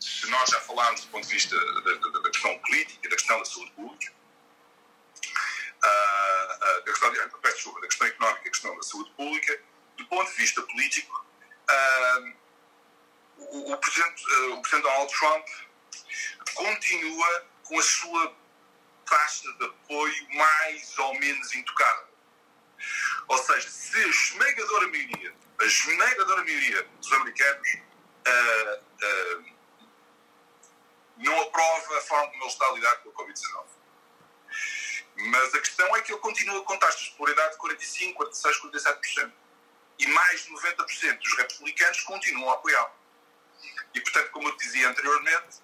se 0.00 0.30
nós 0.30 0.48
já 0.48 0.60
falarmos 0.60 1.02
do 1.02 1.08
ponto 1.08 1.26
de 1.26 1.34
vista 1.34 1.54
da, 1.54 1.80
da, 1.82 2.20
da 2.20 2.30
questão 2.30 2.58
política, 2.60 3.10
da 3.10 3.16
questão 3.16 3.38
da 3.38 3.44
saúde 3.44 3.72
pública, 3.72 4.12
da, 5.82 6.92
questão, 6.92 7.12
peço 7.42 7.54
desculpa, 7.56 7.80
da 7.80 7.88
questão 7.88 8.06
económica 8.06 8.44
da 8.44 8.50
questão 8.50 8.76
da 8.76 8.82
saúde 8.82 9.10
pública, 9.10 9.60
do 9.96 10.06
ponto 10.06 10.30
de 10.30 10.36
vista 10.36 10.62
político, 10.62 11.26
uh, 11.70 12.34
o, 13.38 13.72
o, 13.72 13.78
presidente, 13.78 14.24
uh, 14.24 14.54
o 14.54 14.62
presidente 14.62 14.82
Donald 14.82 15.12
Trump 15.12 15.46
continua 16.54 17.46
com 17.64 17.78
a 17.78 17.82
sua 17.82 18.36
taxa 19.04 19.52
de 19.52 19.64
apoio 19.64 20.28
mais 20.34 20.98
ou 20.98 21.18
menos 21.18 21.54
intocável. 21.54 22.06
Ou 23.28 23.38
seja, 23.38 23.68
se 23.68 23.96
a 23.96 24.08
esmagadora 24.08 24.88
maioria, 24.88 25.34
a 25.60 25.64
esmagadora 25.64 26.44
maioria 26.44 26.82
dos 26.82 27.12
americanos 27.12 27.68
uh, 28.26 29.56
não 31.18 31.40
aprova 31.42 31.98
a 31.98 32.00
forma 32.02 32.28
como 32.30 32.42
ele 32.42 32.50
está 32.50 32.66
a 32.66 32.72
lidar 32.72 32.96
com 32.96 33.10
a 33.10 33.12
Covid-19. 33.12 33.66
Mas 35.18 35.54
a 35.54 35.60
questão 35.60 35.96
é 35.96 36.02
que 36.02 36.12
ele 36.12 36.20
continua 36.20 36.62
com 36.64 36.78
taxas 36.78 37.00
de 37.00 37.10
popularidade 37.12 37.54
de 37.54 37.60
45%, 37.60 38.14
46%, 38.16 38.70
47% 38.70 39.32
e 39.98 40.06
mais 40.08 40.44
de 40.44 40.50
90% 40.50 41.18
dos 41.18 41.36
republicanos 41.36 42.00
continuam 42.02 42.50
a 42.50 42.54
apoiá-lo. 42.54 42.92
E, 43.94 44.00
portanto, 44.00 44.30
como 44.30 44.48
eu 44.48 44.56
dizia 44.56 44.88
anteriormente, 44.88 45.56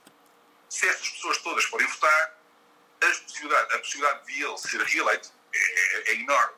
se 0.68 0.88
essas 0.88 1.08
pessoas 1.10 1.38
todas 1.38 1.64
forem 1.64 1.86
votar, 1.86 2.38
a 3.02 3.06
possibilidade, 3.06 3.74
a 3.74 3.78
possibilidade 3.78 4.26
de 4.26 4.42
ele 4.44 4.58
ser 4.58 4.80
reeleito 4.82 5.32
é, 5.52 5.58
é, 5.58 6.12
é 6.12 6.14
enorme. 6.14 6.56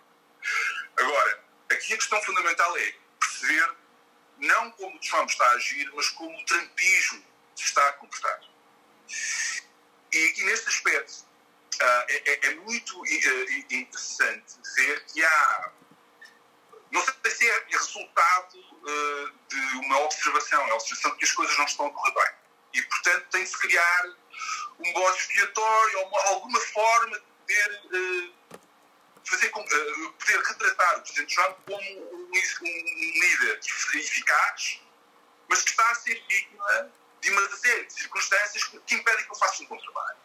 Agora, 0.97 1.45
aqui 1.71 1.95
a 1.95 1.97
questão 1.97 2.23
fundamental 2.23 2.77
é 2.77 2.95
perceber 3.19 3.77
não 4.39 4.71
como 4.73 4.99
Trump 5.01 5.29
está 5.29 5.45
a 5.45 5.53
agir, 5.53 5.91
mas 5.95 6.09
como 6.11 6.39
o 6.39 6.45
trumpismo 6.45 7.25
se 7.57 7.65
está 7.65 7.89
a 7.89 7.93
comportar. 7.95 8.41
E 10.13 10.27
aqui 10.27 10.45
neste 10.45 10.69
aspecto 10.69 11.25
uh, 11.83 12.05
é, 12.09 12.47
é, 12.47 12.55
muito 12.57 13.01
uh, 13.01 13.51
interessante 13.71 14.55
ver 14.77 15.05
que 15.07 15.25
há 15.25 15.73
não 16.95 17.05
sei 17.05 17.31
se 17.33 17.51
é 17.51 17.65
resultado 17.71 18.57
uh, 18.57 19.33
de 19.49 19.61
uma 19.79 19.99
observação, 20.03 20.65
é 20.65 20.71
a 20.71 20.75
observação 20.77 21.11
de 21.11 21.17
que 21.19 21.25
as 21.25 21.33
coisas 21.33 21.59
não 21.59 21.65
estão 21.65 21.87
a 21.87 21.91
correr 21.91 22.15
bem. 22.15 22.33
E, 22.75 22.83
portanto, 22.83 23.27
tem 23.33 23.43
de 23.43 23.51
se 23.51 23.59
criar 23.59 24.07
um 24.79 24.93
bode 24.93 25.19
expiatório 25.19 26.01
uma, 26.03 26.23
alguma 26.29 26.61
forma 26.61 27.19
de 27.19 27.25
poder, 27.41 27.83
uh, 27.87 28.59
fazer, 29.25 29.49
uh, 29.49 30.13
poder 30.13 30.41
retratar 30.41 30.99
o 30.99 31.03
Presidente 31.03 31.35
Trump 31.35 31.59
como 31.67 31.83
um, 31.83 32.31
um 32.31 33.21
líder 33.21 33.61
eficaz, 33.95 34.81
mas 35.49 35.63
que 35.63 35.71
está 35.71 35.91
a 35.91 35.95
ser 35.97 36.25
vítima 36.29 36.93
de 37.21 37.31
uma 37.31 37.57
série 37.57 37.87
de 37.87 37.93
circunstâncias 37.93 38.65
que 38.65 38.95
impedem 38.95 39.25
que 39.25 39.33
ele 39.33 39.39
faça 39.39 39.65
um 39.65 39.67
bom 39.67 39.79
trabalho. 39.79 40.19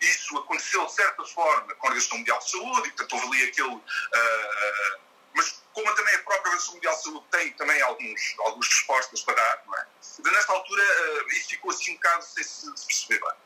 Isso 0.00 0.38
aconteceu, 0.38 0.86
de 0.86 0.94
certa 0.94 1.22
forma, 1.26 1.74
com 1.74 1.86
a 1.86 1.90
Organização 1.90 2.16
Mundial 2.16 2.38
de 2.38 2.50
Saúde, 2.50 2.88
e, 2.88 2.92
portanto, 2.92 3.12
houve 3.12 3.26
ali 3.26 3.50
aquele. 3.50 3.74
Uh, 3.74 5.03
mas 5.34 5.62
como 5.72 5.94
também 5.94 6.14
a 6.14 6.18
própria 6.18 6.38
Organização 6.40 6.74
Mundial 6.74 6.96
de 6.96 7.02
Saúde 7.02 7.26
tem 7.30 7.52
também 7.54 7.82
alguns, 7.82 8.34
algumas 8.38 8.68
respostas 8.68 9.22
para 9.22 9.34
dar, 9.34 9.62
não 9.66 9.76
é? 9.76 9.86
Mas 10.00 10.32
nesta 10.32 10.52
altura 10.52 10.82
uh, 10.82 11.28
isso 11.32 11.48
ficou 11.48 11.70
assim 11.70 11.92
um 11.92 11.94
bocado 11.94 12.24
sem 12.24 12.44
se, 12.44 12.76
se 12.76 12.86
perceber 12.86 13.20
bem. 13.20 13.36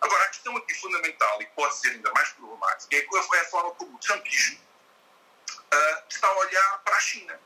Agora, 0.00 0.24
a 0.24 0.28
questão 0.28 0.56
aqui 0.56 0.74
fundamental, 0.74 1.42
e 1.42 1.46
pode 1.46 1.76
ser 1.76 1.88
ainda 1.88 2.10
mais 2.12 2.28
problemática, 2.30 2.96
é, 2.96 3.00
é 3.00 3.40
a 3.40 3.44
forma 3.44 3.70
como 3.72 3.94
o 3.94 3.98
Trumpismo 3.98 4.58
uh, 5.50 6.02
está 6.08 6.26
a 6.26 6.38
olhar 6.38 6.82
para 6.84 6.96
a 6.96 7.00
China. 7.00 7.40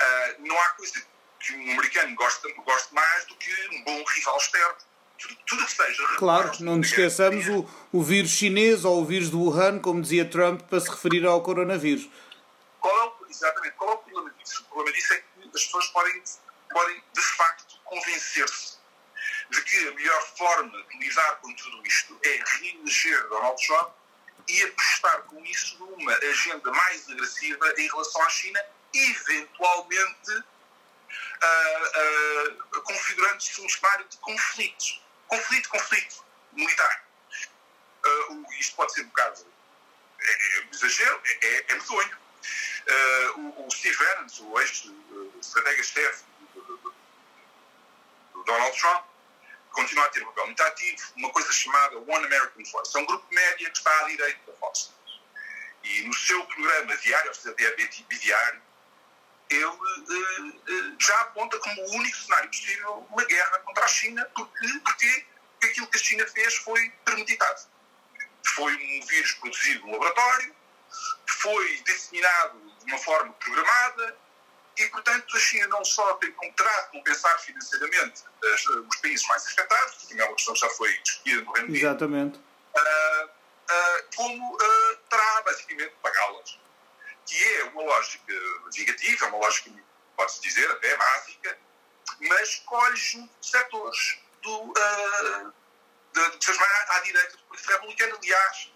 Uh, 0.00 0.46
não 0.46 0.60
há 0.60 0.68
coisa 0.70 1.04
que 1.40 1.54
um 1.54 1.72
americano 1.72 2.14
goste, 2.14 2.52
goste 2.52 2.94
mais 2.94 3.24
do 3.26 3.36
que 3.36 3.68
um 3.72 3.84
bom 3.84 4.04
rival 4.04 4.36
externo. 4.36 4.76
Tudo, 5.22 5.38
tudo 5.46 5.64
que 5.64 5.72
seja. 5.72 6.06
Claro, 6.16 6.52
não 6.60 6.76
nos 6.76 6.88
esqueçamos 6.88 7.46
o, 7.48 7.68
o 7.92 8.02
vírus 8.02 8.30
chinês 8.30 8.84
ou 8.84 9.00
o 9.00 9.04
vírus 9.04 9.30
do 9.30 9.40
Wuhan, 9.40 9.78
como 9.78 10.02
dizia 10.02 10.24
Trump, 10.24 10.62
para 10.62 10.80
se 10.80 10.90
referir 10.90 11.24
ao 11.24 11.40
coronavírus. 11.42 12.08
Qual 12.80 12.96
é 12.98 13.04
o, 13.04 13.26
exatamente, 13.30 13.74
qual 13.76 13.90
é 13.90 13.94
o 13.94 13.98
problema 13.98 14.34
disso? 14.38 14.62
O 14.62 14.74
problema 14.74 14.96
disso 14.96 15.12
é 15.12 15.16
que 15.16 15.48
as 15.54 15.64
pessoas 15.64 15.86
podem, 15.88 16.22
podem 16.70 17.02
de 17.14 17.20
facto, 17.20 17.78
convencer-se 17.84 18.82
de 19.50 19.62
que 19.62 19.88
a 19.88 19.92
melhor 19.92 20.22
forma 20.36 20.82
de 20.90 20.98
lidar 20.98 21.36
com 21.36 21.54
tudo 21.54 21.86
isto 21.86 22.18
é 22.24 22.42
reeleger 22.58 23.28
Donald 23.28 23.66
Trump 23.66 23.92
e 24.48 24.62
apostar 24.64 25.22
com 25.22 25.44
isso 25.44 25.78
numa 25.78 26.12
agenda 26.14 26.70
mais 26.70 27.08
agressiva 27.10 27.74
em 27.78 27.86
relação 27.86 28.22
à 28.22 28.28
China, 28.28 28.60
eventualmente 28.94 30.32
uh, 31.42 32.78
uh, 32.78 32.82
configurando-se 32.82 33.60
um 33.60 33.68
cenário 33.68 34.06
de 34.08 34.16
conflito. 34.18 35.02
Conflito, 35.32 35.68
conflito 35.70 36.24
militar. 36.52 37.06
Uh, 38.04 38.44
isto 38.60 38.76
pode 38.76 38.92
ser 38.92 39.00
um 39.00 39.08
bocado 39.08 39.46
é, 40.20 40.30
é 40.30 40.68
exagero, 40.70 41.22
é, 41.24 41.46
é, 41.46 41.64
é 41.68 41.74
medonho, 41.74 42.22
Uh, 42.82 43.38
o, 43.38 43.66
o, 43.66 43.70
Steve 43.70 43.96
Bannon, 43.96 44.26
o 44.50 44.60
ex-estratega-chefe 44.60 46.24
do, 46.52 46.60
do, 46.60 48.42
Donald 48.44 48.76
Trump, 48.76 49.06
continua 49.70 50.04
a 50.04 50.08
ter 50.08 50.24
um 50.24 50.26
papel 50.26 50.46
muito 50.46 50.60
ativo, 50.64 51.12
uma 51.16 51.30
coisa 51.30 51.52
chamada 51.52 51.98
One 51.98 52.26
American 52.26 52.64
Voice. 52.64 52.96
É 52.96 53.00
um 53.00 53.06
grupo 53.06 53.24
média 53.32 53.70
que 53.70 53.78
está 53.78 54.00
à 54.00 54.08
direita 54.08 54.40
da 54.50 54.58
Fox 54.58 54.92
E 55.84 56.02
no 56.02 56.12
seu 56.12 56.44
programa 56.46 56.96
diário, 56.96 57.28
ou 57.28 57.34
seja, 57.34 57.50
até 57.52 57.70
bidiário, 58.08 58.60
ele 59.54 60.96
já 60.98 61.20
aponta 61.20 61.58
como 61.58 61.82
o 61.82 61.90
único 61.96 62.16
cenário 62.16 62.48
possível 62.48 63.06
uma 63.10 63.24
guerra 63.24 63.58
contra 63.60 63.84
a 63.84 63.88
China, 63.88 64.24
porque, 64.34 64.68
porque 64.84 65.26
aquilo 65.62 65.86
que 65.88 65.98
a 65.98 66.00
China 66.00 66.26
fez 66.26 66.54
foi 66.56 66.90
premeditado. 67.04 67.60
Foi 68.54 68.74
um 68.74 69.06
vírus 69.06 69.32
produzido 69.32 69.86
no 69.86 69.92
laboratório, 69.92 70.54
foi 71.26 71.82
disseminado 71.86 72.58
de 72.78 72.92
uma 72.92 72.98
forma 72.98 73.32
programada 73.34 74.16
e, 74.76 74.86
portanto, 74.88 75.36
a 75.36 75.40
China 75.40 75.66
não 75.68 75.84
só 75.84 76.14
tem 76.14 76.32
contrato 76.32 76.86
de 76.86 76.98
compensar 76.98 77.38
financeiramente 77.40 78.22
os 78.88 78.96
países 78.96 79.26
mais 79.26 79.46
afetados, 79.46 80.06
que 80.06 80.20
é 80.20 80.24
uma 80.24 80.34
questão 80.34 80.54
que 80.54 80.60
já 80.60 80.70
foi 80.70 80.98
discutida 80.98 81.42
no 81.42 81.52
Reino 81.52 81.68
Unido, 81.68 81.84
Exatamente. 81.84 82.38
Uh, 82.38 83.24
uh, 83.24 84.16
como 84.16 84.54
uh, 84.54 84.96
terá 85.10 85.42
basicamente 85.42 85.92
pagá-las. 86.02 86.58
Que 87.26 87.44
é 87.44 87.64
uma 87.64 87.82
lógica 87.82 88.34
negativa, 88.76 89.26
uma 89.26 89.38
lógica, 89.38 89.70
pode-se 90.16 90.40
dizer, 90.42 90.70
até 90.70 90.96
básica, 90.96 91.58
mas 92.20 92.48
escolhe 92.48 92.96
junto 92.96 93.40
de 93.40 93.46
setores 93.46 94.18
do, 94.42 94.62
uh, 94.62 95.52
de, 96.12 96.38
de 96.38 96.46
mais 96.58 96.60
à, 96.60 96.96
à 96.96 97.00
direita 97.00 97.36
do 97.36 97.42
Partido 97.44 97.68
Republicano. 97.70 98.16
Aliás, 98.16 98.72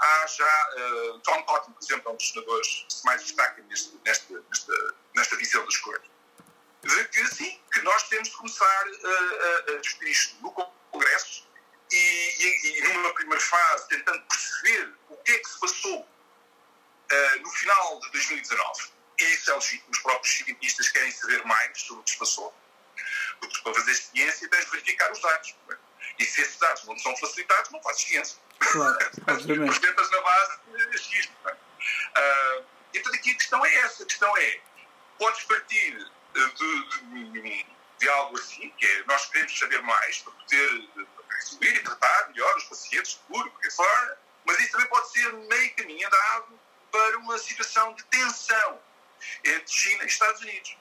há 0.00 0.26
já 0.26 0.68
uh, 0.76 1.20
Tom 1.20 1.42
Cotton, 1.44 1.72
por 1.72 1.82
exemplo, 1.82 2.10
é 2.10 2.12
um 2.12 2.16
dos 2.16 2.28
senadores 2.28 2.86
que 2.88 2.94
se 2.94 3.04
mais 3.04 3.22
destaca 3.22 3.62
neste, 3.62 4.00
nesta, 4.04 4.44
nesta, 4.48 4.94
nesta 5.14 5.36
visão 5.36 5.64
das 5.64 5.76
coisas. 5.76 6.08
De 6.82 7.04
que 7.08 7.26
sim, 7.26 7.60
que 7.72 7.82
nós 7.82 8.02
temos 8.08 8.30
de 8.30 8.36
começar 8.36 8.86
uh, 8.88 9.74
a 9.74 9.80
discutir 9.80 10.10
isto 10.10 10.42
no 10.42 10.50
Congresso 10.90 11.46
e, 11.92 11.96
e, 11.96 12.78
e, 12.78 12.94
numa 12.94 13.12
primeira 13.14 13.42
fase 13.42 13.88
tentando 13.88 14.22
perceber 14.26 14.94
o 15.08 15.16
que 15.18 15.32
é 15.32 15.38
que 15.38 15.48
se 15.48 15.60
passou 15.60 16.08
uh, 17.10 17.42
no 17.42 17.50
final 17.50 18.00
de 18.00 18.10
2019. 18.12 18.92
E 19.20 19.24
isso 19.24 19.50
é 19.50 19.54
legítimo, 19.54 19.90
os 19.90 19.98
próprios 19.98 20.34
cientistas 20.34 20.88
querem 20.88 21.10
saber 21.10 21.44
mais 21.44 21.80
sobre 21.80 22.00
o 22.00 22.04
que 22.04 22.10
se 22.12 22.18
passou. 22.18 22.54
Porque 23.38 23.60
para 23.62 23.74
fazer 23.74 23.94
ciência 23.94 24.48
tens 24.48 24.64
de 24.64 24.70
verificar 24.70 25.12
os 25.12 25.20
dados. 25.20 25.54
É? 25.70 25.76
E 26.18 26.24
se 26.24 26.40
esses 26.40 26.56
dados 26.56 26.84
não 26.84 26.98
são 26.98 27.16
facilitados, 27.16 27.70
não 27.70 27.82
fazes 27.82 28.02
ciência. 28.02 28.38
Claro, 28.58 28.98
tentas 29.80 30.10
na 30.10 30.20
base 30.20 30.58
de 30.66 30.94
achismo. 30.94 31.34
Uh, 31.46 32.64
então 32.94 33.12
aqui 33.12 33.30
a 33.30 33.34
questão 33.34 33.64
é 33.64 33.74
essa. 33.76 34.02
A 34.02 34.06
questão 34.06 34.36
é, 34.36 34.60
podes 35.18 35.42
partir 35.44 36.10
de, 36.34 36.52
de, 36.52 37.66
de 37.98 38.08
algo 38.08 38.38
assim, 38.38 38.70
que 38.70 38.86
é 38.86 39.04
nós 39.04 39.26
queremos 39.26 39.58
saber 39.58 39.82
mais 39.82 40.18
para 40.18 40.32
poder 40.32 40.88
resolver 41.28 41.74
e 41.74 41.82
tratar 41.82 42.28
melhor 42.30 42.56
os 42.56 42.64
pacientes, 42.64 43.20
seguro, 43.26 43.50
porque 43.50 43.70
fora, 43.70 44.18
mas 44.44 44.58
isso 44.60 44.72
também 44.72 44.88
pode 44.88 45.12
ser 45.12 45.32
meio 45.32 45.76
caminho 45.76 46.06
andado 46.06 46.60
para 46.90 47.18
uma 47.18 47.38
situação 47.38 47.94
de 47.94 48.04
tensão 48.04 48.80
entre 49.44 49.72
China 49.72 50.04
e 50.04 50.06
Estados 50.06 50.40
Unidos. 50.40 50.76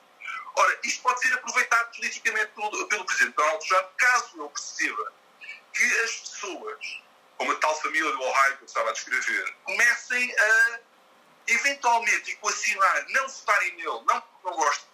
Ora, 0.56 0.80
isto 0.84 1.02
pode 1.02 1.22
ser 1.22 1.34
aproveitado 1.34 1.96
politicamente 1.96 2.52
pelo, 2.54 2.88
pelo 2.88 3.06
Presidente 3.06 3.36
Donald 3.36 3.68
Trump, 3.68 3.88
caso 3.98 4.42
ele 4.42 4.50
perceba 4.50 5.14
que 5.74 5.84
as 6.02 6.12
pessoas, 6.12 7.02
como 7.38 7.52
a 7.52 7.56
tal 7.56 7.80
família 7.82 8.12
do 8.12 8.22
Ohio 8.22 8.58
que 8.58 8.64
eu 8.64 8.68
estava 8.68 8.90
a 8.90 8.94
descrever, 8.94 9.56
comecem 9.64 10.36
a 10.38 10.80
eventualmente 11.48 12.32
equacionar, 12.32 13.06
não 13.10 13.28
votarem 13.28 13.76
nele, 13.76 14.04
não 14.06 14.22
porque 14.22 14.50
não 14.50 14.54
gostam 14.54 14.90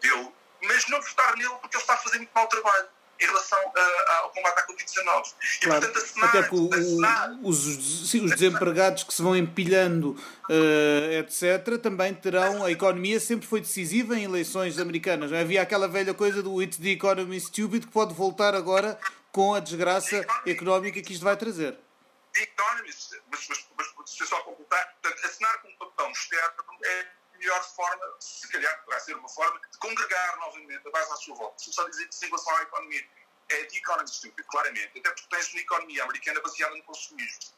dele, 0.00 0.32
mas 0.62 0.86
não 0.88 1.00
votar 1.00 1.36
nele 1.36 1.54
porque 1.60 1.76
ele 1.76 1.82
está 1.82 1.94
a 1.94 1.98
fazer 1.98 2.18
muito 2.18 2.32
mau 2.32 2.46
trabalho 2.48 2.88
em 3.20 3.26
relação 3.26 3.58
a, 3.76 4.16
ao 4.22 4.30
combate 4.30 4.58
à 4.58 4.66
Covid-19. 4.66 5.34
E, 5.60 5.66
claro, 5.66 5.80
portanto, 5.80 6.04
assinar, 6.04 6.28
até 6.28 6.42
que 6.42 6.54
o, 6.54 6.74
assinar, 6.74 7.38
os, 7.42 8.08
sim, 8.10 8.24
os 8.24 8.30
desempregados 8.32 9.02
que 9.02 9.12
se 9.12 9.20
vão 9.20 9.36
empilhando, 9.36 10.10
uh, 10.48 11.12
etc., 11.18 11.78
também 11.80 12.14
terão. 12.14 12.64
A 12.64 12.70
economia 12.70 13.20
sempre 13.20 13.46
foi 13.46 13.60
decisiva 13.60 14.16
em 14.16 14.24
eleições 14.24 14.78
americanas. 14.78 15.32
Havia 15.32 15.62
aquela 15.62 15.86
velha 15.86 16.14
coisa 16.14 16.42
do 16.42 16.62
It's 16.62 16.78
the 16.78 16.90
economy 16.90 17.38
stupid 17.40 17.86
que 17.86 17.92
pode 17.92 18.14
voltar 18.14 18.54
agora 18.54 18.98
com 19.30 19.54
a 19.54 19.60
desgraça 19.60 20.24
económica 20.46 21.00
que 21.02 21.12
isto 21.12 21.24
vai 21.24 21.36
trazer. 21.36 21.76
The 22.32 22.42
Economist, 22.42 23.10
mas, 23.30 23.46
mas, 23.48 23.66
mas, 23.76 23.86
mas 23.98 24.10
se 24.10 24.26
só 24.26 24.40
completar, 24.42 24.96
portanto, 25.02 25.26
assinar 25.26 25.60
com 25.62 25.68
um 25.68 25.76
papão 25.76 26.10
externo 26.12 26.54
é 26.84 27.06
melhor 27.40 27.62
forma, 27.74 28.16
se 28.20 28.46
calhar 28.48 28.84
vai 28.86 29.00
ser 29.00 29.16
uma 29.16 29.28
forma, 29.28 29.58
de 29.70 29.78
congregar 29.78 30.36
novamente 30.38 30.86
a 30.86 30.90
base 30.90 31.12
à 31.12 31.16
sua 31.16 31.34
volta. 31.36 31.58
Se 31.58 31.72
só 31.72 31.88
dizer 31.88 32.06
que, 32.08 32.24
em 32.24 32.28
relação 32.28 32.56
à 32.56 32.62
economia, 32.62 33.08
é 33.48 33.64
the 33.64 33.78
economy 33.78 34.08
stupid, 34.08 34.46
claramente, 34.46 34.98
até 34.98 35.10
porque 35.10 35.26
tens 35.28 35.48
uma 35.52 35.60
economia 35.60 36.04
americana 36.04 36.40
baseada 36.40 36.74
no 36.76 36.82
consumismo. 36.84 37.54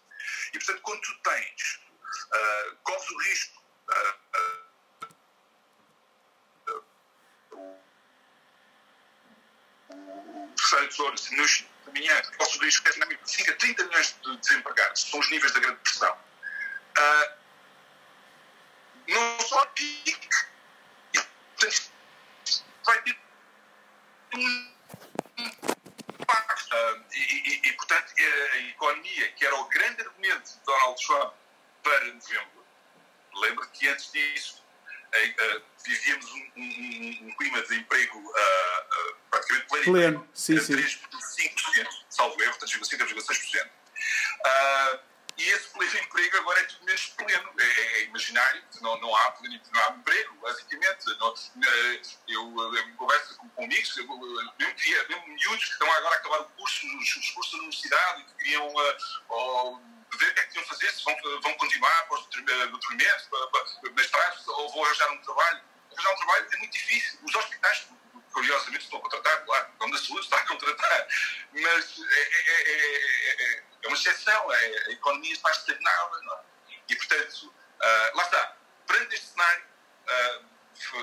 E, 0.55 0.59
portanto, 0.59 0.81
quando 0.83 1.01
tu 1.01 1.19
tens, 1.23 1.81
uh, 2.33 2.77
corres 2.85 3.11
o 3.11 3.19
risco. 3.19 3.63
Uh, 3.89 4.15
uh, 4.37 5.13
o 10.99 11.11
nos 11.11 11.65
corres 12.37 12.57
o 12.57 12.65
risco 12.65 12.89
de 12.91 13.19
5 13.25 13.51
a 13.51 13.57
30 13.57 13.85
milhões 13.85 14.17
de 14.23 14.37
desempregados, 14.39 15.03
são 15.03 15.21
os 15.21 15.31
níveis 15.31 15.53
da 15.53 15.61
grande 15.61 15.81
pressão. 15.81 16.17
Uh, 16.97 17.42
só 19.53 19.69
vai 22.85 23.03
ter 23.03 23.19
um 24.35 24.73
impacto. 25.39 26.75
Uh, 26.75 27.05
e, 27.13 27.19
e, 27.19 27.69
e, 27.69 27.73
portanto, 27.75 28.15
a 28.19 28.59
economia, 28.59 29.33
que 29.33 29.45
era 29.45 29.55
o 29.57 29.69
grande 29.69 30.01
argumento 30.03 30.53
de 30.53 30.65
Donald 30.65 31.07
Trump 31.07 31.35
para 31.83 32.05
novembro, 32.07 32.67
lembra 33.35 33.67
que 33.67 33.89
antes 33.89 34.11
disso 34.11 34.65
uh, 35.15 35.57
uh, 35.57 35.63
vivíamos 35.85 36.31
um, 36.33 36.53
um, 36.57 37.29
um, 37.29 37.37
clima 37.37 37.63
de 37.63 37.77
emprego 37.77 38.19
uh, 38.19 39.15
praticamente 39.31 39.67
pleno, 39.69 39.85
pleno. 39.85 40.29
Sim, 40.33 40.59
sim. 40.59 40.77
3,5%, 40.77 41.89
salvo 42.09 42.43
erro, 42.43 42.57
3,5%. 42.59 43.71
Uh, 44.45 45.12
e 45.39 45.49
esse 45.49 45.69
pleno 45.71 45.99
emprego 45.99 46.37
agora 46.39 46.61
é 46.61 46.65
tudo 46.65 46.85
menos 46.85 47.07
pleno, 47.09 47.51
é, 47.59 47.65
é 47.65 48.05
imaginário, 48.05 48.63
não, 48.81 49.01
não, 49.01 49.17
há 49.17 49.33
pleno, 49.33 49.61
não 49.73 49.83
há 49.83 49.91
emprego, 49.91 50.35
basicamente. 50.37 51.07
Não, 51.19 51.35
eh, 51.35 52.03
eu, 52.29 52.75
eu 52.75 52.97
converso 52.97 53.37
com, 53.39 53.49
com 53.49 53.65
amigos, 53.65 53.97
eu, 53.97 54.07
mesmo, 54.07 54.75
queria, 54.77 55.09
mesmo 55.09 55.27
miúdos 55.29 55.65
que 55.65 55.73
estão 55.73 55.91
agora 55.93 56.15
a 56.15 56.19
acabar 56.19 56.41
o 56.41 56.45
curso, 56.51 56.87
os, 56.99 57.17
os 57.17 57.31
cursos 57.31 57.53
da 57.53 57.59
universidade 57.59 58.21
e 58.21 58.25
que 58.25 58.35
queriam 58.35 58.69
uh, 58.69 59.81
ver 60.19 60.31
o 60.31 60.35
que 60.35 60.41
é 60.41 60.45
que 60.45 60.53
tinham 60.53 60.67
fazer, 60.67 60.91
se 60.91 61.05
vão, 61.05 61.17
vão 61.41 61.55
continuar 61.55 62.09
para 62.09 62.19
os 62.19 62.27
doutoramentos, 62.27 63.29
para, 63.29 63.91
mestrados, 63.93 64.47
ou 64.49 64.73
vão 64.73 64.85
arranjar 64.85 65.11
um 65.13 65.23
trabalho. 65.23 65.63
Arranjar 65.93 66.13
um 66.13 66.17
trabalho 66.17 66.49
é 66.53 66.57
muito 66.59 66.73
difícil. 66.73 67.19
Os 67.23 67.35
hospitais 67.35 67.87
curiosamente 68.33 68.85
estão 68.85 68.99
a 68.99 69.03
contratar, 69.03 69.45
claro, 69.45 69.69
o 69.81 69.91
da 69.91 69.99
saúde 69.99 70.25
está 70.25 70.37
a 70.37 70.47
contratar, 70.47 71.09
mas 71.53 71.99
é, 71.99 72.21
é, 72.21 72.73
é, 72.73 73.59
é 73.59 73.72
uma 73.87 73.97
exceção, 73.97 74.51
a 74.51 74.65
economia 74.91 75.33
está 75.33 75.51
estagnada, 75.51 76.19
é? 76.19 76.75
E, 76.89 76.97
portanto, 76.97 77.47
uh, 77.47 78.17
lá 78.17 78.23
está, 78.25 78.57
perante 78.87 79.15
este 79.15 79.27
cenário, 79.29 79.65
uh, 80.09 80.53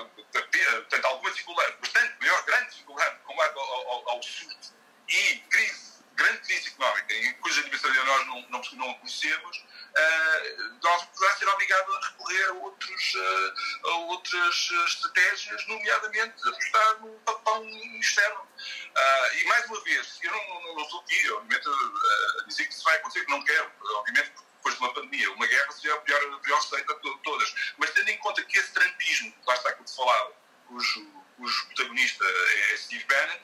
portanto, 0.08 1.04
alguma 1.06 1.30
dificuldade, 1.30 1.76
bastante 1.80 2.16
maior, 2.20 2.42
grande 2.44 2.70
dificuldade 2.70 3.16
de 3.16 3.22
combate 3.22 3.58
ao, 3.58 3.90
ao, 3.90 4.10
ao 4.10 4.22
surto 4.22 4.74
e 5.08 5.38
crise, 5.50 6.04
grande 6.14 6.38
crise 6.40 6.68
económica, 6.68 7.14
cuja 7.40 7.62
dimensão 7.62 7.92
nós 7.92 8.26
não, 8.26 8.42
não, 8.48 8.62
não 8.72 8.94
conhecemos, 8.94 9.64
uh, 9.90 10.78
nós 10.82 11.04
poderá 11.04 11.36
ser 11.36 11.48
obrigado 11.48 11.96
a 11.96 12.06
recorrer 12.06 12.48
a, 12.48 12.52
outros, 12.54 13.14
uh, 13.14 13.88
a 13.88 13.94
outras 14.06 14.70
estratégias, 14.86 15.66
nomeadamente 15.66 16.48
apostar 16.48 17.00
num 17.00 17.18
papão 17.20 17.66
externo. 17.98 18.40
Uh, 18.40 19.34
e 19.34 19.44
mais 19.44 19.66
uma 19.66 19.80
vez, 19.82 20.18
eu 20.22 20.30
não, 20.30 20.62
não, 20.62 20.74
não 20.76 20.82
estou 20.82 21.00
aqui, 21.00 21.30
obviamente, 21.32 21.68
a 21.68 22.44
dizer 22.46 22.66
que 22.66 22.74
isso 22.74 22.84
vai 22.84 22.96
acontecer, 22.96 23.24
que 23.24 23.30
não 23.30 23.44
quero, 23.44 23.72
obviamente, 23.96 24.32
depois 24.56 24.74
de 24.74 24.80
uma 24.80 24.94
pandemia, 24.94 25.32
uma 25.32 25.46
guerra 25.46 25.72
seria 25.72 25.94
a 25.94 26.00
pior, 26.00 26.34
a 26.34 26.38
pior 26.38 26.60
receita 26.60 26.94
de 26.94 27.18
todas. 27.18 27.54
Mas 27.78 27.90
tendo 27.90 28.10
em 28.10 28.18
conta 28.18 28.42
que 28.42 28.58
esse 28.58 28.72
trampismo, 28.72 29.34
lá 29.46 29.54
está 29.54 29.72
que 29.72 29.80
eu 29.80 29.86
te 29.86 29.96
falava, 29.96 30.32
cujo, 30.66 31.24
cujo 31.36 31.66
protagonista 31.68 32.24
é 32.24 32.76
Steve 32.76 33.04
Bannon, 33.04 33.38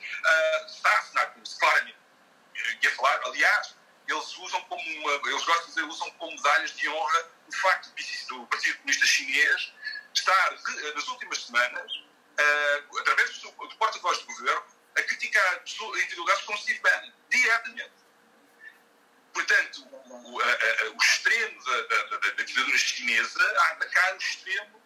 está 0.67 0.89
a 0.89 0.99
assinar 0.99 1.33
claramente. 1.59 1.97
Ia 2.81 2.91
falar, 2.95 3.21
aliás, 3.25 3.75
eles 4.07 4.37
usam 4.37 4.61
como 4.63 4.81
uma, 4.81 5.11
eles 5.29 5.43
gostam 5.43 5.65
de 5.65 5.67
dizer, 5.67 5.83
usam 5.83 6.09
como 6.11 6.31
medalhas 6.31 6.75
de 6.75 6.89
honra 6.89 7.31
o 7.47 7.55
facto 7.55 7.93
do 8.29 8.47
Partido 8.47 8.77
Comunista 8.77 9.05
Chinês 9.05 9.73
estar, 10.13 10.51
nas 10.95 11.07
últimas 11.07 11.43
semanas, 11.43 11.91
uh, 11.93 12.99
através 12.99 13.37
do, 13.39 13.51
do 13.51 13.75
porta-voz 13.77 14.17
do 14.19 14.25
governo, 14.25 14.65
a 14.97 15.03
criticar 15.03 15.61
individualidades 15.63 16.43
como 16.45 16.57
Steve 16.57 16.79
Bannon, 16.79 17.11
diretamente. 17.29 18.07
Portanto, 19.33 19.87
o, 19.91 20.41
a, 20.41 20.45
a, 20.45 20.89
o 20.89 20.97
extremo 20.97 21.63
da, 21.63 21.81
da, 21.83 22.03
da, 22.03 22.17
da, 22.17 22.43
ditadura 22.43 22.77
chinesa 22.77 23.43
a 23.59 23.67
atacar 23.73 24.15
o 24.15 24.17
extremo 24.17 24.81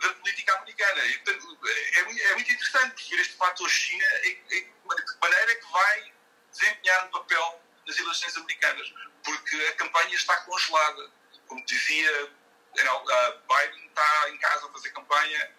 da 0.00 0.12
política 0.14 0.54
americana. 0.56 1.06
E, 1.06 1.18
portanto, 1.18 1.58
é, 1.64 2.00
é, 2.00 2.34
muito 2.34 2.52
interessante 2.52 2.94
perceber 2.94 3.22
este 3.22 3.36
fator 3.36 3.68
China 3.70 4.04
e, 4.24 4.34
de 4.34 4.62
que 4.62 5.20
maneira 5.20 5.52
é 5.52 5.54
que 5.54 5.72
vai 5.72 6.12
desempenhar 6.50 7.06
um 7.06 7.10
papel 7.10 7.61
nas 7.86 7.98
eleições 7.98 8.36
americanas, 8.36 8.92
porque 9.24 9.56
a 9.56 9.72
campanha 9.76 10.14
está 10.14 10.36
congelada. 10.42 11.10
Como 11.46 11.64
dizia, 11.66 12.30
Biden 12.74 13.86
está 13.86 14.30
em 14.30 14.38
casa 14.38 14.66
a 14.66 14.72
fazer 14.72 14.90
campanha, 14.90 15.54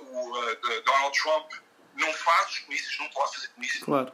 o 0.00 0.80
Donald 0.84 1.18
Trump 1.20 1.52
não 1.94 2.12
faz 2.12 2.50
os 2.50 2.58
comícios, 2.60 2.98
não 2.98 3.08
pode 3.10 3.34
fazer 3.34 3.48
comícios. 3.48 3.84
Claro. 3.84 4.12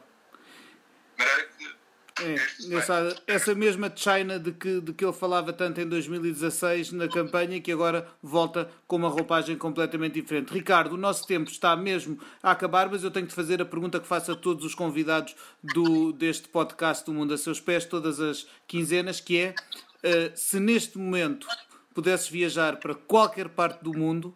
De 1.17 1.25
maneira 1.25 1.47
que 1.49 1.75
É, 2.21 2.35
essa, 2.77 3.23
essa 3.27 3.53
mesma 3.53 3.91
China 3.93 4.39
de 4.39 4.53
que, 4.53 4.79
de 4.79 4.93
que 4.93 5.03
ele 5.03 5.11
falava 5.11 5.51
tanto 5.51 5.81
em 5.81 5.87
2016 5.87 6.93
na 6.93 7.09
campanha 7.09 7.59
que 7.59 7.69
agora 7.69 8.07
volta 8.23 8.69
com 8.87 8.95
uma 8.95 9.09
roupagem 9.09 9.57
completamente 9.57 10.13
diferente. 10.13 10.53
Ricardo, 10.53 10.93
o 10.93 10.97
nosso 10.97 11.27
tempo 11.27 11.51
está 11.51 11.75
mesmo 11.75 12.17
a 12.41 12.51
acabar, 12.51 12.89
mas 12.89 13.03
eu 13.03 13.11
tenho 13.11 13.27
de 13.27 13.35
fazer 13.35 13.61
a 13.61 13.65
pergunta 13.65 13.99
que 13.99 14.07
faço 14.07 14.31
a 14.31 14.35
todos 14.35 14.63
os 14.63 14.73
convidados 14.73 15.35
do, 15.61 16.13
deste 16.13 16.47
podcast 16.47 17.05
do 17.05 17.13
Mundo 17.13 17.33
a 17.33 17.37
Seus 17.37 17.59
Pés, 17.59 17.83
todas 17.83 18.21
as 18.21 18.47
quinzenas, 18.65 19.19
que 19.19 19.37
é 19.37 19.49
uh, 19.49 20.31
se 20.35 20.57
neste 20.57 20.97
momento 20.97 21.45
pudesses 21.93 22.29
viajar 22.29 22.77
para 22.77 22.95
qualquer 22.95 23.49
parte 23.49 23.83
do 23.83 23.91
mundo, 23.91 24.33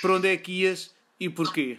para 0.00 0.14
onde 0.14 0.28
é 0.28 0.36
que 0.36 0.52
ias 0.52 0.94
e 1.18 1.28
porquê? 1.28 1.78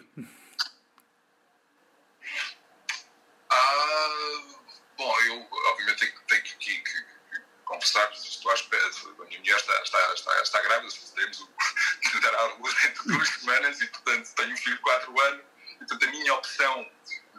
Confessar, 7.65 8.11
estou 8.13 8.51
à 8.51 8.55
espera, 8.55 8.85
a 8.85 9.25
minha 9.25 9.39
mulher 9.39 9.57
está, 9.57 9.83
está, 9.83 10.13
está, 10.13 10.41
está 10.41 10.61
grávida, 10.61 10.93
teremos 11.15 11.37
de 12.11 12.19
dar 12.21 12.35
à 12.35 12.43
luz 12.55 12.73
dentro 12.81 13.03
de 13.03 13.13
duas 13.13 13.29
semanas 13.29 13.81
e, 13.81 13.87
portanto, 13.87 14.33
tenho 14.35 14.53
um 14.53 14.57
filho 14.57 14.75
de 14.75 14.81
4 14.81 15.21
anos, 15.21 15.45
e, 15.69 15.77
portanto, 15.77 16.03
a 16.03 16.07
minha 16.07 16.33
opção 16.33 16.89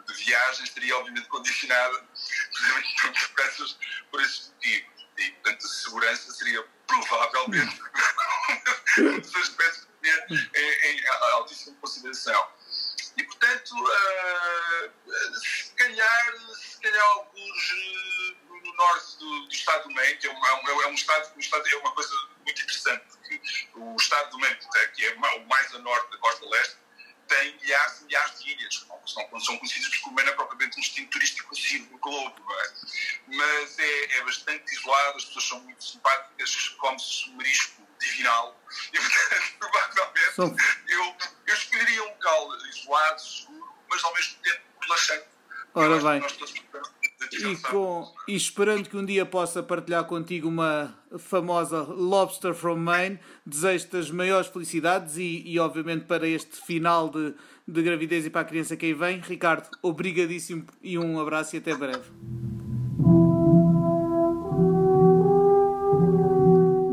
de 0.07 0.13
viagem 0.25 0.63
estaria, 0.63 0.97
obviamente, 0.97 1.27
condicionada 1.27 2.07
por, 3.35 3.45
esses, 3.45 3.77
por 4.09 4.21
esses 4.21 4.49
motivos. 4.49 4.99
E, 5.17 5.31
portanto, 5.31 5.65
a 5.65 5.69
segurança 5.69 6.31
seria 6.31 6.63
provavelmente 6.87 7.81
um 8.99 9.19
dos 9.19 9.35
aspectos 9.35 9.87
que 10.01 10.09
em, 10.09 10.99
em 10.99 11.07
altíssima 11.33 11.75
consideração. 11.81 12.47
E, 13.17 13.23
portanto, 13.23 13.71
uh, 13.71 15.39
se 15.39 15.73
calhar, 15.75 16.33
se 16.55 16.79
calhar 16.81 17.05
alguns 17.15 17.71
uh, 17.71 18.53
no 18.63 18.73
norte 18.75 19.17
do, 19.19 19.47
do 19.47 19.53
Estado 19.53 19.87
do 19.87 19.93
Maine, 19.93 20.17
que 20.17 20.27
é, 20.27 20.31
uma, 20.31 20.47
é, 20.47 20.87
um 20.87 20.93
estado, 20.93 21.35
um 21.35 21.39
estado, 21.39 21.67
é 21.67 21.75
uma 21.77 21.91
coisa 21.91 22.15
muito 22.45 22.61
interessante, 22.61 23.05
porque 23.07 23.41
o 23.75 23.95
Estado 23.95 24.31
do 24.31 24.39
Maine, 24.39 24.57
que 24.95 25.05
é 25.05 25.13
o 25.13 25.47
mais 25.47 25.73
a 25.73 25.79
norte 25.79 26.11
da 26.11 26.17
costa 26.17 26.45
leste, 26.49 26.77
tem 27.29 27.55
milhares 27.61 28.01
e 28.01 28.05
milhares 28.05 28.39
de 28.39 28.51
ilhas, 28.51 28.85
são, 29.05 29.39
são 29.39 29.57
conhecidas 29.57 29.87
porque 29.89 30.09
o 30.09 30.13
Maine 30.13 30.31
é 30.31 30.33
propriamente 30.33 30.77
um 30.77 30.81
destino 30.81 31.07
turístico 31.07 31.49
conhecido 31.49 31.91
no 31.91 31.97
globo, 31.99 32.35
não 32.39 32.59
é? 32.59 32.73
Mas 33.27 33.79
é, 33.79 34.17
é 34.17 34.23
bastante 34.23 34.73
isolado, 34.73 35.17
as 35.17 35.25
pessoas 35.25 35.45
são 35.45 35.59
muito 35.61 35.83
simpáticas, 35.83 36.69
come-se 36.69 37.29
marisco 37.31 37.87
divinal, 37.99 38.59
e 38.91 38.99
portanto, 38.99 39.53
provavelmente, 39.59 40.63
eu, 40.87 41.15
eu 41.47 41.53
escolheria 41.53 42.03
um 42.03 42.09
local 42.09 42.57
isolado, 42.67 43.21
seguro, 43.21 43.73
mas 43.89 44.03
ao 44.03 44.13
mesmo 44.13 44.37
tempo 44.41 44.61
relaxante. 44.81 45.27
Ora 45.75 45.97
bem. 45.99 46.21
E, 47.39 47.55
com, 47.57 48.05
e 48.27 48.35
esperando 48.35 48.89
que 48.89 48.97
um 48.97 49.05
dia 49.05 49.25
possa 49.25 49.63
partilhar 49.63 50.03
contigo 50.03 50.47
uma 50.47 50.93
famosa 51.17 51.83
Lobster 51.83 52.53
from 52.53 52.75
Maine, 52.75 53.19
desejo-te 53.45 53.97
as 53.97 54.11
maiores 54.11 54.47
felicidades 54.47 55.17
e, 55.17 55.43
e, 55.45 55.57
obviamente, 55.57 56.05
para 56.05 56.27
este 56.27 56.57
final 56.65 57.09
de, 57.09 57.33
de 57.67 57.81
gravidez 57.81 58.25
e 58.25 58.29
para 58.29 58.41
a 58.41 58.45
criança 58.45 58.75
que 58.75 58.87
aí 58.87 58.93
vem. 58.93 59.19
Ricardo, 59.19 59.69
obrigadíssimo 59.81 60.65
e 60.83 60.97
um 60.97 61.19
abraço 61.19 61.55
e 61.55 61.59
até 61.59 61.73
breve. 61.73 62.03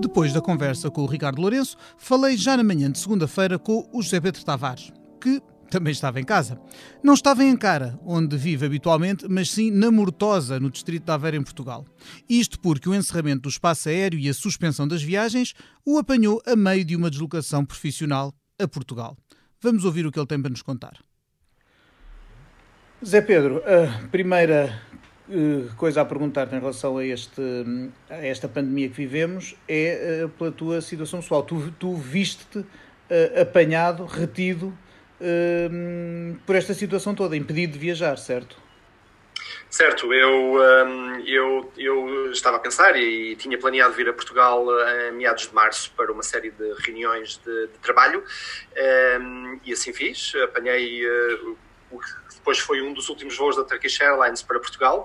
Depois 0.00 0.32
da 0.32 0.40
conversa 0.40 0.90
com 0.90 1.02
o 1.02 1.06
Ricardo 1.06 1.40
Lourenço, 1.40 1.76
falei 1.98 2.36
já 2.36 2.56
na 2.56 2.64
manhã 2.64 2.90
de 2.90 2.98
segunda-feira 2.98 3.58
com 3.58 3.88
o 3.92 4.00
José 4.00 4.20
Pedro 4.20 4.44
Tavares, 4.44 4.92
que 5.20 5.42
também 5.70 5.92
estava 5.92 6.20
em 6.20 6.24
casa. 6.24 6.60
Não 7.02 7.14
estava 7.14 7.44
em 7.44 7.50
Ancara, 7.50 7.98
onde 8.04 8.36
vive 8.36 8.66
habitualmente, 8.66 9.26
mas 9.28 9.50
sim 9.50 9.70
na 9.70 9.90
Mortosa, 9.90 10.58
no 10.60 10.70
distrito 10.70 11.04
de 11.04 11.12
Aveiro, 11.12 11.36
em 11.36 11.42
Portugal. 11.42 11.84
Isto 12.28 12.58
porque 12.60 12.88
o 12.88 12.94
encerramento 12.94 13.42
do 13.42 13.48
espaço 13.48 13.88
aéreo 13.88 14.18
e 14.18 14.28
a 14.28 14.34
suspensão 14.34 14.86
das 14.86 15.02
viagens 15.02 15.54
o 15.84 15.98
apanhou 15.98 16.42
a 16.46 16.56
meio 16.56 16.84
de 16.84 16.96
uma 16.96 17.10
deslocação 17.10 17.64
profissional 17.64 18.34
a 18.58 18.66
Portugal. 18.66 19.16
Vamos 19.60 19.84
ouvir 19.84 20.06
o 20.06 20.12
que 20.12 20.18
ele 20.18 20.26
tem 20.26 20.40
para 20.40 20.50
nos 20.50 20.62
contar. 20.62 20.98
Zé 23.04 23.20
Pedro, 23.20 23.62
a 23.66 24.08
primeira 24.08 24.82
eh, 25.28 25.68
coisa 25.76 26.02
a 26.02 26.04
perguntar 26.04 26.46
em 26.52 26.60
relação 26.60 26.98
a, 26.98 27.04
este, 27.04 27.42
a 28.08 28.24
esta 28.24 28.48
pandemia 28.48 28.88
que 28.88 28.94
vivemos 28.94 29.56
é 29.68 30.22
uh, 30.24 30.28
pela 30.28 30.52
tua 30.52 30.80
situação 30.80 31.20
pessoal. 31.20 31.42
Tu, 31.42 31.72
tu 31.72 31.94
viste-te 31.96 32.58
uh, 32.58 33.42
apanhado, 33.42 34.04
retido 34.04 34.76
uh, 35.20 36.36
por 36.46 36.56
esta 36.56 36.74
situação 36.74 37.14
toda, 37.14 37.36
impedido 37.36 37.74
de 37.74 37.78
viajar, 37.78 38.16
certo? 38.16 38.56
Certo, 39.68 40.12
eu, 40.14 40.54
um, 40.54 41.20
eu, 41.26 41.72
eu 41.76 42.30
estava 42.30 42.56
a 42.56 42.60
pensar 42.60 42.96
e, 42.96 43.36
tinha 43.36 43.58
planeado 43.58 43.94
vir 43.94 44.08
a 44.08 44.12
Portugal 44.12 44.64
em 45.08 45.12
meados 45.12 45.48
de 45.48 45.54
março 45.54 45.92
para 45.96 46.10
uma 46.12 46.22
série 46.22 46.50
de 46.50 46.72
reuniões 46.78 47.40
de, 47.44 47.66
de 47.66 47.78
trabalho 47.82 48.24
um, 49.20 49.60
e 49.64 49.72
assim 49.72 49.92
fiz. 49.92 50.34
Apanhei 50.36 51.04
o 51.90 51.98
que 51.98 52.25
depois 52.46 52.60
foi 52.60 52.80
um 52.80 52.92
dos 52.92 53.08
últimos 53.08 53.36
voos 53.36 53.56
da 53.56 53.64
Turkish 53.64 54.00
Airlines 54.00 54.40
para 54.40 54.60
Portugal. 54.60 55.04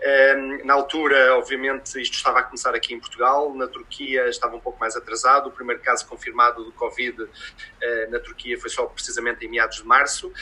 Ehm, 0.00 0.64
na 0.64 0.74
altura, 0.74 1.36
obviamente, 1.36 2.00
isto 2.02 2.16
estava 2.16 2.40
a 2.40 2.42
começar 2.42 2.74
aqui 2.74 2.92
em 2.92 2.98
Portugal, 2.98 3.54
na 3.54 3.68
Turquia 3.68 4.28
estava 4.28 4.56
um 4.56 4.60
pouco 4.60 4.80
mais 4.80 4.96
atrasado. 4.96 5.48
O 5.48 5.52
primeiro 5.52 5.80
caso 5.80 6.04
confirmado 6.08 6.64
do 6.64 6.72
Covid 6.72 7.28
eh, 7.80 8.08
na 8.08 8.18
Turquia 8.18 8.58
foi 8.58 8.68
só 8.68 8.86
precisamente 8.86 9.46
em 9.46 9.48
meados 9.48 9.76
de 9.76 9.86
março. 9.86 10.32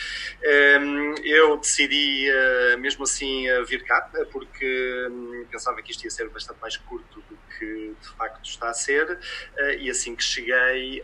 Ehm, 0.42 1.16
eu 1.22 1.58
decidi, 1.58 2.30
eh, 2.30 2.76
mesmo 2.78 3.04
assim, 3.04 3.44
vir 3.66 3.84
cá, 3.84 4.10
porque 4.32 5.06
hum, 5.10 5.44
pensava 5.50 5.82
que 5.82 5.90
isto 5.90 6.02
ia 6.04 6.10
ser 6.10 6.30
bastante 6.30 6.58
mais 6.62 6.78
curto 6.78 7.22
do 7.28 7.36
que 7.58 7.94
de 8.00 8.08
facto 8.16 8.48
está 8.48 8.70
a 8.70 8.74
ser. 8.74 9.18
Eh, 9.58 9.78
e 9.80 9.90
assim 9.90 10.16
que 10.16 10.24
cheguei, 10.24 11.02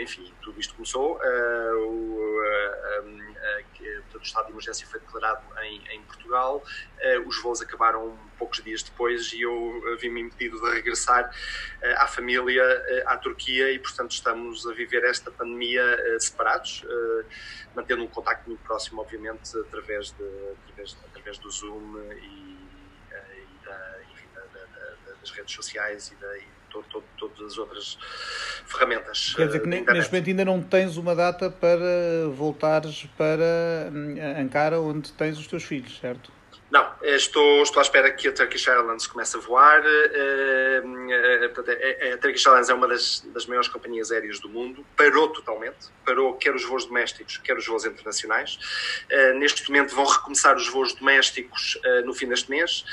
enfim, 0.00 0.32
tudo 0.40 0.60
isto 0.60 0.74
começou. 0.74 1.18
O, 1.88 2.38
hum, 3.38 3.64
que 3.74 4.18
o 4.18 4.22
estado 4.22 4.46
de 4.46 4.52
emergência 4.52 4.86
foi 4.86 5.00
declarado 5.00 5.42
em, 5.62 5.86
em 5.94 6.02
Portugal. 6.02 6.64
Uh, 6.98 7.28
os 7.28 7.40
voos 7.42 7.60
acabaram 7.62 8.18
poucos 8.38 8.62
dias 8.62 8.82
depois 8.82 9.32
e 9.32 9.42
eu 9.42 9.82
eh, 9.86 9.96
vi-me 9.96 10.20
impedido 10.20 10.60
de 10.60 10.70
regressar 10.70 11.28
à 11.96 12.06
família, 12.06 12.62
à 13.06 13.16
Turquia, 13.16 13.72
e 13.72 13.80
portanto 13.80 14.12
estamos 14.12 14.64
a 14.64 14.72
viver 14.72 15.02
esta 15.04 15.28
pandemia 15.30 15.82
separados, 16.20 16.84
mantendo 17.74 18.04
um 18.04 18.06
contacto 18.06 18.48
muito 18.48 18.62
próximo, 18.62 19.00
obviamente, 19.00 19.58
através, 19.58 20.12
de, 20.12 20.54
através, 20.62 20.96
através 21.04 21.38
do 21.38 21.50
Zoom 21.50 21.98
e, 22.12 22.58
e 23.10 23.64
da, 23.64 24.00
enfim, 24.12 24.26
da, 24.32 24.40
da, 24.42 25.14
das 25.20 25.30
redes 25.32 25.52
sociais 25.52 26.12
e 26.12 26.14
da 26.14 26.38
todo, 26.70 26.84
todo, 26.90 27.04
todas 27.16 27.52
as 27.52 27.58
outras 27.58 27.98
ferramentas. 28.66 29.34
Quer 29.34 29.46
dizer 29.46 29.60
que 29.60 29.68
eh, 29.68 29.92
neste 29.92 30.12
momento 30.12 30.28
ainda 30.28 30.44
não 30.44 30.62
tens 30.62 30.96
uma 30.96 31.14
data 31.14 31.50
para 31.50 32.28
voltares 32.34 33.06
para 33.16 33.90
hum, 33.92 34.16
Ankara, 34.38 34.80
onde 34.80 35.12
tens 35.12 35.38
os 35.38 35.46
teus 35.46 35.64
filhos, 35.64 35.98
certo? 35.98 36.37
Não, 36.70 36.86
eh, 37.02 37.16
estou, 37.16 37.62
estou 37.62 37.80
à 37.80 37.82
espera 37.82 38.10
que 38.10 38.28
a 38.28 38.32
Turkish 38.32 38.68
Airlines 38.68 39.06
comece 39.06 39.36
a 39.36 39.40
voar. 39.40 39.82
Eh, 39.86 40.82
eh, 41.10 42.12
a 42.12 42.18
Turkish 42.18 42.44
Airlines 42.44 42.68
é 42.68 42.74
uma 42.74 42.86
das, 42.86 43.24
das 43.32 43.46
maiores 43.46 43.68
companhias 43.68 44.12
aéreas 44.12 44.38
do 44.38 44.50
mundo, 44.50 44.84
parou 44.96 45.28
totalmente, 45.28 45.88
parou 46.04 46.34
quer 46.34 46.54
os 46.54 46.64
voos 46.64 46.84
domésticos, 46.84 47.38
quer 47.38 47.56
os 47.56 47.66
voos 47.66 47.84
internacionais. 47.84 48.58
Neste 49.36 49.66
momento 49.68 49.94
vão 49.94 50.04
recomeçar 50.04 50.56
os 50.56 50.68
voos 50.68 50.94
domésticos 50.94 51.78
no 52.04 52.14
fim 52.14 52.28
deste 52.28 52.50
mês 52.50 52.84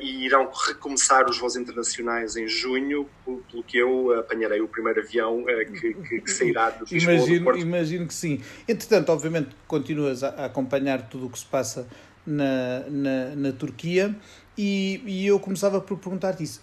e 0.00 0.24
irão 0.24 0.50
recomeçar 0.50 1.28
os 1.28 1.38
voos 1.38 1.56
internacionais 1.56 2.36
em 2.36 2.48
junho, 2.48 3.08
pelo 3.24 3.62
que 3.62 3.78
eu 3.78 4.18
apanharei 4.18 4.60
o 4.60 4.68
primeiro 4.68 5.00
avião 5.00 5.44
que, 5.44 5.94
que, 5.94 6.20
que 6.20 6.30
sairá 6.30 6.70
do 6.70 6.84
Lisboa, 6.84 7.14
imagino, 7.14 7.38
do 7.38 7.44
Porto. 7.44 7.60
Imagino 7.60 8.06
que 8.06 8.14
sim. 8.14 8.42
Entretanto, 8.66 9.10
obviamente, 9.10 9.50
continuas 9.66 10.22
a 10.22 10.46
acompanhar 10.46 11.08
tudo 11.08 11.26
o 11.26 11.30
que 11.30 11.38
se 11.38 11.46
passa 11.46 11.88
na, 12.28 12.84
na, 12.90 13.34
na 13.34 13.52
Turquia 13.52 14.14
e, 14.56 15.02
e, 15.06 15.26
eu 15.26 15.40
começava 15.40 15.80
por 15.80 15.98
perguntar-te 15.98 16.42
isso. 16.42 16.60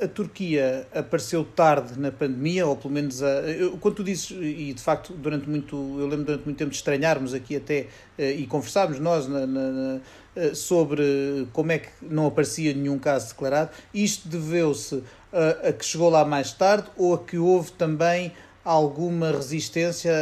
A, 0.00 0.04
a 0.04 0.08
Turquia 0.08 0.86
apareceu 0.94 1.42
tarde 1.42 1.98
na 1.98 2.12
pandemia, 2.12 2.66
ou 2.66 2.76
pelo 2.76 2.92
menos 2.92 3.22
a, 3.22 3.40
eu, 3.42 3.78
quando 3.78 3.96
tu 3.96 4.04
dizes, 4.04 4.30
e 4.30 4.72
de 4.72 4.82
facto 4.82 5.12
durante 5.12 5.48
muito, 5.48 5.76
eu 5.76 6.06
lembro 6.06 6.24
durante 6.24 6.44
muito 6.44 6.58
tempo 6.58 6.70
de 6.70 6.76
estranharmos 6.76 7.34
aqui 7.34 7.56
até 7.56 7.86
eh, 8.18 8.32
e 8.32 8.46
conversarmos 8.46 8.98
nós 9.00 9.26
na, 9.26 9.46
na, 9.46 10.00
eh, 10.34 10.54
sobre 10.54 11.48
como 11.52 11.72
é 11.72 11.78
que 11.78 11.88
não 12.02 12.26
aparecia 12.26 12.74
nenhum 12.74 12.98
caso 12.98 13.30
declarado, 13.30 13.70
isto 13.92 14.28
deveu-se 14.28 15.02
a, 15.32 15.68
a 15.68 15.72
que 15.72 15.84
chegou 15.84 16.10
lá 16.10 16.24
mais 16.24 16.52
tarde 16.52 16.88
ou 16.96 17.14
a 17.14 17.18
que 17.18 17.38
houve 17.38 17.72
também 17.72 18.32
alguma 18.62 19.30
resistência 19.30 20.12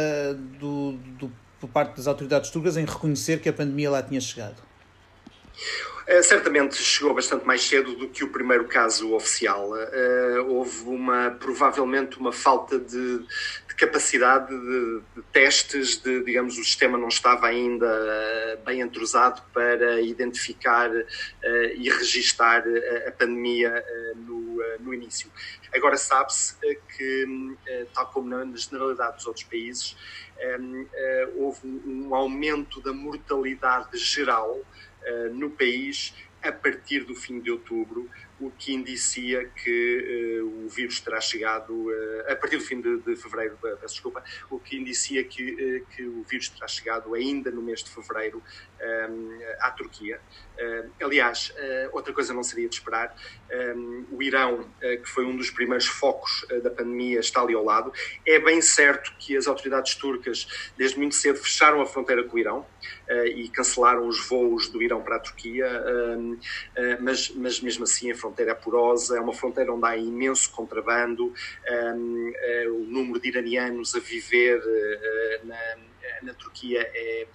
do, 0.59 0.93
do 1.19 1.31
por 1.65 1.69
parte 1.71 1.97
das 1.97 2.07
autoridades 2.07 2.51
turcas 2.51 2.77
em 2.77 2.85
reconhecer 2.85 3.41
que 3.41 3.49
a 3.49 3.53
pandemia 3.53 3.89
lá 3.89 4.03
tinha 4.03 4.21
chegado? 4.21 4.55
Uh, 6.07 6.21
certamente 6.21 6.75
chegou 6.75 7.15
bastante 7.15 7.45
mais 7.45 7.63
cedo 7.63 7.95
do 7.95 8.07
que 8.07 8.23
o 8.23 8.27
primeiro 8.29 8.65
caso 8.67 9.15
oficial. 9.15 9.71
Uh, 9.71 10.45
houve 10.47 10.83
uma, 10.83 11.31
provavelmente 11.31 12.19
uma 12.19 12.31
falta 12.31 12.77
de, 12.77 13.19
de 13.19 13.75
de 13.75 13.85
capacidade 13.85 14.47
de, 14.47 15.01
de, 15.15 15.21
testes, 15.33 15.97
de, 15.97 16.23
digamos, 16.23 16.57
o 16.57 16.63
sistema 16.63 16.97
não 16.97 17.09
estava 17.09 17.47
ainda 17.47 17.85
uh, 17.85 18.65
bem 18.65 18.79
entrosado 18.79 19.41
para 19.53 19.99
identificar 20.01 20.89
e 21.77 21.89
registar 21.89 22.63
a 23.05 23.11
pandemia 23.11 23.83
no, 24.15 24.63
no 24.79 24.93
início. 24.93 25.29
Agora 25.73 25.97
sabe-se 25.97 26.55
que, 26.95 27.55
tal 27.93 28.07
como 28.07 28.29
na 28.29 28.45
generalidade 28.55 29.17
dos 29.17 29.27
outros 29.27 29.45
países, 29.45 29.95
houve 31.35 31.67
um 31.85 32.13
aumento 32.13 32.81
da 32.81 32.93
mortalidade 32.93 33.97
geral 33.97 34.59
no 35.33 35.51
país 35.51 36.13
a 36.41 36.51
partir 36.51 37.03
do 37.03 37.15
fim 37.15 37.39
de 37.39 37.49
outubro, 37.49 38.07
o 38.39 38.51
que 38.51 38.73
indicia 38.73 39.45
que 39.45 40.41
uh, 40.41 40.65
o 40.65 40.69
vírus 40.69 40.99
terá 40.99 41.21
chegado, 41.21 41.71
uh, 41.73 42.31
a 42.31 42.35
partir 42.35 42.57
do 42.57 42.63
fim 42.63 42.81
de, 42.81 42.97
de 42.99 43.15
fevereiro, 43.15 43.57
peço 43.61 43.93
desculpa, 43.93 44.23
o 44.49 44.59
que 44.59 44.75
indicia 44.75 45.23
que, 45.23 45.53
uh, 45.53 45.95
que 45.95 46.03
o 46.03 46.23
vírus 46.23 46.49
terá 46.49 46.67
chegado 46.67 47.13
ainda 47.13 47.49
no 47.49 47.61
mês 47.61 47.83
de 47.83 47.89
fevereiro 47.89 48.43
um, 49.09 49.39
à 49.61 49.71
Turquia. 49.71 50.19
aliás, 51.01 51.53
outra 51.91 52.13
coisa 52.13 52.33
não 52.33 52.43
seria 52.43 52.67
de 52.67 52.75
esperar, 52.75 53.15
um, 53.75 54.05
o 54.11 54.21
Irão, 54.21 54.69
que 54.79 55.05
foi 55.05 55.25
um 55.25 55.35
dos 55.35 55.49
primeiros 55.49 55.87
focos 55.87 56.45
da 56.61 56.69
pandemia, 56.69 57.19
está 57.19 57.41
ali 57.41 57.53
ao 57.53 57.63
lado. 57.63 57.91
É 58.25 58.39
bem 58.39 58.61
certo 58.61 59.13
que 59.17 59.35
as 59.35 59.47
autoridades 59.47 59.95
turcas, 59.95 60.71
desde 60.77 60.97
muito 60.97 61.15
cedo, 61.15 61.39
fecharam 61.39 61.81
a 61.81 61.85
fronteira 61.85 62.23
com 62.23 62.35
o 62.35 62.39
Irão 62.39 62.65
e 63.35 63.47
cancelaram 63.49 64.07
os 64.07 64.27
voos 64.27 64.67
do 64.67 64.81
Irão 64.83 65.01
para 65.01 65.15
a 65.15 65.19
Turquia, 65.19 65.67
mas, 66.99 67.29
mas 67.31 67.59
mesmo 67.61 67.83
assim 67.83 68.11
a 68.11 68.15
fronteira 68.25 68.55
porosa, 68.55 69.17
é 69.17 69.21
uma 69.21 69.33
fronteira 69.33 69.71
onde 69.71 69.85
há 69.85 69.95
imenso 69.95 70.51
contrabando, 70.51 71.25
um, 71.25 72.31
uh, 72.31 72.73
o 72.73 72.85
número 72.85 73.19
de 73.19 73.27
iranianos 73.29 73.93
a 73.93 73.99
viver 73.99 74.59
uh, 74.59 75.47
na, 75.47 75.77
na 76.23 76.33
Turquia 76.33 76.81
é, 76.81 77.27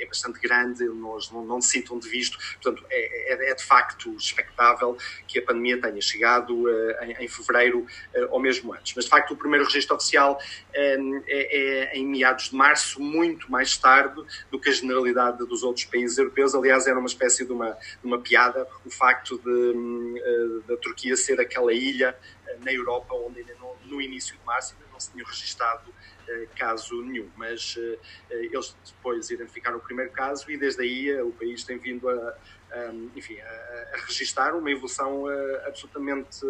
é 0.00 0.06
bastante 0.06 0.40
grande, 0.40 0.84
nós 0.84 1.30
não, 1.30 1.44
não 1.44 1.60
citam 1.60 1.98
de 1.98 2.08
visto, 2.08 2.38
portanto, 2.62 2.84
é, 2.90 3.32
é, 3.32 3.50
é, 3.50 3.54
de 3.54 3.64
facto 3.64 4.14
expectável 4.16 4.96
que 5.26 5.38
a 5.38 5.42
pandemia 5.42 5.80
tenha 5.80 6.00
chegado 6.00 6.64
uh, 6.64 7.04
em, 7.04 7.24
em, 7.24 7.28
fevereiro 7.28 7.80
uh, 7.80 7.86
ou 8.30 8.40
mesmo 8.40 8.72
antes. 8.72 8.94
Mas, 8.94 9.04
de 9.04 9.10
facto, 9.10 9.32
o 9.32 9.36
primeiro 9.36 9.64
registro 9.64 9.96
oficial 9.96 10.34
uh, 10.34 11.24
é, 11.26 11.96
em 11.96 12.06
meados 12.06 12.50
de 12.50 12.56
março, 12.56 13.00
muito 13.00 13.50
mais 13.50 13.76
tarde 13.76 14.22
do 14.50 14.58
que 14.58 14.68
a 14.68 14.72
generalidade 14.72 15.38
dos 15.38 15.62
outros 15.62 15.84
países 15.84 16.18
europeus. 16.18 16.54
Aliás, 16.54 16.86
era 16.86 16.98
uma 16.98 17.08
espécie 17.08 17.44
de 17.44 17.52
uma, 17.52 17.70
de 17.72 18.06
uma 18.06 18.20
piada 18.20 18.66
o 18.84 18.90
facto 18.90 19.38
de, 19.38 20.62
da 20.66 20.76
Turquia 20.76 21.16
ser 21.16 21.40
aquela 21.40 21.72
ilha 21.72 22.16
na 22.62 22.72
Europa 22.72 23.14
onde 23.14 23.40
ainda 23.40 23.54
no, 23.86 24.00
início 24.00 24.36
de 24.36 24.44
março 24.44 24.74
ainda 24.74 24.86
não 24.92 25.00
se 25.00 25.10
tinha 25.12 25.24
registado 25.24 25.82
eh, 25.90 26.13
caso 26.56 27.02
nenhum, 27.02 27.30
mas 27.36 27.76
eh, 27.78 27.98
eh, 28.30 28.44
eles 28.46 28.76
depois 28.84 29.30
identificaram 29.30 29.78
o 29.78 29.80
primeiro 29.80 30.10
caso 30.12 30.50
e 30.50 30.56
desde 30.56 30.82
aí 30.82 31.20
o 31.20 31.32
país 31.32 31.64
tem 31.64 31.78
vindo 31.78 32.08
a, 32.08 32.36
a 32.72 32.92
enfim, 33.14 33.38
a, 33.40 33.90
a 33.94 33.96
registrar 34.06 34.54
uma 34.54 34.70
evolução 34.70 35.26
absolutamente 35.66 36.40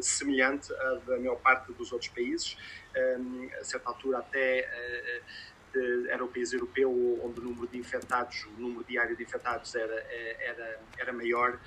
semelhante 0.00 0.72
à 0.72 0.94
da 1.06 1.18
maior 1.18 1.36
parte 1.36 1.72
dos 1.72 1.92
outros 1.92 2.10
países, 2.10 2.56
a 3.60 3.64
certa 3.64 3.88
altura 3.88 4.18
até 4.18 4.68
era 6.08 6.24
o 6.24 6.28
país 6.28 6.52
europeu 6.52 6.90
onde 7.22 7.40
o 7.40 7.42
número 7.42 7.66
de 7.68 7.78
infectados, 7.78 8.46
o 8.56 8.60
número 8.60 8.84
diário 8.84 9.16
de 9.16 9.22
infectados 9.22 9.74
era, 9.74 10.06
era, 10.40 10.80
era 10.98 11.12
maior 11.12 11.58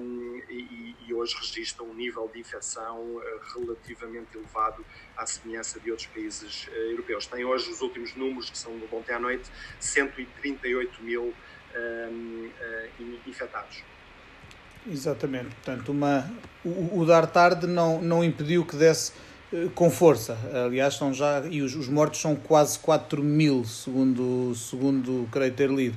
um, 0.00 0.42
e, 0.48 0.96
e, 1.06 1.14
hoje 1.14 1.36
registra 1.36 1.82
um 1.84 1.94
nível 1.94 2.30
de 2.32 2.40
infecção 2.40 2.98
uh, 2.98 3.22
relativamente 3.54 4.36
elevado 4.36 4.84
à 5.16 5.26
semelhança 5.26 5.80
de 5.80 5.90
outros 5.90 6.08
países 6.08 6.68
europeus. 6.72 7.26
Tem 7.26 7.44
hoje 7.44 7.70
os 7.70 7.80
últimos 7.80 8.14
números, 8.14 8.50
que 8.50 8.58
são 8.58 8.76
do 8.78 8.88
ontem 8.94 9.12
à 9.12 9.18
noite, 9.18 9.50
138 9.80 11.02
mil 11.02 11.34
um, 11.76 12.46
uh, 12.46 13.20
infectados. 13.26 13.82
Exatamente, 14.88 15.54
portanto, 15.56 15.90
uma, 15.90 16.30
o, 16.64 17.00
o 17.00 17.04
dar 17.04 17.26
tarde 17.26 17.66
não, 17.66 18.00
não 18.00 18.22
impediu 18.22 18.64
que 18.64 18.76
desse 18.76 19.12
eh, 19.12 19.35
com 19.74 19.90
força. 19.90 20.38
Aliás, 20.64 20.94
são 20.94 21.12
já. 21.12 21.44
E 21.50 21.62
os, 21.62 21.74
os, 21.74 21.88
mortos 21.88 22.20
são 22.20 22.34
quase 22.34 22.78
4 22.78 23.22
mil, 23.22 23.64
segundo, 23.64 24.54
segundo 24.54 25.28
creio 25.30 25.52
ter 25.52 25.70
lido. 25.70 25.96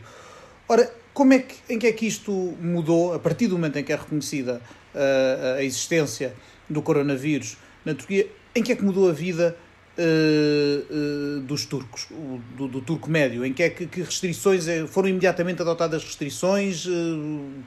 Ora, 0.68 0.91
como 1.14 1.34
é 1.34 1.39
que, 1.39 1.56
em 1.74 1.80
que 1.80 1.88
é 1.88 1.91
que 1.91 2.06
isto 2.06 2.32
mudou 2.62 3.14
a 3.14 3.20
partir 3.20 3.47
do 3.47 3.56
momento 3.56 3.78
em 3.78 3.84
que 3.84 3.91
é 3.91 3.95
reconhecida 3.95 4.62
uh, 4.93 5.58
a 5.58 5.64
existência 5.64 6.34
do 6.70 6.82
coronavírus 6.82 7.58
na 7.84 7.93
Turquia? 7.93 8.28
Em 8.56 8.64
que 8.64 8.72
é 8.72 8.76
que 8.76 8.84
mudou 8.84 9.10
a 9.10 9.12
vida 9.12 9.58
uh, 9.97 11.38
uh, 11.38 11.39
dos 11.41 11.66
turcos, 11.66 12.08
do, 12.56 12.68
do, 12.68 12.82
turco 12.82 13.10
médio? 13.10 13.43
Em 13.43 13.52
que 13.52 13.64
é 13.64 13.70
que, 13.70 13.88
que 13.88 14.02
restrições 14.02 14.66
foram 14.89 15.10
imediatamente 15.10 15.62
adotadas 15.62 16.04
restrições? 16.04 16.88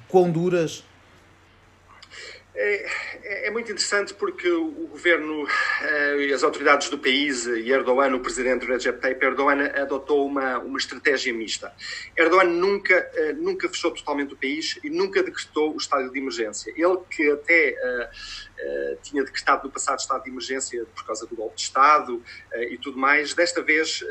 quão 0.09 0.31
duras? 0.31 0.85
É, 2.55 2.87
é, 3.23 3.47
é, 3.49 3.51
muito 3.51 3.73
interessante 3.73 4.13
porque 4.13 4.47
o 4.47 4.87
governo 4.89 5.45
uh, 5.45 6.21
e 6.21 6.33
as 6.35 6.43
autoridades 6.43 6.91
do 6.91 6.99
país 6.99 7.47
e 7.47 7.71
Erdogan, 7.71 8.15
o 8.15 8.21
presidente 8.21 8.67
Recep 8.67 9.01
Tayyip 9.01 9.25
Erdogan, 9.25 9.65
adotou 9.75 10.27
uma, 10.27 10.59
uma 10.59 10.77
estratégia 10.77 11.33
mista. 11.33 11.73
Erdogan 12.15 12.45
nunca, 12.45 13.11
uh, 13.15 13.43
nunca 13.43 13.69
fechou 13.71 13.91
totalmente 13.93 14.35
o 14.35 14.37
país 14.37 14.79
e 14.85 14.91
nunca 14.91 15.23
decretou 15.23 15.73
o 15.73 15.79
estado 15.79 16.13
de 16.13 16.19
emergência. 16.19 16.75
Ele 16.77 16.99
que 17.11 17.31
até 17.31 17.75
uh, 18.63 18.97
tinha 19.03 19.25
decretado 19.25 19.65
no 19.65 19.73
passado 19.73 19.99
estado 19.99 20.25
de 20.25 20.31
emergência 20.31 20.85
por 20.95 21.05
causa 21.05 21.27
do 21.27 21.35
golpe 21.35 21.57
de 21.57 21.63
Estado 21.63 22.23
e 22.71 22.79
tudo 22.79 22.99
mais, 22.99 23.35
desta 23.35 23.63
vez 23.63 24.05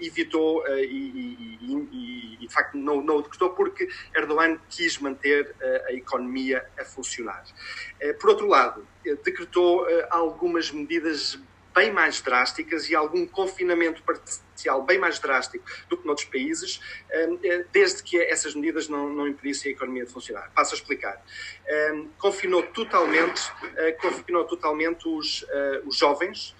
evitou 0.00 0.66
e, 0.68 1.58
e, 1.60 2.36
e, 2.40 2.46
de 2.46 2.52
facto 2.52 2.76
não, 2.76 3.00
não 3.00 3.16
o 3.16 3.22
decretou 3.22 3.50
porque 3.50 3.88
Erdogan 4.14 4.58
quis 4.68 4.98
manter 4.98 5.54
a 5.88 5.92
economia 5.92 6.64
a 6.78 6.84
funcionar. 6.84 7.44
Eh, 8.00 8.12
por 8.12 8.30
outro 8.30 8.46
lado, 8.46 8.86
eh, 9.04 9.16
decretou 9.24 9.88
eh, 9.88 10.06
algumas 10.10 10.70
medidas 10.70 11.38
bem 11.76 11.92
mais 11.92 12.22
drásticas 12.22 12.88
e 12.88 12.94
algum 12.94 13.26
confinamento 13.26 14.02
parcial 14.02 14.82
bem 14.82 14.98
mais 14.98 15.18
drástico 15.18 15.62
do 15.90 15.98
que 15.98 16.06
noutros 16.06 16.26
países, 16.26 16.80
desde 17.70 18.02
que 18.02 18.18
essas 18.18 18.54
medidas 18.54 18.88
não, 18.88 19.10
não 19.10 19.28
impedissem 19.28 19.70
a 19.70 19.74
economia 19.74 20.06
de 20.06 20.10
funcionar. 20.10 20.50
Passo 20.54 20.74
a 20.74 20.78
explicar. 20.78 21.22
Confinou 22.16 22.62
totalmente, 22.62 23.52
confinou 24.00 24.44
totalmente 24.44 25.06
os, 25.06 25.46
os 25.84 25.98
jovens 25.98 26.56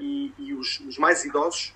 e, 0.00 0.32
e 0.38 0.54
os, 0.54 0.78
os 0.80 0.96
mais 0.96 1.24
idosos 1.24 1.74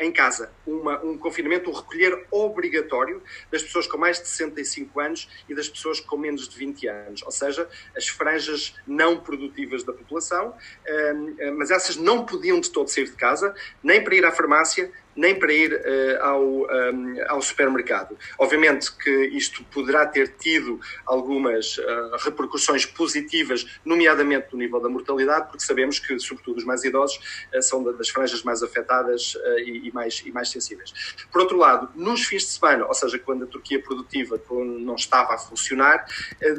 em 0.00 0.12
casa, 0.12 0.50
uma, 0.66 1.02
um 1.04 1.16
confinamento, 1.16 1.70
um 1.70 1.72
recolher 1.72 2.26
obrigatório 2.30 3.22
das 3.50 3.62
pessoas 3.62 3.86
com 3.86 3.96
mais 3.96 4.20
de 4.20 4.28
65 4.28 5.00
anos 5.00 5.28
e 5.48 5.54
das 5.54 5.68
pessoas 5.68 6.00
com 6.00 6.16
menos 6.16 6.48
de 6.48 6.58
20 6.58 6.88
anos, 6.88 7.22
ou 7.22 7.30
seja, 7.30 7.68
as 7.96 8.08
franjas 8.08 8.74
não 8.86 9.18
produtivas 9.18 9.82
da 9.84 9.92
população, 9.92 10.54
hum, 10.88 11.36
mas 11.56 11.70
essas 11.70 11.96
não 11.96 12.24
podiam 12.24 12.60
de 12.60 12.70
todo 12.70 12.88
sair 12.88 13.06
de 13.06 13.16
casa, 13.16 13.54
nem 13.82 14.02
para 14.02 14.14
ir 14.14 14.24
à 14.24 14.32
farmácia, 14.32 14.90
nem 15.16 15.34
para 15.34 15.52
ir 15.52 15.72
uh, 15.72 16.22
ao, 16.22 16.42
um, 16.42 17.16
ao 17.28 17.42
supermercado. 17.42 18.16
Obviamente 18.38 18.92
que 18.92 19.10
isto 19.28 19.64
poderá 19.64 20.06
ter 20.06 20.28
tido 20.36 20.80
algumas 21.06 21.78
uh, 21.78 22.16
repercussões 22.18 22.84
positivas, 22.84 23.66
nomeadamente 23.84 24.48
no 24.52 24.58
nível 24.58 24.80
da 24.80 24.88
mortalidade, 24.88 25.48
porque 25.48 25.64
sabemos 25.64 25.98
que, 25.98 26.18
sobretudo, 26.18 26.58
os 26.58 26.64
mais 26.64 26.84
idosos 26.84 27.16
uh, 27.54 27.62
são 27.62 27.82
das 27.82 28.08
franjas 28.08 28.42
mais 28.42 28.62
afetadas 28.62 29.36
e, 29.58 29.88
e, 29.88 29.92
mais, 29.92 30.22
e 30.24 30.30
mais 30.30 30.50
sensíveis. 30.50 30.92
Por 31.32 31.40
outro 31.40 31.56
lado, 31.56 31.88
nos 31.94 32.24
fins 32.24 32.42
de 32.42 32.48
semana, 32.48 32.86
ou 32.86 32.94
seja, 32.94 33.18
quando 33.18 33.44
a 33.44 33.46
Turquia 33.46 33.80
produtiva 33.80 34.40
não 34.50 34.94
estava 34.94 35.34
a 35.34 35.38
funcionar, 35.38 36.04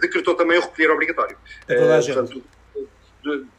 decretou 0.02 0.36
também 0.36 0.58
o 0.58 0.62
recolher 0.62 0.92
obrigatório. 0.92 1.38
Para 1.66 1.78
toda 1.78 1.98
a 1.98 2.02
gente. 2.02 2.16
Portanto, 2.16 2.44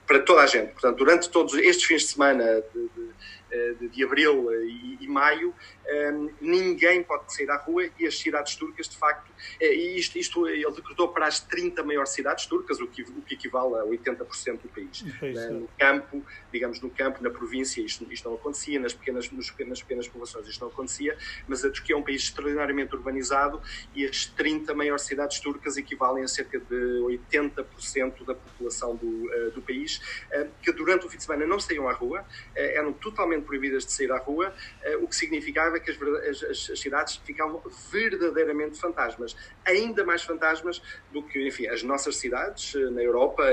para 0.07 0.21
toda 0.21 0.43
a 0.43 0.47
gente. 0.47 0.73
Portanto, 0.73 0.97
durante 0.97 1.29
todos 1.31 1.55
estes 1.55 1.85
fins 1.85 2.03
de 2.03 2.09
semana 2.09 2.45
de, 2.45 2.81
de 2.81 3.11
eh, 3.11 3.13
de, 3.51 3.89
de 3.89 4.05
abril 4.05 4.53
e, 4.65 4.99
e 5.01 5.09
maio, 5.09 5.55
um, 5.89 6.31
ninguém 6.41 7.03
pode 7.03 7.33
sair 7.35 7.51
à 7.51 7.57
rua 7.57 7.89
e 7.99 8.07
as 8.07 8.19
cidades 8.19 8.55
turcas, 8.57 8.89
de 8.89 8.97
facto, 8.97 9.31
é, 9.61 9.73
isto, 9.73 10.19
isto 10.19 10.47
ele 10.47 10.71
decretou 10.71 11.09
para 11.09 11.27
as 11.27 11.41
30 11.41 11.83
maiores 11.83 12.11
cidades 12.11 12.47
turcas, 12.47 12.81
o 12.81 12.87
que, 12.87 13.03
o 13.03 13.23
que 13.23 13.35
equivale 13.35 13.75
a 13.77 13.85
80% 13.85 14.61
do 14.61 14.69
país. 14.69 15.03
Né? 15.23 15.49
No 15.49 15.69
campo, 15.79 16.25
digamos, 16.53 16.81
no 16.81 16.91
campo, 16.91 17.23
na 17.23 17.31
província, 17.31 17.81
isto, 17.81 18.07
isto 18.11 18.29
não 18.29 18.37
acontecia, 18.37 18.79
nas 18.79 18.93
pequenas, 18.93 19.31
nas 19.31 19.83
pequenas 19.83 20.09
povoações 20.09 20.47
isto 20.47 20.61
não 20.61 20.69
acontecia, 20.69 21.17
mas 21.47 21.65
a 21.65 21.71
Turquia 21.71 21.95
é 21.95 21.99
um 21.99 22.03
país 22.03 22.23
extraordinariamente 22.23 22.95
urbanizado 22.95 23.61
e 23.95 24.05
as 24.05 24.27
30 24.27 24.75
maiores 24.75 25.03
cidades 25.03 25.41
turcas 25.41 25.77
equivalem 25.77 26.25
a 26.25 26.29
cerca 26.29 26.59
de 26.59 27.01
80% 27.31 28.25
da 28.25 28.35
população 28.35 28.97
do, 28.97 29.07
uh, 29.07 29.51
do 29.53 29.63
país, 29.63 29.99
uh, 30.33 30.49
que 30.63 30.73
durante 30.73 31.07
o 31.07 31.09
fim 31.09 31.17
de 31.17 31.25
semana 31.25 31.47
não 31.47 31.61
saíam 31.61 31.89
à 31.89 31.93
rua, 31.93 32.21
uh, 32.21 32.25
eram 32.55 32.93
totalmente 32.93 33.38
totalmente 33.39 33.45
proibidas 33.45 33.87
de 33.87 33.93
sair 33.93 34.11
à 34.11 34.19
rua, 34.19 34.53
o 35.01 35.09
que 35.09 35.17
significava 35.17 35.79
que 35.79 35.91
as, 35.91 36.43
as, 36.43 36.71
as, 36.71 36.81
cidades 36.81 37.17
ficavam 37.25 37.63
verdadeiramente 37.91 38.79
fantasmas, 38.79 39.37
ainda 39.65 40.05
mais 40.05 40.23
fantasmas 40.23 40.83
do 41.13 41.23
que, 41.23 41.47
enfim, 41.47 41.67
as 41.67 41.83
nossas 41.83 42.17
cidades 42.17 42.75
na 42.93 43.03
Europa, 43.03 43.45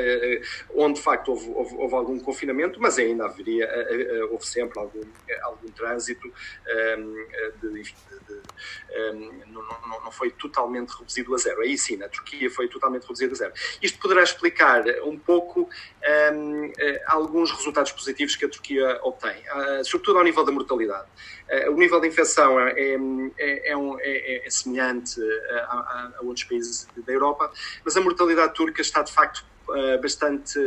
onde 0.73 0.95
de 0.95 1.01
facto 1.01 1.29
houve, 1.29 1.49
houve, 1.49 1.75
houve 1.75 1.95
algum 1.95 2.19
confinamento, 2.19 2.79
mas 2.79 2.97
ainda 2.97 3.25
haveria, 3.25 3.69
houve 4.31 4.45
sempre 4.45 4.79
algum, 4.79 5.01
algum 5.43 5.67
trânsito, 5.69 6.31
de, 7.61 7.79
enfim, 7.79 7.95
de, 8.11 8.35
de, 8.35 9.45
não, 9.47 9.61
não, 9.87 10.03
não 10.05 10.11
foi 10.11 10.31
totalmente 10.31 10.91
reduzido 10.91 11.33
a 11.33 11.37
zero. 11.37 11.61
Aí 11.61 11.77
sim, 11.77 11.97
na 11.97 12.07
Turquia 12.07 12.49
foi 12.49 12.67
totalmente 12.67 13.03
reduzido 13.03 13.33
a 13.33 13.35
zero. 13.35 13.53
Isto 13.81 13.99
poderá 13.99 14.23
explicar 14.23 14.83
um 15.03 15.17
pouco 15.17 15.69
um, 16.33 16.71
eh, 16.77 17.01
alguns 17.07 17.51
resultados 17.51 17.91
positivos 17.91 18.35
que 18.35 18.45
a 18.45 18.49
Turquia 18.49 18.99
obtém, 19.03 19.43
uh, 19.53 19.74
sobretudo 19.83 20.19
ao 20.19 20.23
nível 20.23 20.43
da 20.43 20.51
mortalidade. 20.51 21.07
Uh, 21.49 21.71
o 21.71 21.77
nível 21.77 21.99
de 21.99 22.07
infecção 22.07 22.59
é, 22.59 22.73
é, 23.37 23.71
é, 23.71 23.77
um, 23.77 23.97
é, 23.99 24.47
é 24.47 24.49
semelhante 24.49 25.21
a, 25.21 25.55
a, 25.55 26.11
a, 26.17 26.21
outros 26.21 26.43
países 26.45 26.87
da 27.05 27.13
Europa, 27.13 27.51
mas 27.83 27.95
a 27.95 28.01
mortalidade 28.01 28.53
turca 28.53 28.81
está 28.81 29.01
de 29.01 29.11
facto 29.11 29.45
bastante 29.99 30.59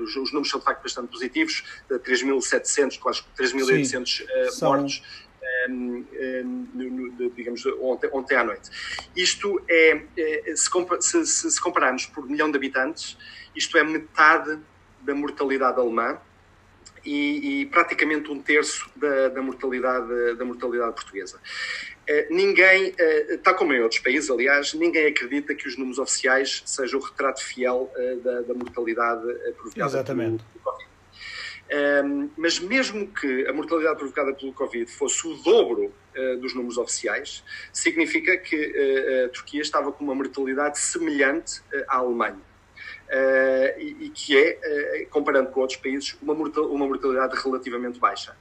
os, 0.00 0.16
os, 0.16 0.32
números 0.32 0.48
são 0.48 0.58
de 0.58 0.64
facto 0.64 0.82
bastante 0.82 1.08
positivos, 1.08 1.62
3.700, 1.90 2.98
quase 2.98 3.22
3.800 3.38 4.24
uh, 4.24 4.64
mortos 4.64 5.02
um, 5.68 6.04
um, 6.74 7.30
digamos, 7.34 7.64
ontem, 7.80 8.10
ontem 8.12 8.36
à 8.36 8.44
noite. 8.44 8.70
Isto 9.16 9.60
é, 9.68 10.02
é 10.16 10.54
se, 10.56 11.26
se, 11.26 11.50
se 11.50 11.60
compararmos 11.60 12.06
por 12.06 12.28
milhão 12.28 12.50
de 12.50 12.56
habitantes, 12.56 13.16
isto 13.54 13.76
é 13.76 13.84
metade 13.84 14.58
da 15.00 15.14
mortalidade 15.14 15.78
alemã 15.78 16.18
e, 17.08 17.62
e 17.62 17.66
praticamente 17.66 18.30
um 18.30 18.40
terço 18.40 18.88
da, 18.94 19.28
da, 19.28 19.40
mortalidade, 19.40 20.34
da 20.34 20.44
mortalidade 20.44 20.94
portuguesa. 20.94 21.38
Uh, 21.38 22.34
ninguém, 22.34 22.90
uh, 22.90 23.38
tal 23.42 23.54
como 23.54 23.72
em 23.72 23.80
outros 23.80 24.00
países, 24.00 24.30
aliás, 24.30 24.74
ninguém 24.74 25.06
acredita 25.06 25.54
que 25.54 25.66
os 25.66 25.76
números 25.76 25.98
oficiais 25.98 26.62
sejam 26.66 27.00
o 27.00 27.02
retrato 27.02 27.42
fiel 27.42 27.90
uh, 27.96 28.20
da, 28.20 28.42
da, 28.42 28.54
mortalidade 28.54 29.22
provocada 29.56 29.86
Exatamente. 29.86 30.44
pelo 30.44 30.64
Covid. 30.64 30.88
Um, 31.70 32.30
mas 32.36 32.58
mesmo 32.58 33.06
que 33.08 33.46
a 33.46 33.52
mortalidade 33.52 33.98
provocada 33.98 34.32
pelo 34.32 34.52
Covid 34.54 34.90
fosse 34.90 35.26
o 35.26 35.34
dobro 35.42 35.92
uh, 36.16 36.36
dos 36.38 36.54
números 36.54 36.78
oficiais, 36.78 37.44
significa 37.72 38.36
que 38.38 38.56
uh, 38.56 39.26
a 39.26 39.28
Turquia 39.28 39.60
estava 39.60 39.92
com 39.92 40.02
uma 40.02 40.14
mortalidade 40.14 40.78
semelhante 40.78 41.60
uh, 41.60 41.84
à 41.88 41.96
Alemanha. 41.98 42.47
E, 43.78 43.96
e, 44.00 44.10
que 44.10 44.36
é, 44.36 45.06
comparando 45.10 45.50
com 45.50 45.60
outros 45.60 45.78
países, 45.78 46.16
uma, 46.20 46.34
uma 46.34 46.86
mortalidade 46.86 47.40
relativamente 47.42 47.98
baixa. 47.98 48.36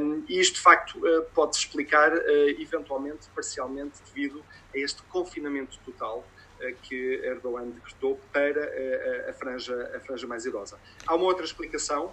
Um, 0.00 0.24
e 0.28 0.38
isto, 0.38 0.54
de 0.54 0.60
facto, 0.60 1.00
pode-se 1.34 1.62
explicar, 1.62 2.12
eventualmente, 2.60 3.28
parcialmente, 3.34 3.98
devido 4.06 4.44
a 4.72 4.78
este 4.78 5.02
confinamento 5.04 5.78
total 5.84 6.24
que 6.82 7.20
Erdogan 7.24 7.70
decretou 7.70 8.20
para 8.32 9.30
a, 9.30 9.32
franja, 9.32 9.92
a 9.96 10.00
franja 10.00 10.26
mais 10.26 10.44
idosa. 10.44 10.78
Há 11.06 11.14
uma 11.14 11.24
outra 11.24 11.44
explicação, 11.44 12.12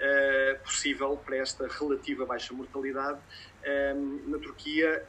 uh, 0.00 0.58
possível 0.64 1.16
para 1.16 1.36
esta 1.36 1.68
relativa 1.68 2.24
baixa 2.24 2.54
mortalidade. 2.54 3.20
Na 4.26 4.38
Turquia, 4.38 5.06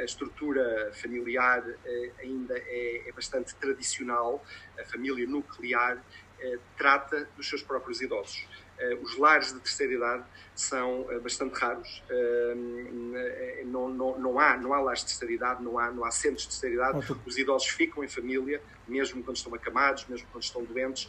a, 0.00 0.04
estrutura 0.04 0.90
familiar 0.92 1.66
uh, 1.66 2.12
ainda 2.20 2.58
é, 2.58 3.08
é, 3.08 3.12
bastante 3.12 3.54
tradicional, 3.54 4.44
a 4.78 4.84
família 4.84 5.26
nuclear 5.26 5.96
uh, 5.96 6.58
trata 6.76 7.28
dos 7.36 7.48
seus 7.48 7.62
próprios 7.62 8.00
idosos. 8.02 8.46
Eh, 8.78 8.96
os 9.02 9.18
lares 9.18 9.52
de 9.52 9.58
terceira 9.60 9.92
idade 9.92 10.24
são 10.54 11.06
eh, 11.10 11.18
bastante 11.18 11.54
raros. 11.58 12.02
Eh, 12.08 13.64
não, 13.64 13.88
não, 13.88 14.18
não, 14.18 14.38
há, 14.38 14.56
não 14.56 14.72
há 14.72 14.80
lares 14.80 15.00
de 15.00 15.06
terceira 15.06 15.34
idade, 15.34 15.62
não 15.62 15.78
há, 15.78 15.90
não 15.90 16.04
há 16.04 16.10
centros 16.10 16.42
de 16.42 16.48
terceira 16.48 16.74
idade. 16.76 17.18
Os 17.26 17.36
idosos 17.36 17.68
ficam 17.68 18.04
em 18.04 18.08
família, 18.08 18.62
mesmo 18.86 19.22
quando 19.22 19.36
estão 19.36 19.52
acamados, 19.54 20.06
mesmo 20.08 20.26
quando 20.30 20.44
estão 20.44 20.64
doentes, 20.64 21.08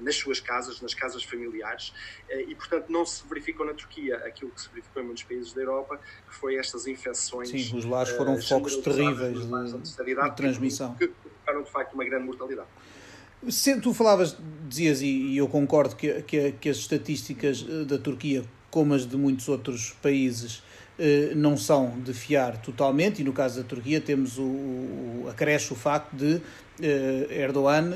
nas 0.00 0.16
suas 0.16 0.40
casas, 0.40 0.80
nas 0.80 0.94
casas 0.94 1.22
familiares. 1.22 1.94
E, 2.30 2.54
portanto, 2.54 2.90
não 2.90 3.06
se 3.06 3.26
verificou 3.26 3.64
na 3.64 3.72
Turquia 3.72 4.16
aquilo 4.18 4.50
que 4.50 4.60
se 4.60 4.68
verificou 4.68 5.02
em 5.02 5.06
muitos 5.06 5.22
países 5.24 5.52
da 5.52 5.62
Europa, 5.62 5.98
que 6.28 6.34
foi 6.34 6.56
estas 6.56 6.86
infecções. 6.86 7.48
Sim, 7.48 7.76
os 7.78 7.84
lares 7.84 8.14
foram 8.14 8.40
focos 8.40 8.76
terríveis 8.76 9.40
de, 9.40 10.04
de, 10.04 10.14
de 10.14 10.36
transmissão. 10.36 10.94
Que 10.94 11.08
provocaram, 11.08 11.62
de 11.62 11.70
facto, 11.70 11.94
uma 11.94 12.04
grande 12.04 12.24
mortalidade. 12.24 12.68
Se 13.48 13.78
tu 13.78 13.92
falavas, 13.92 14.36
dizias, 14.68 15.02
e 15.02 15.36
eu 15.36 15.46
concordo, 15.46 15.94
que, 15.96 16.22
que, 16.22 16.52
que 16.52 16.68
as 16.68 16.78
estatísticas 16.78 17.64
eh, 17.68 17.84
da 17.84 17.98
Turquia, 17.98 18.42
como 18.70 18.94
as 18.94 19.06
de 19.06 19.18
muitos 19.18 19.48
outros 19.48 19.94
países, 20.00 20.62
eh, 20.98 21.32
não 21.36 21.54
são 21.54 22.00
de 22.00 22.14
fiar 22.14 22.56
totalmente, 22.62 23.20
e 23.20 23.24
no 23.24 23.34
caso 23.34 23.60
da 23.60 23.68
Turquia 23.68 24.00
temos 24.00 24.38
o, 24.38 24.44
o 24.44 25.26
acresce 25.28 25.72
o 25.74 25.76
facto 25.76 26.16
de 26.16 26.40
eh, 26.80 27.26
Erdogan 27.30 27.92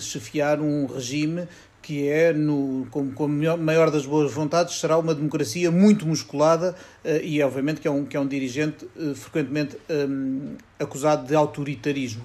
chefiar 0.00 0.60
um 0.60 0.84
regime 0.86 1.48
que 1.80 2.06
é, 2.06 2.34
no, 2.34 2.86
com, 2.90 3.10
com 3.10 3.24
a 3.24 3.56
maior 3.56 3.90
das 3.90 4.04
boas 4.04 4.30
vontades, 4.30 4.78
será 4.78 4.98
uma 4.98 5.14
democracia 5.14 5.70
muito 5.70 6.06
musculada 6.06 6.76
e, 7.22 7.42
obviamente, 7.42 7.80
que 7.80 7.88
é 7.88 7.90
um, 7.90 8.04
que 8.04 8.18
é 8.18 8.20
um 8.20 8.28
dirigente 8.28 8.86
frequentemente 9.14 9.78
um, 9.88 10.56
acusado 10.78 11.26
de 11.26 11.34
autoritarismo. 11.34 12.22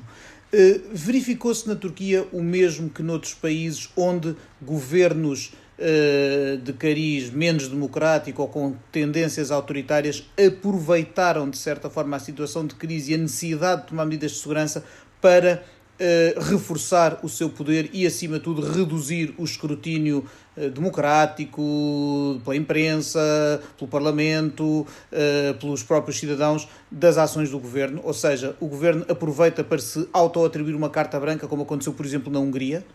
Eh, 0.54 0.80
verificou-se 0.92 1.68
na 1.68 1.76
Turquia 1.76 2.26
o 2.32 2.42
mesmo 2.42 2.90
que 2.90 3.02
noutros 3.02 3.34
países 3.34 3.90
onde 3.98 4.36
governos 4.62 5.52
uh, 5.78 6.58
de 6.58 6.74
cariz 6.74 7.30
menos 7.30 7.68
democrático 7.68 8.42
ou 8.42 8.48
com 8.48 8.76
tendências 8.92 9.52
autoritárias 9.52 10.24
aproveitaram 10.38 11.50
de 11.50 11.58
certa 11.58 11.90
forma 11.90 12.16
a 12.16 12.20
situação 12.20 12.66
de 12.66 12.76
crise 12.76 13.12
e 13.12 13.16
a 13.16 13.18
necessidade 13.18 13.82
de 13.82 13.88
tomar 13.88 14.06
medidas 14.06 14.32
de 14.32 14.38
segurança 14.38 14.84
para 15.20 15.64
uh, 16.00 16.40
reforçar 16.42 17.20
o 17.24 17.30
seu 17.30 17.50
poder 17.50 17.90
e, 17.94 18.06
acima 18.06 18.38
de 18.38 18.44
tudo, 18.44 18.62
reduzir 18.62 19.34
o 19.38 19.44
escrutínio 19.44 20.26
uh, 20.56 20.70
democrático 20.70 22.40
pela 22.44 22.56
imprensa, 22.56 23.62
pelo 23.78 23.90
Parlamento, 23.90 24.82
uh, 24.82 25.54
pelos 25.60 25.84
próprios 25.84 26.20
cidadãos 26.20 26.68
das 26.90 27.18
ações 27.18 27.50
do 27.50 27.60
governo. 27.60 28.02
Ou 28.04 28.14
seja, 28.14 28.56
o 28.60 28.68
governo 28.68 29.06
aproveita 29.10 29.64
para 29.64 29.80
se 29.80 30.08
auto-atribuir 30.12 30.76
uma 30.76 30.90
carta 30.90 31.20
branca, 31.20 31.48
como 31.48 31.64
aconteceu, 31.64 31.94
por 31.94 32.06
exemplo, 32.06 32.32
na 32.32 32.40
Hungria? 32.40 32.86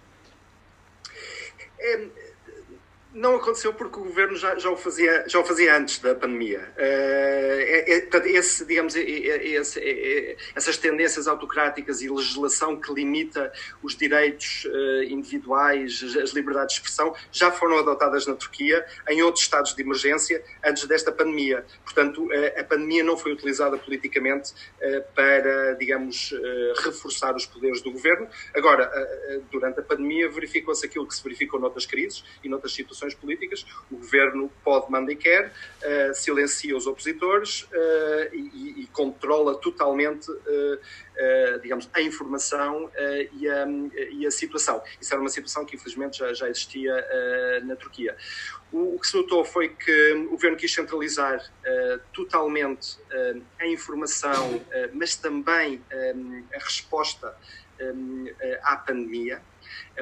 É 1.78 2.19
não 3.20 3.36
aconteceu 3.36 3.74
porque 3.74 4.00
o 4.00 4.04
governo 4.04 4.34
já, 4.34 4.58
já, 4.58 4.70
o, 4.70 4.76
fazia, 4.76 5.24
já 5.28 5.38
o 5.38 5.44
fazia 5.44 5.76
antes 5.76 5.98
da 5.98 6.14
pandemia. 6.14 6.60
Uh, 6.76 6.80
é, 6.80 7.98
é, 7.98 8.40
digamos, 8.66 8.96
é, 8.96 9.00
esse, 9.00 10.36
essas 10.54 10.78
tendências 10.78 11.28
autocráticas 11.28 12.00
e 12.00 12.08
legislação 12.08 12.80
que 12.80 12.92
limita 12.92 13.52
os 13.82 13.94
direitos 13.94 14.64
uh, 14.64 15.02
individuais, 15.04 16.02
as 16.22 16.30
liberdades 16.30 16.74
de 16.74 16.80
expressão, 16.80 17.14
já 17.30 17.52
foram 17.52 17.78
adotadas 17.78 18.26
na 18.26 18.34
Turquia, 18.34 18.84
em 19.10 19.22
outros 19.22 19.44
estados 19.44 19.74
de 19.74 19.82
emergência, 19.82 20.42
antes 20.64 20.86
desta 20.86 21.12
pandemia. 21.12 21.64
Portanto, 21.84 22.24
uh, 22.24 22.60
a 22.60 22.64
pandemia 22.64 23.04
não 23.04 23.18
foi 23.18 23.32
utilizada 23.32 23.76
politicamente 23.76 24.52
para, 25.14 25.74
digamos, 25.74 26.32
reforçar 26.82 27.34
os 27.34 27.44
poderes 27.44 27.82
do 27.82 27.92
governo. 27.92 28.26
Agora, 28.54 28.90
durante 29.50 29.80
a 29.80 29.82
pandemia, 29.82 30.30
verificou-se 30.30 30.84
aquilo 30.86 31.06
que 31.06 31.14
se 31.14 31.22
verificou 31.22 31.60
noutras 31.60 31.84
crises 31.84 32.24
e 32.42 32.48
noutras 32.48 32.72
situações 32.72 33.09
políticas, 33.14 33.64
o 33.90 33.96
governo 33.96 34.50
pode, 34.62 34.90
manda 34.90 35.12
e 35.12 35.16
quer, 35.16 35.52
uh, 35.82 36.14
silencia 36.14 36.76
os 36.76 36.86
opositores 36.86 37.62
uh, 37.62 38.34
e, 38.34 38.82
e, 38.82 38.86
controla 38.92 39.54
totalmente, 39.56 40.30
uh, 40.30 41.60
digamos, 41.62 41.88
a 41.92 42.00
informação 42.00 42.90
e 43.32 43.48
a, 43.48 43.66
e, 44.10 44.26
a, 44.26 44.30
situação. 44.30 44.82
Isso 45.00 45.12
era 45.12 45.20
uma 45.20 45.28
situação 45.28 45.66
que, 45.66 45.76
infelizmente, 45.76 46.18
já, 46.18 46.32
já 46.32 46.48
existia 46.48 46.92
na 47.64 47.76
Turquia. 47.76 48.16
O, 48.72 48.94
o, 48.94 48.98
que 48.98 49.06
se 49.06 49.16
notou 49.16 49.44
foi 49.44 49.68
que 49.68 50.12
o 50.12 50.30
governo 50.30 50.56
quis 50.56 50.72
centralizar 50.72 51.52
totalmente 52.12 52.98
a 53.58 53.66
informação, 53.66 54.64
mas 54.94 55.14
também 55.14 55.82
a 56.54 56.58
resposta 56.58 57.36
à 58.62 58.76
pandemia 58.76 59.42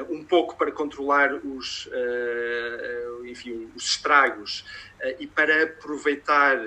um 0.09 0.25
pouco 0.25 0.57
para 0.57 0.71
controlar 0.71 1.35
os, 1.35 1.89
eh, 1.93 3.09
enfim, 3.25 3.71
os 3.75 3.85
estragos 3.85 4.65
eh, 5.01 5.17
e 5.21 5.27
para 5.27 5.65
aproveitar 5.65 6.59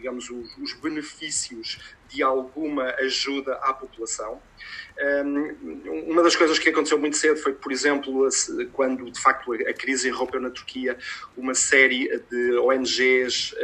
digamos, 0.00 0.30
os 0.30 0.72
benefícios 0.80 1.78
de 2.08 2.22
alguma 2.22 2.84
ajuda 3.00 3.54
à 3.62 3.72
população. 3.72 4.40
Uma 6.06 6.22
das 6.22 6.34
coisas 6.34 6.58
que 6.58 6.68
aconteceu 6.68 6.98
muito 6.98 7.16
cedo 7.16 7.36
foi, 7.36 7.52
por 7.52 7.70
exemplo, 7.70 8.28
quando 8.72 9.10
de 9.10 9.20
facto 9.20 9.52
a 9.52 9.72
crise 9.72 10.08
irrompeu 10.08 10.40
na 10.40 10.50
Turquia, 10.50 10.98
uma 11.36 11.54
série 11.54 12.08
de 12.30 12.58
ONGs, 12.58 13.54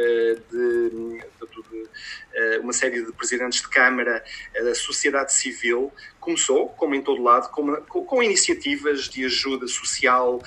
uma 2.67 2.73
série 2.73 3.01
de 3.01 3.11
presidentes 3.13 3.61
de 3.61 3.69
Câmara, 3.69 4.21
da 4.53 4.75
sociedade 4.75 5.33
civil, 5.33 5.91
começou, 6.19 6.67
como 6.67 6.93
em 6.93 7.01
todo 7.01 7.23
lado, 7.23 7.49
com, 7.49 7.73
com, 7.77 8.21
iniciativas 8.21 9.07
de 9.07 9.23
ajuda 9.23 9.65
social 9.65 10.41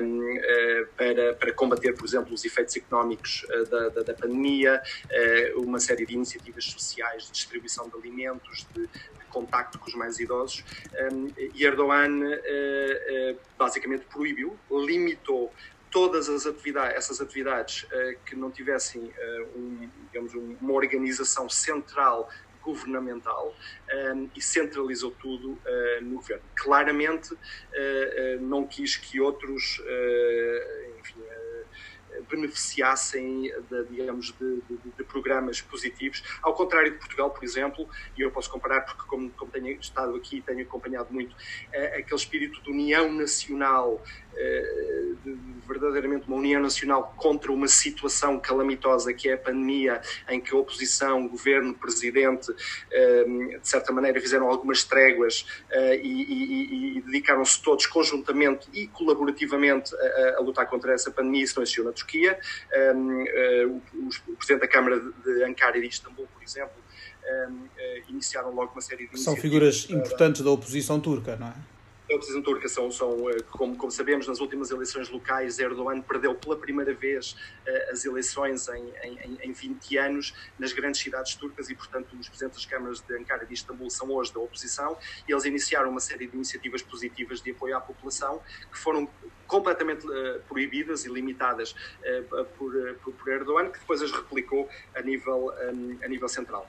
um, 0.00 0.36
uh, 0.36 0.86
para, 0.96 1.34
para 1.34 1.52
combater, 1.52 1.92
por 1.94 2.04
exemplo, 2.06 2.32
os 2.32 2.44
efeitos 2.44 2.76
económicos 2.76 3.44
uh, 3.50 3.68
da, 3.68 3.88
da, 3.88 4.02
da, 4.02 4.14
pandemia, 4.14 4.80
uh, 5.56 5.60
uma 5.60 5.80
série 5.80 6.06
de 6.06 6.14
iniciativas 6.14 6.66
sociais 6.66 7.24
de 7.24 7.32
distribuição 7.32 7.88
de 7.88 7.96
alimentos, 7.96 8.68
de, 8.72 8.82
de 8.82 9.24
contacto 9.28 9.80
com 9.80 9.86
os 9.86 9.94
mais 9.96 10.20
idosos. 10.20 10.64
Um, 11.12 11.32
e 11.36 11.64
Erdogan 11.64 12.20
basicamente 13.58 14.04
proibiu, 14.04 14.56
limitou 14.70 15.52
todas 15.96 16.28
as 16.28 16.44
atividades, 16.44 16.94
essas 16.94 17.22
atividades 17.22 17.84
uh, 17.84 18.18
que 18.26 18.36
não 18.36 18.50
tivessem 18.50 19.00
uh, 19.00 19.58
um, 19.58 19.88
digamos, 20.12 20.34
uma 20.34 20.72
organização 20.74 21.48
central 21.48 22.28
governamental 22.62 23.56
um, 24.14 24.28
e 24.36 24.42
centralizou 24.42 25.12
tudo 25.12 25.52
uh, 25.52 26.02
no 26.02 26.16
governo. 26.16 26.42
Claramente 26.54 27.32
uh, 27.32 27.38
uh, 27.38 28.40
não 28.42 28.66
quis 28.66 28.96
que 28.96 29.18
outros 29.20 29.80
enfim, 30.98 31.22
beneficiassem 32.28 33.52
de, 33.70 33.84
digamos, 33.84 34.32
de, 34.32 34.60
de, 34.68 34.78
de, 34.98 35.04
programas 35.04 35.60
positivos, 35.60 36.22
ao 36.42 36.54
contrário 36.54 36.92
de 36.92 36.98
Portugal, 36.98 37.30
por 37.30 37.44
exemplo, 37.44 37.88
e 38.18 38.22
eu 38.22 38.30
posso 38.30 38.50
comparar 38.50 38.80
porque 38.82 39.04
como, 39.06 39.30
como 39.30 39.50
tenho 39.50 39.78
estado 39.80 40.14
aqui 40.16 40.42
tenho 40.42 40.62
acompanhado 40.62 41.12
muito 41.12 41.36
aquele 41.94 42.16
espírito 42.16 42.60
de 42.62 42.70
união 42.70 43.12
nacional 43.12 44.02
eh, 44.25 44.25
verdadeiramente 45.66 46.26
uma 46.28 46.36
união 46.36 46.60
nacional 46.62 47.14
contra 47.16 47.52
uma 47.52 47.68
situação 47.68 48.38
calamitosa 48.38 49.12
que 49.12 49.28
é 49.28 49.34
a 49.34 49.38
pandemia, 49.38 50.00
em 50.28 50.40
que 50.40 50.54
a 50.54 50.58
oposição, 50.58 51.26
governo, 51.28 51.74
presidente, 51.74 52.54
eh, 52.90 53.24
de 53.60 53.68
certa 53.68 53.92
maneira 53.92 54.20
fizeram 54.20 54.48
algumas 54.48 54.84
tréguas 54.84 55.46
eh, 55.70 56.00
e, 56.02 56.22
e, 56.22 56.98
e 56.98 57.00
dedicaram-se 57.02 57.60
todos 57.60 57.86
conjuntamente 57.86 58.68
e 58.72 58.86
colaborativamente 58.86 59.94
a, 59.94 60.38
a, 60.38 60.40
lutar 60.40 60.66
contra 60.66 60.92
essa 60.92 61.10
pandemia. 61.10 61.42
Isso 61.42 61.56
não 61.56 61.62
existiu 61.62 61.84
na 61.84 61.92
Turquia. 61.92 62.38
O, 63.66 64.32
o 64.32 64.36
Presidente 64.36 64.60
da 64.60 64.68
Câmara 64.68 65.00
de 65.00 65.44
Ankara 65.44 65.76
e 65.78 65.80
de 65.80 65.88
Istambul, 65.88 66.28
por 66.32 66.42
exemplo, 66.42 66.76
iniciaram 68.08 68.54
logo 68.54 68.72
uma 68.72 68.80
série 68.80 69.08
de 69.08 69.18
São 69.18 69.36
figuras 69.36 69.88
importantes 69.90 70.42
da 70.42 70.50
oposição 70.50 71.00
turca, 71.00 71.36
não 71.36 71.48
é? 71.48 71.75
A 72.08 72.14
oposição 72.14 72.40
turca 72.40 72.68
são, 72.68 72.88
são 72.90 73.28
eh, 73.30 73.42
como, 73.50 73.76
como, 73.76 73.90
sabemos, 73.90 74.28
nas 74.28 74.38
últimas 74.38 74.70
eleições 74.70 75.10
locais, 75.10 75.58
Erdogan 75.58 76.00
perdeu 76.00 76.36
pela 76.36 76.56
primeira 76.56 76.94
vez 76.94 77.32
uh, 77.32 77.92
as 77.92 78.04
eleições 78.04 78.68
em, 78.68 78.92
em, 79.02 79.38
em 79.42 79.52
20 79.52 79.96
anos 79.98 80.32
nas 80.56 80.72
grandes 80.72 81.00
cidades 81.00 81.34
turcas 81.34 81.68
e, 81.68 81.74
portanto, 81.74 82.16
os 82.16 82.28
presidentes 82.28 82.62
das 82.62 82.66
câmaras 82.66 83.00
de 83.00 83.12
Ankara 83.16 83.42
e 83.42 83.46
de 83.48 83.54
Istambul 83.54 83.90
são 83.90 84.08
hoje 84.12 84.32
da 84.32 84.38
oposição. 84.38 84.96
E 85.28 85.32
eles 85.32 85.44
iniciaram 85.44 85.90
uma 85.90 85.98
série 85.98 86.28
de 86.28 86.36
iniciativas 86.36 86.80
positivas 86.80 87.40
de 87.40 87.50
apoio 87.50 87.76
à 87.76 87.80
população 87.80 88.40
que 88.70 88.78
foram 88.78 89.08
completamente 89.46 90.06
uh, 90.06 90.40
proibidas 90.48 91.04
e 91.04 91.08
limitadas 91.08 91.72
uh, 91.72 92.44
por, 92.56 92.74
uh, 92.74 92.94
por, 93.12 93.28
Erdogan, 93.28 93.70
que 93.70 93.78
depois 93.78 94.02
as 94.02 94.10
replicou 94.10 94.68
a 94.94 95.02
nível, 95.02 95.52
um, 95.72 95.98
a 96.02 96.08
nível 96.08 96.28
central. 96.28 96.66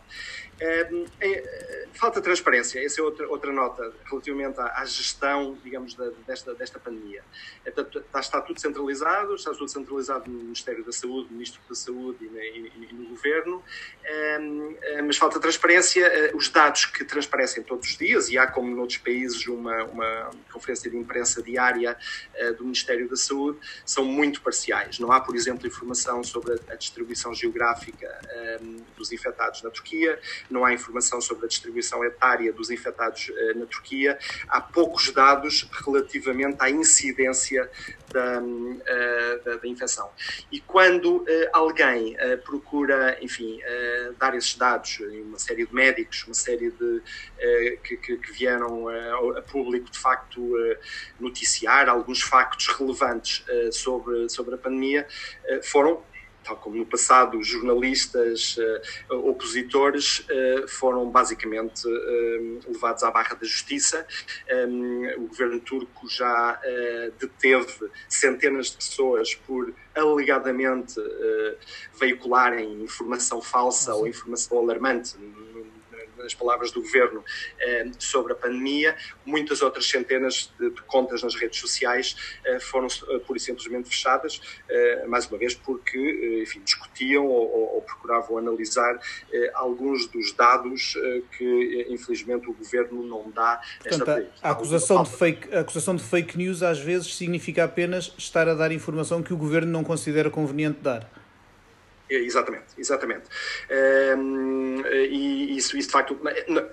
Um, 0.59 1.05
é, 1.21 1.85
falta 1.93 2.19
transparência, 2.21 2.83
essa 2.83 2.99
é 2.99 3.03
outra, 3.03 3.27
outra 3.29 3.51
nota 3.51 3.93
relativamente 4.09 4.59
à, 4.59 4.81
à 4.81 4.85
gestão, 4.85 5.57
digamos, 5.63 5.93
da, 5.93 6.09
desta, 6.25 6.53
desta 6.55 6.79
pandemia. 6.79 7.23
Está, 7.65 8.19
está, 8.19 8.41
tudo 8.41 8.59
centralizado, 8.59 9.35
está 9.35 9.51
tudo 9.51 9.67
centralizado 9.67 10.29
no 10.29 10.39
Ministério 10.39 10.83
da 10.83 10.91
Saúde, 10.91 11.27
no 11.29 11.33
Ministro 11.33 11.61
da 11.69 11.75
Saúde 11.75 12.25
e, 12.25 12.37
e, 12.37 12.87
e 12.89 12.93
no 12.93 13.09
Governo, 13.09 13.63
um, 14.39 14.75
mas 15.05 15.17
falta 15.17 15.39
transparência. 15.39 16.07
Os 16.33 16.49
dados 16.49 16.85
que 16.85 17.03
transparecem 17.05 17.63
todos 17.63 17.89
os 17.89 17.97
dias, 17.97 18.29
e 18.29 18.37
há, 18.37 18.47
como 18.47 18.75
noutros 18.75 18.97
países, 18.97 19.45
uma, 19.47 19.83
uma 19.85 20.31
conferência 20.51 20.89
de 20.89 20.97
imprensa 20.97 21.41
diária 21.41 21.97
do 22.57 22.66
Ministério 22.67 23.09
da 23.09 23.15
Saúde 23.15 23.59
são 23.85 24.05
muito 24.05 24.41
parciais. 24.41 24.99
Não 24.99 25.11
há, 25.11 25.19
por 25.19 25.35
exemplo, 25.35 25.67
informação 25.67 26.23
sobre 26.23 26.59
a 26.69 26.75
distribuição 26.75 27.33
geográfica 27.33 28.07
um, 28.61 28.77
dos 28.95 29.11
infectados 29.11 29.61
na 29.61 29.69
Turquia, 29.69 30.19
não 30.49 30.65
há 30.65 30.73
informação 30.73 31.21
sobre 31.21 31.45
a 31.45 31.47
distribuição 31.47 32.03
etária 32.03 32.51
dos 32.51 32.69
infectados 32.69 33.29
uh, 33.29 33.59
na 33.59 33.65
Turquia, 33.65 34.17
há 34.47 34.61
poucos 34.61 35.11
dados 35.11 35.69
relativamente 35.85 36.57
à 36.59 36.69
incidência 36.69 37.69
da, 38.11 38.41
uh, 38.41 39.43
da, 39.43 39.55
da 39.57 39.67
infecção. 39.67 40.09
E 40.51 40.59
quando 40.59 41.17
uh, 41.17 41.25
alguém 41.53 42.15
procura, 42.43 43.17
enfim, 43.21 43.59
dar 44.17 44.35
esses 44.35 44.55
dados, 44.55 44.99
uma 45.25 45.39
série 45.39 45.65
de 45.65 45.73
médicos, 45.73 46.23
uma 46.25 46.33
série 46.33 46.71
de 46.71 47.01
que, 47.83 47.97
que, 47.97 48.17
que, 48.17 48.31
vieram 48.31 48.87
a 49.37 49.41
público 49.41 49.89
de 49.89 49.97
facto 49.97 50.53
noticiar 51.19 51.89
alguns 51.89 52.21
factos 52.21 52.56
relevantes 52.65 53.43
uh, 53.47 53.71
sobre, 53.71 54.27
sobre 54.29 54.55
a 54.55 54.57
pandemia 54.57 55.05
uh, 55.51 55.63
foram 55.63 56.01
tal 56.47 56.55
como 56.55 56.77
no 56.77 56.85
passado, 56.85 57.43
jornalistas 57.43 58.57
uh, 59.09 59.15
opositores 59.15 60.19
uh, 60.19 60.67
foram 60.67 61.09
basicamente 61.09 61.85
uh, 61.85 62.59
levados 62.71 63.03
à 63.03 63.11
barra 63.11 63.35
da 63.35 63.45
justiça. 63.45 64.07
Um, 64.49 65.07
o 65.17 65.27
governo 65.27 65.59
turco 65.59 66.07
já 66.07 66.59
deteve 67.19 67.89
centenas 68.07 68.67
de 68.71 68.77
pessoas 68.77 69.35
por 69.35 69.73
alegadamente 69.93 70.95
veicularem 71.99 72.83
informação 72.83 73.41
falsa 73.41 73.93
ou 73.93 74.07
informação 74.07 74.59
alarmante 74.59 75.15
nas 76.23 76.33
palavras 76.33 76.71
do 76.71 76.81
governo, 76.81 77.23
eh, 77.59 77.91
sobre 77.99 78.33
a 78.33 78.35
pandemia. 78.35 78.95
Muitas 79.25 79.61
outras 79.61 79.89
centenas 79.89 80.51
de, 80.59 80.69
contas 80.87 81.23
nas 81.23 81.35
redes 81.35 81.59
sociais 81.59 82.15
eh, 82.45 82.59
foram 82.59 82.87
eh, 82.87 83.19
pura 83.19 83.37
e 83.37 83.41
simplesmente 83.41 83.89
fechadas, 83.89 84.41
mais 85.07 85.27
uma 85.27 85.37
vez 85.37 85.53
porque, 85.53 86.41
enfim, 86.41 86.61
discutiam 86.63 87.25
ou, 87.25 87.75
ou 87.75 87.81
procuravam 87.81 88.37
analisar 88.37 88.99
alguns 89.53 90.07
dos 90.07 90.31
dados 90.33 90.97
que, 91.37 91.87
infelizmente, 91.89 92.49
o 92.49 92.53
governo 92.53 93.03
não 93.03 93.29
dá. 93.31 93.61
Portanto, 93.81 94.27
a, 94.41 94.49
a, 94.49 94.51
acusação 94.51 95.03
de 95.03 95.09
fake, 95.09 95.55
a 95.55 95.61
acusação 95.61 95.95
de 95.95 96.03
fake 96.03 96.37
news 96.37 96.63
às 96.63 96.79
vezes 96.79 97.15
significa 97.15 97.63
apenas 97.63 98.13
estar 98.17 98.47
a 98.47 98.53
dar 98.53 98.71
informação 98.71 99.23
que 99.23 99.33
o 99.33 99.37
governo 99.37 99.71
não 99.71 99.83
considera 99.83 100.29
conveniente 100.29 100.79
dar. 100.81 101.09
Exatamente, 102.09 102.65
exatamente. 102.77 103.23
Um, 104.17 104.81
e 104.87 105.57
isso, 105.57 105.77
isso, 105.77 105.87
de 105.87 105.91
facto, 105.91 106.17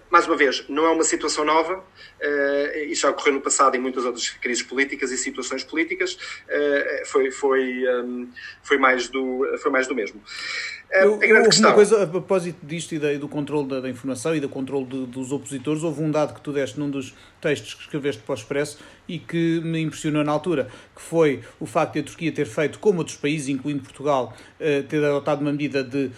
mais 0.09 0.27
uma 0.27 0.37
vez, 0.37 0.65
não 0.69 0.87
é 0.87 0.91
uma 0.91 1.03
situação 1.03 1.45
nova, 1.45 1.79
uh, 1.79 2.79
isso 2.87 3.03
já 3.03 3.11
ocorreu 3.11 3.35
no 3.35 3.41
passado 3.41 3.75
em 3.75 3.81
muitas 3.81 4.05
outras 4.05 4.31
crises 4.31 4.63
políticas 4.63 5.11
e 5.11 5.19
situações 5.19 5.65
políticas, 5.65 6.15
uh, 6.15 7.07
foi, 7.07 7.31
foi, 7.33 7.85
um, 8.03 8.31
foi, 8.63 8.79
mais 8.79 9.09
do, 9.09 9.45
foi 9.59 9.71
mais 9.73 9.89
do 9.89 9.95
mesmo. 9.95 10.23
Uh, 10.95 11.11
houve 11.11 11.27
questão... 11.45 11.71
uma 11.71 11.75
coisa 11.75 12.03
a 12.03 12.07
propósito 12.07 12.65
disto 12.65 12.95
e 12.95 13.19
do 13.19 13.29
controle 13.29 13.69
da, 13.69 13.81
da, 13.81 13.91
informação 13.91 14.35
e 14.37 14.41
do 14.41 14.49
controle 14.49 14.87
de, 14.87 15.07
dos 15.07 15.33
opositores, 15.33 15.83
houve 15.83 16.03
um 16.03 16.11
dado 16.11 16.35
que 16.35 16.41
tu 16.41 16.53
deste 16.53 16.79
num 16.79 16.89
dos 16.89 17.15
textos 17.41 17.75
que 17.75 17.81
escreveste 17.83 18.23
para 18.23 18.33
o 18.33 18.37
Expresso 18.37 18.79
e 19.09 19.19
que 19.19 19.61
me 19.61 19.81
impressionou 19.81 20.23
na 20.23 20.31
altura, 20.31 20.69
que 20.95 21.03
foi 21.03 21.41
o 21.59 21.67
facto 21.67 21.95
de 21.95 22.01
a 22.01 22.03
Turquia 22.05 22.31
ter 22.31 22.47
feito, 22.47 22.79
como 22.79 22.99
outros 22.99 23.17
países, 23.17 23.49
incluindo 23.49 23.83
Portugal, 23.83 24.35
ter 24.89 25.05
adotado 25.05 25.41
uma 25.41 25.51
medida 25.51 25.83
de 25.83 26.11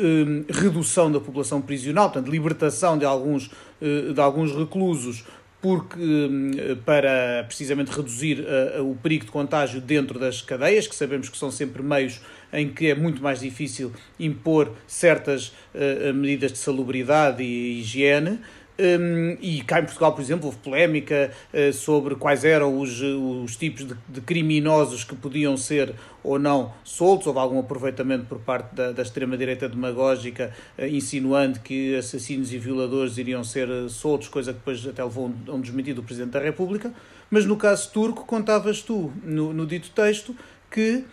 um, 0.00 0.44
redução 0.48 1.10
da 1.10 1.20
população 1.20 1.60
prisional, 1.60 2.10
portanto, 2.10 2.30
libertação 2.30 2.98
de 2.98 3.04
alguns, 3.04 3.50
uh, 3.80 4.12
de 4.12 4.20
alguns 4.20 4.52
reclusos, 4.56 5.24
porque 5.60 5.98
um, 5.98 6.50
para 6.84 7.44
precisamente 7.46 7.90
reduzir 7.90 8.40
uh, 8.40 8.90
o 8.90 8.96
perigo 8.96 9.26
de 9.26 9.30
contágio 9.30 9.80
dentro 9.80 10.18
das 10.18 10.40
cadeias, 10.40 10.86
que 10.86 10.94
sabemos 10.94 11.28
que 11.28 11.36
são 11.36 11.50
sempre 11.50 11.82
meios 11.82 12.20
em 12.52 12.68
que 12.68 12.88
é 12.88 12.94
muito 12.94 13.22
mais 13.22 13.40
difícil 13.40 13.92
impor 14.18 14.72
certas 14.86 15.48
uh, 15.74 16.12
medidas 16.14 16.52
de 16.52 16.58
salubridade 16.58 17.42
e 17.42 17.80
higiene. 17.80 18.40
Um, 18.80 19.36
e 19.42 19.60
cá 19.60 19.78
em 19.80 19.84
Portugal, 19.84 20.14
por 20.14 20.22
exemplo, 20.22 20.46
houve 20.46 20.56
polémica 20.58 21.30
uh, 21.52 21.70
sobre 21.70 22.14
quais 22.14 22.46
eram 22.46 22.80
os, 22.80 22.98
os 23.02 23.54
tipos 23.54 23.86
de, 23.86 23.94
de, 24.08 24.22
criminosos 24.22 25.04
que 25.04 25.14
podiam 25.14 25.54
ser 25.54 25.94
ou 26.24 26.38
não 26.38 26.72
soltos. 26.82 27.26
Houve 27.26 27.38
algum 27.38 27.58
aproveitamento 27.58 28.24
por 28.24 28.38
parte 28.38 28.74
da, 28.74 28.92
da 28.92 29.02
extrema-direita 29.02 29.68
demagógica, 29.68 30.50
uh, 30.78 30.86
insinuando 30.86 31.60
que 31.60 31.94
assassinos 31.94 32.54
e 32.54 32.58
violadores 32.58 33.18
iriam 33.18 33.44
ser 33.44 33.68
uh, 33.68 33.86
soltos, 33.90 34.28
coisa 34.28 34.54
que 34.54 34.60
depois 34.60 34.86
até 34.86 35.04
levou 35.04 35.30
a 35.46 35.52
um 35.52 35.60
desmentido 35.60 36.00
do 36.00 36.06
Presidente 36.06 36.32
da 36.32 36.40
República. 36.40 36.90
Mas 37.30 37.44
no 37.44 37.58
caso 37.58 37.90
turco, 37.92 38.24
contavas 38.24 38.80
tu, 38.80 39.12
no, 39.22 39.52
no 39.52 39.66
dito 39.66 39.90
texto, 39.90 40.34
que 40.70 41.04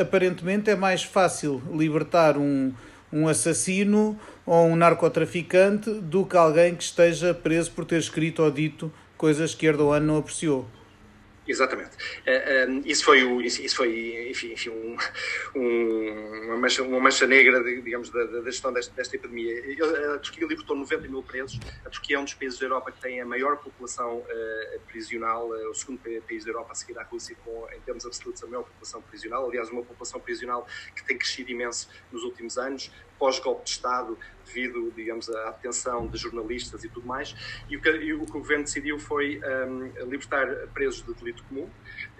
aparentemente 0.00 0.70
é 0.70 0.76
mais 0.76 1.02
fácil 1.02 1.62
libertar 1.74 2.38
um 2.38 2.72
um 3.12 3.26
assassino 3.26 4.18
ou 4.48 4.66
um 4.66 4.76
narcotraficante 4.76 5.90
do 5.90 6.24
que 6.24 6.34
alguém 6.34 6.74
que 6.74 6.82
esteja 6.82 7.34
preso 7.34 7.70
por 7.72 7.84
ter 7.84 7.98
escrito 7.98 8.42
ou 8.42 8.50
dito 8.50 8.90
coisas 9.14 9.54
que 9.54 9.66
Erdogan 9.66 10.00
não 10.00 10.16
apreciou. 10.16 10.66
Exatamente. 11.46 11.96
Uh, 12.26 12.82
isso 12.84 13.04
foi, 13.04 13.24
o, 13.24 13.40
isso, 13.40 13.74
foi 13.74 14.30
enfim, 14.30 14.54
um, 14.70 14.96
uma, 16.44 16.56
mancha, 16.58 16.82
uma 16.82 17.00
mancha 17.00 17.26
negra, 17.26 17.62
digamos, 17.62 18.10
da, 18.10 18.24
da 18.24 18.42
gestão 18.42 18.72
desta, 18.72 18.94
desta 18.94 19.16
epidemia. 19.16 19.54
A 20.14 20.18
Turquia 20.18 20.46
libertou 20.46 20.76
90 20.76 21.08
mil 21.08 21.22
presos. 21.22 21.58
A 21.84 21.90
Turquia 21.90 22.16
é 22.16 22.18
um 22.18 22.24
dos 22.24 22.34
países 22.34 22.58
da 22.58 22.66
Europa 22.66 22.92
que 22.92 23.00
tem 23.00 23.20
a 23.20 23.26
maior 23.26 23.56
população 23.56 24.18
uh, 24.18 24.80
prisional, 24.86 25.48
uh, 25.48 25.70
o 25.70 25.74
segundo 25.74 26.00
país 26.00 26.44
da 26.44 26.50
Europa 26.50 26.72
a 26.72 26.74
seguir 26.74 26.98
à 26.98 27.02
Rússia, 27.02 27.36
com, 27.44 27.66
em 27.74 27.80
termos 27.80 28.04
absolutos, 28.04 28.42
a 28.42 28.46
maior 28.46 28.64
população 28.64 29.00
prisional. 29.02 29.46
Aliás, 29.46 29.70
uma 29.70 29.82
população 29.82 30.20
prisional 30.20 30.66
que 30.94 31.04
tem 31.04 31.16
crescido 31.16 31.50
imenso 31.50 31.88
nos 32.12 32.22
últimos 32.24 32.58
anos 32.58 32.90
pós-golpe 33.18 33.64
de 33.64 33.70
Estado, 33.70 34.18
devido, 34.46 34.90
digamos, 34.96 35.28
à 35.28 35.50
detenção 35.50 36.06
de 36.06 36.16
jornalistas 36.16 36.82
e 36.84 36.88
tudo 36.88 37.06
mais. 37.06 37.34
E 37.68 37.76
o 37.76 37.80
que, 37.80 37.90
e 37.90 38.14
o, 38.14 38.24
que 38.24 38.30
o 38.30 38.40
governo 38.40 38.64
decidiu 38.64 38.98
foi 38.98 39.40
um, 39.40 40.08
libertar 40.08 40.46
presos 40.68 41.04
de 41.04 41.14
delito 41.14 41.44
comum, 41.44 41.68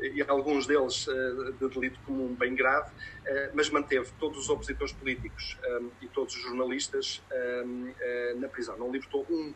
e 0.01 0.23
alguns 0.23 0.67
deles 0.67 1.07
uh, 1.07 1.53
de 1.53 1.69
delito 1.69 1.99
comum 2.07 2.35
bem 2.35 2.55
grave, 2.55 2.91
uh, 2.91 3.51
mas 3.55 3.71
manteve 3.71 4.11
todos 4.19 4.39
os 4.39 4.49
opositores 4.51 4.93
políticos 4.93 5.59
um, 5.81 5.91
e 6.03 6.09
todos 6.09 6.35
os 6.37 6.43
jornalistas 6.43 7.23
um, 7.33 7.89
uh, 7.89 7.95
eh, 8.01 8.35
na 8.37 8.49
prisão. 8.49 8.77
Não 8.79 8.91
libertou 8.91 9.27
um, 9.31 9.55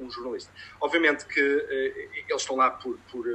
um 0.00 0.10
jornalista. 0.10 0.52
Obviamente 0.80 1.26
que 1.26 1.40
eles 1.40 2.42
estão 2.42 2.56
lá 2.56 2.70
por, 2.70 2.98
por 3.10 3.26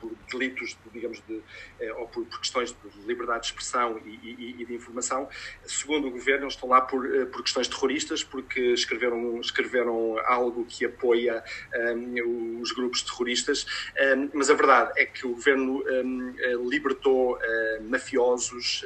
por 0.00 0.14
delitos, 0.30 0.76
digamos, 0.92 1.22
de, 1.26 1.42
eh, 1.80 1.92
ou 1.94 2.06
por, 2.08 2.24
questões 2.38 2.72
de 2.72 3.06
liberdade 3.06 3.40
de 3.40 3.46
expressão 3.46 4.00
e, 4.04 4.10
e, 4.10 4.62
e, 4.62 4.64
de 4.64 4.74
informação. 4.74 5.28
Segundo 5.64 6.08
o 6.08 6.10
governo, 6.10 6.44
eles 6.44 6.54
estão 6.54 6.68
lá 6.68 6.80
por, 6.80 7.04
eh, 7.14 7.26
por 7.26 7.42
questões 7.42 7.68
terroristas, 7.68 8.22
porque 8.22 8.60
escreveram, 8.72 9.40
escreveram 9.40 10.18
algo 10.26 10.64
que 10.66 10.84
apoia 10.84 11.42
um, 11.74 12.16
ehm, 12.16 12.60
os 12.60 12.72
grupos 12.72 13.02
terroristas. 13.02 13.64
Um, 13.96 14.02
ehm, 14.02 14.30
mas 14.34 14.50
a 14.50 14.54
verdade 14.54 14.92
é 14.96 15.06
que 15.06 15.26
o 15.26 15.30
governo 15.30 15.82
um, 15.82 15.88
ehm, 15.88 16.34
eh, 16.38 16.54
libertou 16.68 17.38
mafiosos, 17.82 18.84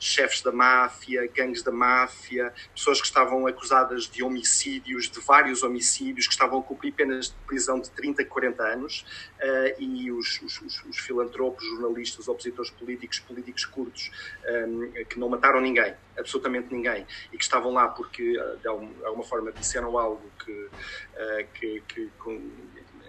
chefes 0.00 0.42
da 0.42 0.52
máfia, 0.52 1.26
gangues 1.34 1.62
da 1.62 1.72
máfia, 1.72 2.52
pessoas 2.74 3.00
que 3.00 3.06
estavam 3.06 3.46
acusadas 3.46 4.08
de 4.08 4.22
homicídios, 4.22 5.10
de 5.10 5.20
vários 5.20 5.62
homicídios, 5.62 6.26
que 6.26 6.32
estavam 6.32 6.60
a 6.60 6.62
cumprir 6.62 6.92
penas 6.92 7.28
de 7.28 7.36
prisão 7.46 7.80
de 7.80 7.90
30, 7.90 8.24
40 8.24 8.62
anos, 8.62 9.04
uh, 9.40 9.80
e 9.82 10.10
os, 10.10 10.40
os, 10.44 10.60
os, 10.60 10.84
os 10.84 10.98
filantropos, 10.98 11.64
jornalistas, 11.64 12.28
opositores 12.28 12.70
políticos, 12.70 13.18
políticos 13.20 13.64
curtos, 13.64 14.10
um, 14.48 15.04
que 15.04 15.18
não 15.18 15.28
mataram 15.28 15.60
ninguém, 15.60 15.94
absolutamente 16.18 16.72
ninguém, 16.72 17.06
e 17.32 17.36
que 17.36 17.42
estavam 17.42 17.72
lá 17.72 17.88
porque, 17.88 18.36
ah, 18.40 18.56
de 18.60 18.68
alguma 18.68 19.24
forma, 19.24 19.52
disseram 19.52 19.98
algo 19.98 20.22
que, 20.44 20.52
uh, 20.52 21.46
que, 21.54 21.82
que 21.88 22.10
com, 22.18 22.50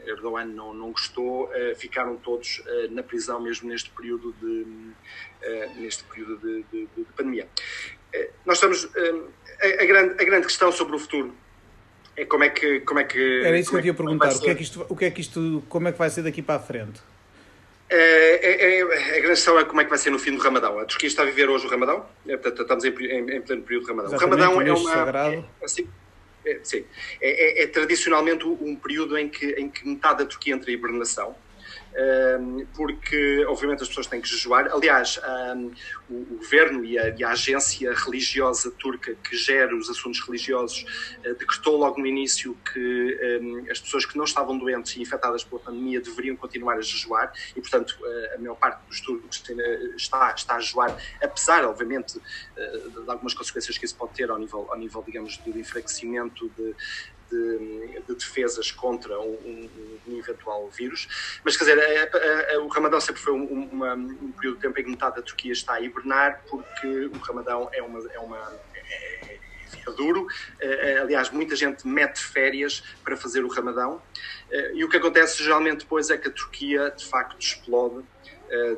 Erdogan 0.06 0.46
não, 0.46 0.74
não 0.74 0.92
gostou, 0.92 1.46
uh, 1.46 1.76
ficaram 1.76 2.16
todos 2.18 2.60
uh, 2.60 2.92
na 2.92 3.04
prisão 3.04 3.40
mesmo 3.42 3.68
neste 3.68 3.90
período 3.90 4.34
de, 4.34 4.64
uh, 4.64 5.80
neste 5.80 6.04
período 6.04 6.38
de, 6.38 6.64
de, 6.72 6.88
de 6.96 7.04
pandemia. 7.16 7.48
nós 8.46 8.58
estamos. 8.58 8.88
A, 9.62 9.84
a, 9.84 9.86
grande, 9.86 10.22
a 10.22 10.26
grande 10.26 10.46
questão 10.46 10.72
sobre 10.72 10.96
o 10.96 11.00
futuro 11.00 11.34
é 12.16 12.26
como 12.26 12.44
é 12.44 12.50
que. 12.50 12.82
Como 12.82 13.00
é 13.00 13.04
que 13.04 13.42
Era 13.44 13.60
isso 13.60 13.70
que 13.70 13.76
eu 13.76 13.82
é 13.82 13.86
ia 13.86 13.94
perguntar. 13.94 14.34
O 14.34 14.40
que, 14.40 14.50
é 14.50 14.56
que 14.56 14.64
isto, 14.64 14.86
o 14.88 14.96
que 14.96 15.06
é 15.06 15.12
que 15.12 15.22
isto. 15.22 15.64
Como 15.68 15.88
é 15.88 15.92
que 15.92 15.98
vai 15.98 16.10
ser 16.10 16.24
daqui 16.24 16.42
para 16.42 16.56
a 16.56 16.60
frente? 16.60 17.02
É, 17.90 17.98
é, 17.98 18.80
é, 18.80 18.82
a 18.82 19.12
grande 19.12 19.28
questão 19.28 19.60
é 19.60 19.64
como 19.64 19.80
é 19.80 19.84
que 19.84 19.90
vai 19.90 20.00
ser 20.00 20.10
no 20.10 20.18
fim 20.18 20.32
do 20.36 20.42
Ramadão. 20.42 20.80
A 20.80 20.86
Turquia 20.86 21.08
está 21.08 21.22
a 21.22 21.26
viver 21.26 21.50
hoje 21.50 21.68
o 21.68 21.70
Ramadão, 21.70 22.06
é, 22.28 22.36
portanto, 22.36 22.62
estamos 22.64 22.84
em, 22.84 22.90
em, 22.90 23.36
em 23.36 23.42
pleno 23.42 23.62
período 23.62 23.84
do 23.84 23.90
Ramadão. 23.90 24.12
Exatamente, 24.12 24.42
o 24.42 24.50
Ramadão 24.50 24.62
é 24.62 24.74
uma. 24.74 24.94
Sagrado. 24.94 25.46
É, 25.62 25.66
assim, 25.66 25.88
sim, 26.64 26.86
é, 27.22 27.68
tradicionalmente 27.68 28.46
um 28.46 28.76
período 28.76 29.18
em 29.18 29.30
que, 29.30 29.46
em 29.52 29.70
que 29.70 29.88
metade 29.88 30.20
da 30.20 30.26
Turquia 30.26 30.54
entra 30.54 30.72
em 30.72 30.74
hibernação 30.74 31.36
porque 32.74 33.46
obviamente 33.48 33.84
as 33.84 33.88
pessoas 33.88 34.08
têm 34.08 34.20
que 34.22 34.28
jejuar. 34.28 34.68
Aliás, 34.72 35.20
o, 36.10 36.36
governo 36.36 36.84
e 36.84 37.24
a, 37.24 37.30
agência 37.30 37.93
religiosa 37.93 38.72
turca 38.72 39.16
que 39.16 39.36
gera 39.36 39.76
os 39.76 39.89
assuntos 39.89 40.20
religiosos 40.26 40.86
ah, 41.20 41.34
decretou 41.38 41.78
logo 41.78 42.00
no 42.00 42.06
início 42.06 42.58
que 42.74 43.68
as 43.72 43.80
pessoas 43.80 44.06
que 44.06 44.18
não 44.18 44.26
estavam 44.26 44.58
doentes 44.58 44.96
e 44.96 45.02
infectadas 45.02 45.43
pela 45.43 45.62
pandemia 45.62 46.02
deveriam 46.02 46.36
continuar 46.36 46.78
a 46.78 46.82
jejuar 46.82 47.32
e, 47.56 47.62
portanto, 47.62 47.98
ah, 48.04 48.36
a 48.36 48.38
maior 48.38 48.56
parte 48.56 48.86
dos 48.88 49.02
turcos 49.02 49.43
está, 49.96 50.34
está 50.36 50.56
a 50.56 50.60
jejuar, 50.60 50.98
apesar, 51.22 51.66
obviamente, 51.66 52.20
de 52.56 53.10
algumas 53.10 53.34
consequências 53.34 53.78
que 53.78 53.86
isso 53.86 53.96
pode 53.96 54.14
ter 54.14 54.30
ao 54.30 54.38
nível, 54.38 54.68
ao 54.70 54.78
nível 54.78 55.04
digamos, 55.06 55.38
do 55.38 55.58
enfraquecimento 55.58 56.50
de, 56.58 56.76
de, 57.36 58.02
de 58.08 58.16
defesas 58.16 58.72
contra 58.72 59.20
um, 59.20 59.70
um, 60.08 60.18
eventual 60.18 60.70
vírus. 60.70 61.40
Mas, 61.44 61.58
quer 61.58 61.66
dizer, 61.66 61.80
a, 61.80 62.54
a, 62.54 62.56
a, 62.56 62.60
o 62.62 62.68
Ramadão 62.68 63.00
sempre 63.02 63.22
foi 63.22 63.34
um, 63.34 63.70
uma, 63.72 63.94
um 63.94 64.32
período 64.32 64.56
de 64.56 64.62
tempo 64.62 64.80
em 64.80 64.84
que 64.84 64.90
metade 64.90 65.16
da 65.18 65.22
Turquia 65.22 65.52
está 65.52 65.74
a 65.74 65.82
hibernar, 65.82 66.44
porque 66.50 66.88
o 66.88 67.18
Ramadão 67.20 67.70
é 67.74 67.82
uma. 67.82 68.12
É 68.12 68.20
uma 68.20 68.60
é, 68.76 69.40
é 69.88 69.92
duro. 69.96 70.24
Uh, 70.24 71.02
aliás, 71.02 71.30
muita 71.30 71.56
gente 71.56 71.88
mete 71.88 72.20
férias 72.20 72.84
para 73.04 73.16
fazer 73.16 73.44
o 73.44 73.48
Ramadão. 73.48 74.02
Uh, 74.52 74.76
e 74.76 74.84
o 74.84 74.90
que 74.90 74.98
acontece 74.98 75.44
geralmente 75.44 75.80
depois 75.80 76.10
é 76.10 76.18
que 76.18 76.28
a 76.28 76.32
Turquia 76.32 76.92
de 76.92 77.06
facto 77.06 77.40
explode 77.40 78.04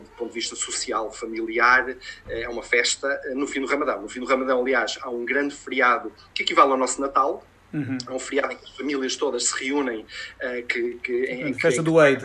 do 0.02 0.10
ponto 0.18 0.30
de 0.30 0.34
vista 0.34 0.56
social, 0.56 1.12
familiar, 1.12 1.96
é 2.28 2.48
uma 2.48 2.64
festa 2.64 3.22
no 3.36 3.46
fim 3.46 3.60
do 3.60 3.68
Ramadão. 3.68 4.02
No 4.02 4.10
fim 4.10 4.22
do 4.22 4.26
Ramadão, 4.26 4.62
aliás, 4.62 4.98
há 5.02 5.10
um 5.10 5.26
grande 5.26 5.54
feriado 5.54 6.12
que 6.34 6.44
equivale 6.44 6.72
ao 6.72 6.78
nosso 6.78 7.02
Natal, 7.02 7.44
Uhum. 7.74 7.98
É 8.08 8.12
um 8.12 8.20
feriado 8.20 8.54
em 8.54 8.58
que 8.58 8.64
as 8.66 8.72
famílias 8.72 9.16
todas 9.16 9.46
se 9.46 9.64
reúnem, 9.64 10.00
uh, 10.00 10.66
que, 10.68 10.96
que, 11.04 11.26
em, 11.26 11.54
festa 11.54 11.84
que, 11.84 11.90
do 11.90 12.02
Eid. 12.02 12.24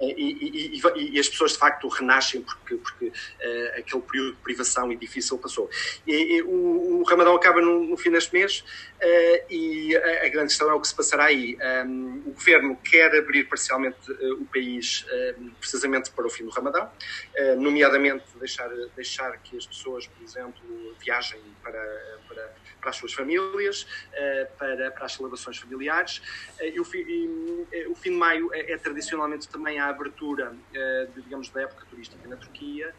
E, 0.00 0.12
e, 0.12 0.78
e, 0.78 1.16
e, 1.16 1.18
as 1.18 1.28
pessoas 1.28 1.52
de 1.52 1.58
facto 1.58 1.88
renascem 1.88 2.42
porque, 2.42 2.76
porque 2.76 3.06
uh, 3.06 3.78
aquele 3.78 4.02
período 4.02 4.32
de 4.32 4.42
privação 4.42 4.92
e 4.92 4.96
difícil 4.96 5.38
passou. 5.38 5.70
E, 6.06 6.42
o, 6.42 7.00
o, 7.00 7.02
Ramadão 7.04 7.34
acaba 7.34 7.62
no, 7.62 7.82
no 7.84 7.96
fim 7.96 8.10
deste 8.10 8.32
mês 8.34 8.60
uh, 8.60 9.52
e 9.52 9.96
a, 9.96 10.26
a, 10.26 10.28
grande 10.28 10.48
questão 10.48 10.68
é 10.70 10.74
o 10.74 10.80
que 10.80 10.88
se 10.88 10.94
passará 10.94 11.24
aí. 11.24 11.56
Um, 11.86 12.22
o 12.26 12.32
governo 12.32 12.76
quer 12.84 13.14
abrir 13.16 13.44
parcialmente 13.44 14.10
uh, 14.10 14.34
o 14.34 14.44
país 14.46 15.06
precisamente 15.58 16.10
para 16.10 16.26
o 16.26 16.30
fim 16.30 16.44
do 16.44 16.50
Ramadão, 16.50 16.90
nomeadamente 17.58 18.24
deixar, 18.38 18.68
deixar 18.94 19.36
que 19.38 19.56
as 19.56 19.66
pessoas, 19.66 20.06
por 20.06 20.22
exemplo, 20.22 20.94
viajem 21.00 21.40
para, 21.62 22.18
para 22.28 22.54
para 22.86 22.90
as 22.90 22.96
suas 22.98 23.12
famílias, 23.12 23.84
eh, 24.12 24.48
para, 24.56 24.92
para 24.92 25.06
as 25.06 25.14
celebrações 25.14 25.58
familiares. 25.58 26.22
Eh, 26.60 26.70
e 26.70 26.80
o, 26.80 26.84
fim, 26.84 26.98
e 26.98 27.66
eh, 27.72 27.88
o 27.88 27.96
fim 27.96 28.10
de 28.10 28.16
maio 28.16 28.48
é, 28.54 28.72
é, 28.72 28.78
tradicionalmente 28.78 29.48
também 29.48 29.80
a 29.80 29.88
abertura, 29.88 30.54
de, 31.14 31.22
digamos, 31.22 31.48
da 31.50 31.62
época 31.62 31.84
turística 31.90 32.28
na 32.28 32.36
Turquia, 32.36 32.94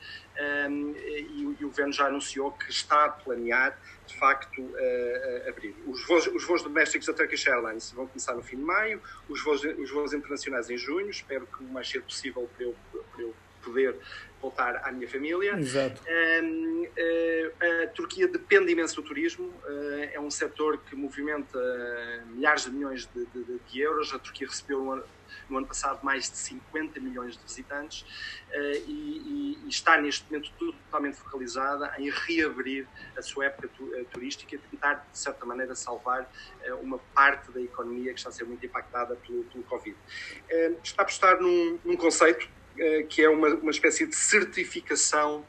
e, 0.70 1.56
e 1.60 1.66
o 1.66 1.70
governo 1.70 1.94
já 1.94 2.08
anunciou 2.08 2.52
que 2.52 2.70
está 2.70 3.06
a 3.06 3.10
planear 3.10 3.80
de 4.06 4.16
facto 4.18 4.62
uh, 4.62 5.50
abrir. 5.50 5.76
Os 5.86 6.06
voos, 6.06 6.28
os 6.28 6.44
voos 6.46 6.64
domésticos 6.64 7.08
da 7.08 7.14
Turkish 7.14 7.48
Airlines 7.48 7.92
vão 7.92 8.08
começar 8.08 8.34
no 8.36 8.42
fim 8.42 8.58
de 8.58 8.64
maio, 8.64 9.02
os 9.28 9.44
voos, 9.44 9.64
os 9.64 9.92
voos 9.92 10.14
internacionais 10.14 10.70
em 10.70 10.78
junho, 10.78 11.10
espero 11.10 11.46
que 11.48 11.64
o 11.64 11.68
mais 11.68 11.90
cedo 11.90 12.04
possível 12.04 12.50
para 12.56 12.66
eu, 12.66 12.76
para 13.12 13.22
eu 13.22 13.36
poder 13.64 13.96
voltar 14.42 14.82
à 14.84 14.92
minha 14.92 15.08
família. 15.08 15.58
Exato. 15.58 16.02
Um, 16.44 16.88
eh, 16.96 17.84
a 17.84 17.88
Turquia 17.88 18.28
depende 18.28 18.72
imenso 18.72 18.96
do 18.96 19.04
turismo, 19.04 19.48
uh, 19.48 20.10
é 20.14 20.20
um 20.20 20.30
setor 20.30 20.78
que 20.78 20.96
movimenta 20.96 21.60
milhares 22.28 22.64
de 22.64 22.72
milhões 22.72 23.08
de, 23.08 23.26
de, 23.26 23.60
de 23.60 23.80
euros. 23.80 24.14
A 24.14 24.20
Turquia 24.20 24.48
recebeu 24.48 24.84
no 24.84 24.92
ano, 24.92 25.04
no 25.50 25.58
ano, 25.58 25.68
passado 25.68 26.00
mais 26.04 26.30
de 26.30 26.38
50 26.38 27.00
milhões 27.00 27.38
de 27.38 27.44
visitantes 27.44 28.06
e, 28.88 29.58
e, 29.66 29.70
está 29.70 30.00
neste 30.00 30.26
momento 30.32 30.52
totalmente 30.58 31.18
focalizada 31.18 31.94
em 31.98 32.10
reabrir 32.10 32.88
a 33.18 33.22
sua 33.22 33.46
época 33.46 33.70
tu, 33.76 33.92
turística 34.12 34.56
e 34.56 34.58
tentar, 34.58 35.08
de 35.12 35.18
certa 35.18 35.46
maneira, 35.46 35.76
salvar 35.76 36.30
uma 36.82 36.98
parte 37.14 37.52
da 37.52 37.62
economia 37.62 38.14
que 38.14 38.20
está 38.20 38.30
a 38.30 38.34
ser 38.34 38.46
muito 38.46 38.66
impactada 38.66 39.16
pelo, 39.16 39.44
pelo 39.46 39.64
Covid. 39.66 39.96
está 40.84 41.02
a 41.02 41.04
apostar 41.04 41.42
num, 41.42 41.80
num 41.84 41.96
conceito 41.96 42.48
eh, 42.48 42.57
que 43.10 43.22
é 43.22 43.30
uma, 43.30 43.50
uma 43.56 43.72
espécie 43.72 44.06
de 44.06 44.16
certificação 44.16 45.44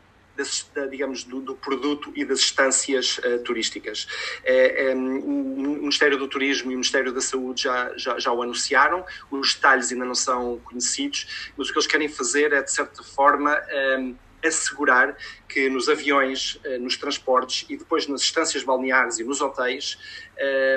da, 0.74 0.86
digamos, 0.86 1.24
do, 1.24 1.40
do, 1.40 1.54
produto 1.56 2.12
e 2.14 2.24
das 2.24 2.38
estâncias 2.40 3.18
uh, 3.18 3.38
turísticas. 3.42 4.06
Uh, 4.44 4.96
um, 4.96 5.18
o 5.18 5.76
Ministério 5.78 6.16
do 6.16 6.28
Turismo 6.28 6.70
e 6.70 6.74
o 6.74 6.78
Ministério 6.78 7.12
da 7.12 7.20
Saúde 7.20 7.62
já, 7.62 7.92
já, 7.96 8.18
já, 8.18 8.32
o 8.32 8.42
anunciaram, 8.42 9.04
os 9.30 9.54
detalhes 9.54 9.90
ainda 9.90 10.04
não 10.04 10.14
são 10.14 10.58
conhecidos, 10.60 11.50
mas 11.56 11.68
o 11.68 11.72
que 11.72 11.78
eles 11.78 11.86
querem 11.86 12.08
fazer 12.08 12.52
é, 12.52 12.62
de 12.62 12.72
certa 12.72 13.02
forma, 13.02 13.60
um, 13.98 14.14
assegurar 14.44 15.16
que 15.48 15.68
nos 15.68 15.88
aviões, 15.88 16.60
nos 16.78 16.96
transportes 16.96 17.66
e 17.68 17.76
depois 17.76 18.06
nas 18.06 18.20
estâncias 18.20 18.62
balneares 18.62 19.18
e 19.18 19.24
nos 19.24 19.40
hotéis, 19.40 19.98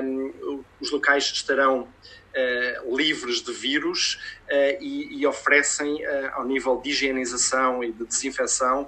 um, 0.04 0.64
os 0.80 0.89
locais 0.89 1.26
estarão 1.26 1.88
uh, 2.32 2.96
livres 2.96 3.42
de 3.42 3.52
vírus 3.54 4.20
uh, 4.50 4.84
e, 4.84 5.20
e, 5.20 5.28
oferecem, 5.28 6.06
uh, 6.06 6.32
ao 6.34 6.46
nível 6.46 6.80
de 6.82 6.90
higienização 6.90 7.84
e 7.84 7.92
de 7.92 8.06
desinfecção, 8.06 8.88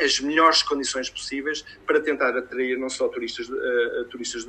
as 0.00 0.20
melhores 0.20 0.62
condições 0.62 1.10
possíveis 1.10 1.64
para 1.86 2.00
tentar 2.00 2.36
atrair 2.36 2.78
não 2.78 2.88
só 2.88 3.08
turistas, 3.08 3.48
turistas 4.10 4.46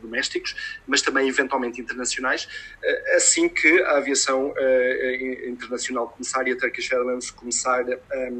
domésticos, 0.00 0.80
mas 0.86 1.02
também 1.02 1.28
eventualmente 1.28 1.80
internacionais, 1.80 2.48
assim 3.14 3.48
que 3.48 3.82
a 3.82 3.98
aviação 3.98 4.54
internacional 5.46 6.08
começar 6.08 6.46
e 6.48 6.52
a 6.52 6.56
Turkish 6.56 6.90
Airlines 6.92 7.30
começar 7.30 7.84
a 7.84 8.30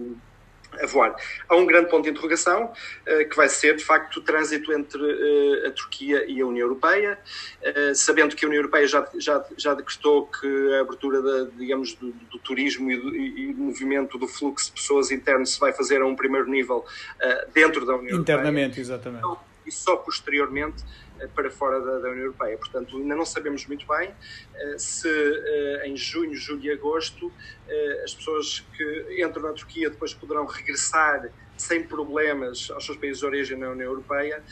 a 0.79 0.87
voar. 0.87 1.15
Há 1.49 1.57
um 1.57 1.67
grande 1.67 1.91
ponto 1.91 2.05
de 2.05 2.11
interrogação, 2.11 2.65
uh, 2.65 3.29
que 3.29 3.37
vai 3.37 3.49
ser, 3.49 3.77
de 3.77 3.85
facto, 3.85 4.19
o 4.19 4.21
trânsito 4.21 4.73
entre 4.73 5.01
uh, 5.01 5.69
a 5.69 5.71
Turquia 5.71 6.25
e 6.29 6.41
a 6.41 6.47
União 6.47 6.67
Europeia, 6.67 7.19
uh, 7.63 7.95
sabendo 7.95 8.37
que 8.37 8.45
a 8.45 8.49
União 8.49 8.61
Europeia 8.61 8.87
já, 8.87 9.09
já, 9.19 9.45
já 9.57 9.75
decretou 9.75 10.27
que 10.27 10.75
a 10.75 10.81
abertura, 10.81 11.23
da, 11.23 11.51
digamos, 11.57 11.95
do, 11.95 12.13
do 12.13 12.39
turismo 12.39 12.91
e 12.91 12.97
do, 12.97 13.17
e 13.17 13.53
do, 13.53 13.63
movimento 13.63 14.19
do 14.19 14.29
fluxo 14.29 14.67
de 14.67 14.73
pessoas 14.73 15.11
interno 15.11 15.47
se 15.47 15.59
vai 15.59 15.73
fazer 15.73 16.03
a 16.03 16.07
um 16.07 16.17
primeiro 16.17 16.49
nível 16.49 16.85
dentro 17.55 17.87
da 17.87 17.95
União 17.95 18.19
Internamente, 18.19 18.79
Europeia. 18.79 18.83
exatamente. 18.83 19.19
Então, 19.19 19.39
e 19.67 19.73
só 19.73 19.97
posteriormente 19.97 20.83
para 21.35 21.51
fora 21.51 21.81
da, 21.81 21.99
da, 21.99 22.11
União 22.11 22.25
Europeia. 22.25 22.57
Portanto, 22.57 22.97
ainda 22.97 23.15
não 23.15 23.25
sabemos 23.25 23.67
muito 23.67 23.87
bem 23.87 24.15
se 24.77 25.09
em 25.85 25.97
junho, 25.97 26.35
julho 26.35 26.63
e 26.65 26.71
agosto 26.71 27.33
as 28.05 28.15
pessoas 28.15 28.61
que 28.77 29.23
entram 29.25 29.43
na 29.43 29.53
Turquia 29.53 29.91
depois 29.91 30.13
poderão 30.13 30.45
regressar 30.45 31.31
sem 31.61 31.87
problemas 31.87 32.71
aos 32.71 32.87
seus 32.87 32.97
países 32.97 33.19
de 33.19 33.27
origem 33.27 33.59
na 33.59 33.69
União 33.69 33.91
Europeia 33.91 34.43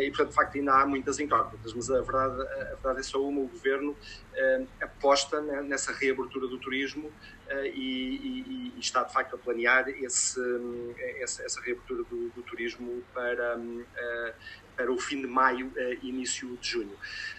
e, 0.00 0.08
portanto, 0.08 0.30
de 0.30 0.34
facto, 0.34 0.56
ainda 0.56 0.72
há 0.74 0.84
muitas 0.84 1.20
incógnitas, 1.20 1.72
mas 1.72 1.88
a 1.90 2.00
verdade, 2.00 2.42
a 2.42 2.74
verdade 2.74 3.00
é 3.00 3.02
só 3.04 3.22
uma, 3.22 3.42
o 3.42 3.46
Governo 3.46 3.96
aposta 4.80 5.40
nessa 5.62 5.92
reabertura 5.92 6.48
do 6.48 6.58
turismo 6.58 7.12
e, 7.62 7.70
e, 7.70 8.72
e, 8.76 8.80
está, 8.80 9.04
de 9.04 9.12
facto, 9.12 9.36
a 9.36 9.38
planear 9.38 9.88
esse, 9.88 10.40
essa, 11.20 11.44
essa 11.44 11.60
reabertura 11.60 12.02
do, 12.02 12.30
do 12.30 12.42
turismo 12.42 13.02
para 13.14 13.60
para 14.76 14.92
o 14.92 14.98
fim 14.98 15.20
de 15.20 15.26
maio, 15.26 15.72
eh, 15.76 15.98
início 16.02 16.56
de 16.60 16.68
junho. 16.68 16.96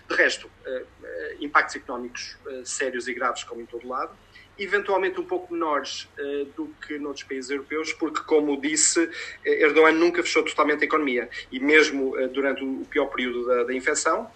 De 0.09 0.15
resto, 0.15 0.49
eh, 0.65 0.85
eh, 1.03 1.37
impactos 1.41 1.75
económicos 1.75 2.37
sérios 2.65 3.07
e 3.07 3.13
graves, 3.13 3.43
como 3.43 3.61
em 3.61 3.65
todo 3.65 3.87
lado, 3.87 4.11
eventualmente 4.59 5.19
um 5.19 5.23
pouco 5.23 5.53
menores 5.53 6.09
uh, 6.17 6.45
do 6.55 6.73
que 6.85 6.97
noutros 6.97 7.23
países 7.23 7.51
europeus, 7.51 7.93
porque, 7.93 8.21
como 8.21 8.59
disse, 8.59 9.09
Erdogan 9.45 9.91
nunca 9.91 10.23
fechou 10.23 10.43
totalmente 10.43 10.81
a 10.81 10.85
economia 10.85 11.29
e 11.51 11.59
mesmo 11.59 12.17
uh, 12.17 12.27
durante 12.29 12.63
o 12.63 12.85
pior 12.89 13.05
período 13.07 13.45
da, 13.45 13.63
da 13.65 13.73
infecção, 13.73 14.29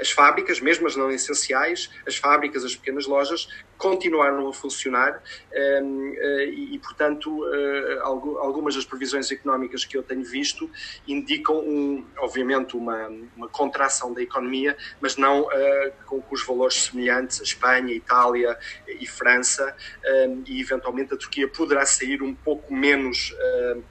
as 0.00 0.10
fábricas, 0.10 0.60
mesmo 0.60 0.86
as 0.86 0.96
não 0.96 1.10
essenciais, 1.10 1.90
as 2.06 2.16
fábricas, 2.16 2.64
as 2.64 2.74
pequenas 2.74 3.06
lojas, 3.06 3.48
continuaram 3.76 4.48
a 4.48 4.52
funcionar 4.52 5.22
ehm, 5.52 6.14
eh, 6.16 6.44
e, 6.46 6.78
portanto, 6.78 7.44
eh, 7.52 7.98
algumas 8.00 8.74
das 8.74 8.84
previsões 8.84 9.30
económicas 9.30 9.84
que 9.84 9.96
eu 9.96 10.02
tenho 10.02 10.24
visto 10.24 10.70
indicam, 11.06 11.58
um, 11.58 12.04
obviamente, 12.18 12.76
uma, 12.76 13.08
uma 13.36 13.48
contração 13.48 14.14
da 14.14 14.22
economia, 14.22 14.76
mas 15.00 15.16
não 15.16 15.50
eh, 15.52 15.92
com, 16.06 16.22
os 16.30 16.46
valores 16.46 16.84
semelhantes 16.84 17.40
a 17.40 17.44
Espanha, 17.44 17.92
Itália 17.92 18.58
e 18.86 19.06
França, 19.06 19.76
ehm, 20.04 20.42
e 20.46 20.60
eventualmente 20.60 21.12
a 21.14 21.16
Turquia 21.16 21.48
poderá 21.48 21.84
sair 21.84 22.22
um 22.22 22.34
pouco 22.34 22.74
menos 22.74 23.34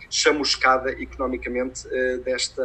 chamuscada 0.09 0.91
economicamente 0.91 1.87
desta, 2.23 2.63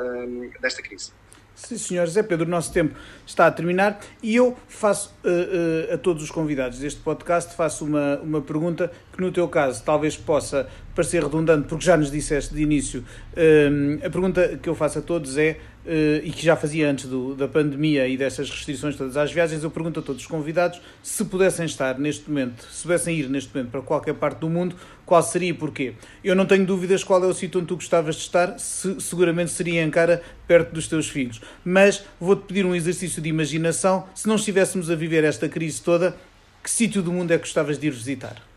desta 0.60 0.82
crise. 0.82 1.17
Sim, 1.58 1.76
senhores, 1.76 2.16
é 2.16 2.22
Pedro, 2.22 2.46
o 2.46 2.48
nosso 2.48 2.72
tempo 2.72 2.94
está 3.26 3.48
a 3.48 3.50
terminar 3.50 3.98
e 4.22 4.36
eu 4.36 4.56
faço 4.68 5.12
uh, 5.24 5.90
uh, 5.90 5.94
a 5.94 5.98
todos 5.98 6.22
os 6.22 6.30
convidados 6.30 6.78
deste 6.78 7.00
podcast 7.00 7.52
faço 7.56 7.84
uma, 7.84 8.16
uma 8.22 8.40
pergunta 8.40 8.92
que 9.12 9.20
no 9.20 9.32
teu 9.32 9.48
caso 9.48 9.82
talvez 9.82 10.16
possa 10.16 10.68
parecer 10.98 11.22
redundante 11.22 11.68
porque 11.68 11.84
já 11.84 11.96
nos 11.96 12.10
disseste 12.10 12.52
de 12.52 12.60
início. 12.60 13.04
Uh, 13.32 14.04
a 14.04 14.10
pergunta 14.10 14.58
que 14.60 14.68
eu 14.68 14.74
faço 14.74 14.98
a 14.98 15.02
todos 15.02 15.38
é 15.38 15.56
Uh, 15.88 16.20
e 16.22 16.30
que 16.32 16.44
já 16.44 16.54
fazia 16.54 16.90
antes 16.90 17.06
do, 17.06 17.34
da 17.34 17.48
pandemia 17.48 18.06
e 18.06 18.14
dessas 18.14 18.50
restrições 18.50 18.94
todas 18.94 19.16
às 19.16 19.32
viagens, 19.32 19.64
eu 19.64 19.70
pergunto 19.70 20.00
a 20.00 20.02
todos 20.02 20.20
os 20.20 20.28
convidados 20.28 20.82
se 21.02 21.24
pudessem 21.24 21.64
estar 21.64 21.98
neste 21.98 22.28
momento, 22.28 22.62
se 22.70 22.82
pudessem 22.82 23.16
ir 23.16 23.30
neste 23.30 23.54
momento 23.54 23.70
para 23.70 23.80
qualquer 23.80 24.12
parte 24.12 24.40
do 24.40 24.50
mundo, 24.50 24.76
qual 25.06 25.22
seria 25.22 25.48
e 25.48 25.54
porquê? 25.54 25.94
Eu 26.22 26.34
não 26.34 26.44
tenho 26.44 26.66
dúvidas 26.66 27.02
qual 27.02 27.24
é 27.24 27.26
o 27.26 27.32
sítio 27.32 27.58
onde 27.58 27.68
tu 27.68 27.76
gostavas 27.76 28.16
de 28.16 28.20
estar, 28.20 28.58
se, 28.58 29.00
seguramente 29.00 29.50
seria 29.50 29.80
em 29.80 29.86
Ankara, 29.86 30.20
perto 30.46 30.74
dos 30.74 30.88
teus 30.88 31.08
filhos. 31.08 31.40
Mas 31.64 32.04
vou-te 32.20 32.44
pedir 32.44 32.66
um 32.66 32.74
exercício 32.74 33.22
de 33.22 33.30
imaginação, 33.30 34.06
se 34.14 34.28
não 34.28 34.36
estivéssemos 34.36 34.90
a 34.90 34.94
viver 34.94 35.24
esta 35.24 35.48
crise 35.48 35.80
toda, 35.80 36.14
que 36.62 36.70
sítio 36.70 37.00
do 37.00 37.10
mundo 37.10 37.32
é 37.32 37.38
que 37.38 37.44
gostavas 37.44 37.78
de 37.78 37.86
ir 37.86 37.92
visitar? 37.92 38.47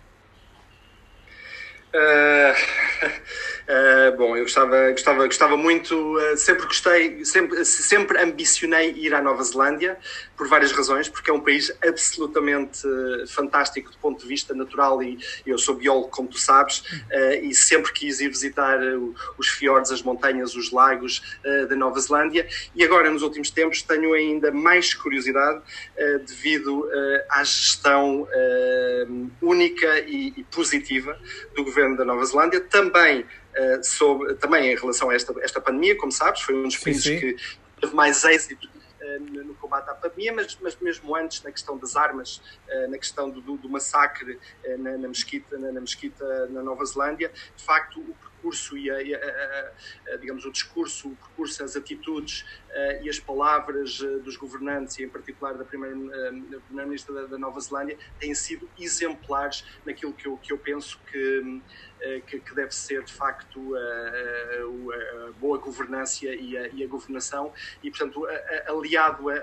Uh... 1.94 3.12
Uh, 3.68 4.16
bom, 4.18 4.36
eu 4.38 4.44
gostava, 4.44 4.92
gostava, 4.92 5.26
gostava 5.26 5.58
muito, 5.58 5.96
uh, 5.96 6.38
sempre 6.38 6.66
gostei, 6.66 7.26
sempre, 7.26 7.66
sempre 7.66 8.22
ambicionei 8.22 8.94
ir 8.96 9.14
à 9.14 9.22
Nova 9.22 9.44
Zelândia, 9.44 9.98
por 10.42 10.48
várias 10.48 10.72
razões, 10.72 11.08
porque 11.08 11.30
é 11.30 11.34
um 11.36 11.40
país 11.40 11.72
absolutamente 11.88 12.88
uh, 12.88 13.28
fantástico 13.28 13.92
do 13.92 13.98
ponto 14.00 14.24
de 14.24 14.28
vista 14.28 14.56
natural 14.56 15.04
e 15.04 15.20
eu 15.46 15.56
sou 15.56 15.76
biólogo, 15.76 16.08
como 16.08 16.28
tu 16.30 16.40
sabes, 16.40 16.82
e 17.44 17.54
sempre 17.54 17.92
quis 17.94 18.20
ir 18.22 18.30
visitar 18.30 18.80
os 19.38 19.48
fiordes, 19.48 19.92
as 19.92 20.02
montanhas, 20.02 20.56
os 20.56 20.72
lagos 20.72 21.22
da 21.70 21.76
Nova 21.76 22.00
Zelândia 22.00 22.48
e 22.74 22.84
agora, 22.84 23.12
nos 23.12 23.22
últimos 23.22 23.52
tempos, 23.52 23.84
tenho 23.84 24.14
ainda 24.14 24.52
mais 24.52 24.96
curiosidade 24.96 25.62
devido 26.26 26.90
à 27.30 27.44
gestão 27.44 28.28
única 29.42 30.00
e, 30.00 30.44
positiva 30.50 31.16
do 31.56 31.64
governo 31.64 31.96
da 31.96 32.06
Nova 32.06 32.26
Zelândia, 32.26 32.62
também 32.62 33.26
sobre, 33.84 34.34
também 34.36 34.72
em 34.72 34.76
relação 34.76 35.12
a 35.12 35.14
esta, 35.14 35.34
esta 35.42 35.62
pandemia, 35.62 35.96
como 35.98 36.12
sabes, 36.12 36.42
foi 36.42 36.56
um 36.56 36.64
dos 36.64 36.78
países 36.78 37.04
sim, 37.04 37.20
sim. 37.20 37.20
que 37.20 37.38
teve 37.80 37.94
mais 37.94 38.24
êxito 38.24 38.81
no 39.20 39.56
combate 39.56 39.90
à 39.90 39.94
pandemia, 39.94 40.34
mas, 40.34 40.58
mas 40.62 40.76
mesmo 40.78 41.16
antes 41.16 41.42
na 41.44 41.52
questão 41.52 41.78
das 41.78 41.96
armas, 41.96 42.42
uh, 42.68 42.90
na 42.90 42.98
questão 42.98 43.30
do, 43.30 43.42
do, 43.42 43.70
massacre 43.70 44.40
na, 44.80 44.98
na, 44.98 45.08
mesquita, 45.08 45.58
na, 45.58 45.72
na, 45.72 45.82
mesquita 45.82 46.48
na 46.48 46.62
Nova 46.62 46.86
Zelândia, 46.86 47.32
de 47.56 47.64
facto 47.64 48.00
o 48.00 48.16
percurso 48.42 48.78
e, 48.78 48.90
a, 48.90 48.96
a, 48.96 50.14
a, 50.14 50.18
digamos 50.18 50.46
o 50.46 50.52
discurso, 50.52 51.10
o 51.10 51.16
percurso, 51.16 51.64
as 51.64 51.76
atitudes 51.76 52.46
e 53.02 53.10
as 53.10 53.20
palavras 53.20 54.00
dos 54.24 54.38
governantes 54.38 54.98
e 54.98 55.04
em 55.04 55.10
particular 55.10 55.54
da 55.54 55.66
primeira-ministra 55.66 57.14
da, 57.14 57.26
da, 57.26 57.38
Nova 57.38 57.60
Zelândia 57.60 57.98
têm 58.20 58.34
sido 58.34 58.68
exemplares 58.80 59.66
naquilo 59.86 60.14
que 60.14 60.28
eu, 60.28 60.38
que 60.38 60.54
eu 60.54 60.58
penso 60.58 61.00
que 61.12 61.62
eh, 62.00 62.22
que, 62.26 62.40
que, 62.40 62.56
deve 62.56 62.74
ser 62.74 63.04
de 63.04 63.14
facto 63.14 63.76
a, 63.76 65.32
boa 65.40 65.60
governança 65.60 66.26
e 66.26 66.58
a, 66.58 66.68
e 66.70 66.88
governação. 66.88 67.54
E 67.84 67.92
portanto 67.92 68.26
aliado 68.66 69.30
a, 69.30 69.36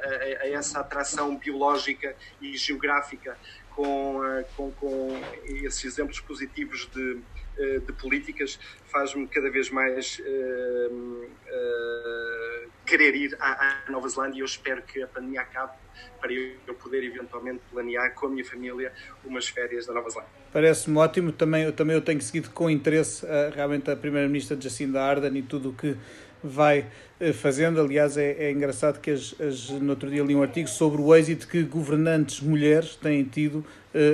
essa 0.48 0.80
atração 0.80 1.36
biológica 1.36 2.16
e 2.40 2.56
geográfica 2.56 3.38
com, 3.78 4.24
eh, 4.24 4.44
com, 4.56 4.72
com 4.72 5.22
esses 5.44 5.84
exemplos 5.84 6.18
positivos 6.18 6.90
de, 6.92 7.12
eh, 7.12 7.20
de 7.58 7.92
políticas 7.94 8.58
faz-me 8.86 9.26
cada 9.26 9.50
vez 9.50 9.70
mais 9.70 10.20
uh, 10.20 10.92
uh, 10.92 12.68
querer 12.86 13.14
ir 13.16 13.36
à, 13.40 13.82
à, 13.86 13.90
Nova 13.90 14.08
Zelândia 14.08 14.38
e 14.38 14.40
eu 14.40 14.46
espero 14.46 14.80
que 14.82 15.02
a 15.02 15.06
pandemia 15.06 15.40
acabe 15.40 15.72
para 16.20 16.32
eu 16.32 16.74
poder 16.74 17.02
eventualmente 17.02 17.60
planear 17.70 18.14
com 18.14 18.26
a 18.26 18.30
minha 18.30 18.44
família 18.44 18.92
umas 19.24 19.48
férias 19.48 19.86
na 19.88 19.94
Nova 19.94 20.08
Zelândia. 20.08 20.32
Parece-me 20.52 20.96
ótimo, 20.98 21.32
também 21.32 21.64
eu, 21.64 21.72
também 21.72 21.96
eu 21.96 22.02
tenho 22.02 22.20
seguido 22.22 22.50
com 22.50 22.70
interesse 22.70 23.26
realmente 23.54 23.90
a 23.90 23.96
Primeira-Ministra 23.96 24.58
Jacinda 24.58 25.02
Ardern 25.02 25.38
e 25.38 25.42
tudo 25.42 25.70
o 25.70 25.72
que 25.74 25.96
vai 26.42 26.86
fazendo. 27.34 27.80
Aliás, 27.80 28.16
é, 28.16 28.44
é 28.44 28.50
engraçado 28.50 29.00
que 29.00 29.10
as, 29.10 29.34
as, 29.40 29.68
no 29.70 29.90
outro 29.90 30.08
dia 30.08 30.22
li 30.22 30.34
um 30.34 30.42
artigo 30.42 30.68
sobre 30.68 31.02
o 31.02 31.14
êxito 31.14 31.46
que 31.48 31.62
governantes 31.64 32.40
mulheres 32.40 32.96
têm 32.96 33.24
tido 33.24 33.64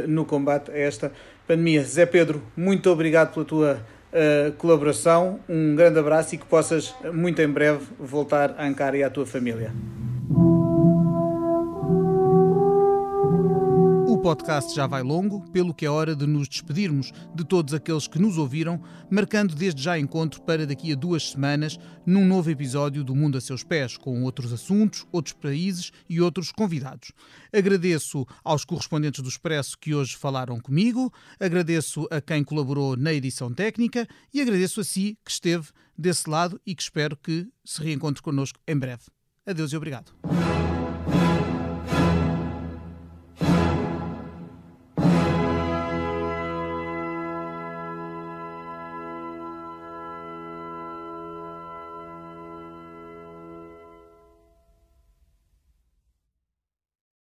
no 0.08 0.24
combate 0.24 0.70
a 0.70 0.78
esta 0.78 1.12
pandemia. 1.46 1.82
Zé 1.84 2.06
Pedro, 2.06 2.42
muito 2.56 2.90
obrigado 2.90 3.32
pela 3.32 3.44
tua 3.44 3.80
uh, 4.12 4.52
colaboração. 4.52 5.40
Um 5.48 5.74
grande 5.74 5.98
abraço 5.98 6.34
e 6.34 6.38
que 6.38 6.46
possas 6.46 6.94
muito 7.12 7.40
em 7.40 7.48
breve 7.48 7.80
voltar 7.98 8.54
a 8.58 8.66
Ankara 8.66 8.96
e 8.96 9.02
à 9.02 9.10
tua 9.10 9.26
família. 9.26 9.72
Podcast 14.24 14.74
já 14.74 14.86
vai 14.86 15.02
longo, 15.02 15.42
pelo 15.50 15.74
que 15.74 15.84
é 15.84 15.90
hora 15.90 16.16
de 16.16 16.26
nos 16.26 16.48
despedirmos 16.48 17.12
de 17.34 17.44
todos 17.44 17.74
aqueles 17.74 18.08
que 18.08 18.18
nos 18.18 18.38
ouviram, 18.38 18.82
marcando 19.10 19.54
desde 19.54 19.82
já 19.82 19.98
encontro 19.98 20.40
para 20.40 20.66
daqui 20.66 20.94
a 20.94 20.96
duas 20.96 21.32
semanas 21.32 21.78
num 22.06 22.24
novo 22.24 22.50
episódio 22.50 23.04
do 23.04 23.14
Mundo 23.14 23.36
a 23.36 23.40
Seus 23.42 23.62
Pés, 23.62 23.98
com 23.98 24.22
outros 24.22 24.50
assuntos, 24.50 25.06
outros 25.12 25.34
países 25.34 25.92
e 26.08 26.22
outros 26.22 26.50
convidados. 26.50 27.12
Agradeço 27.52 28.26
aos 28.42 28.64
correspondentes 28.64 29.22
do 29.22 29.28
Expresso 29.28 29.76
que 29.78 29.94
hoje 29.94 30.16
falaram 30.16 30.58
comigo, 30.58 31.12
agradeço 31.38 32.08
a 32.10 32.18
quem 32.18 32.42
colaborou 32.42 32.96
na 32.96 33.12
edição 33.12 33.52
técnica 33.52 34.08
e 34.32 34.40
agradeço 34.40 34.80
a 34.80 34.84
si 34.84 35.18
que 35.22 35.32
esteve 35.32 35.68
desse 35.98 36.30
lado 36.30 36.58
e 36.64 36.74
que 36.74 36.82
espero 36.82 37.14
que 37.14 37.46
se 37.62 37.82
reencontre 37.82 38.22
connosco 38.22 38.58
em 38.66 38.78
breve. 38.78 39.02
Adeus 39.46 39.70
e 39.70 39.76
obrigado. 39.76 40.14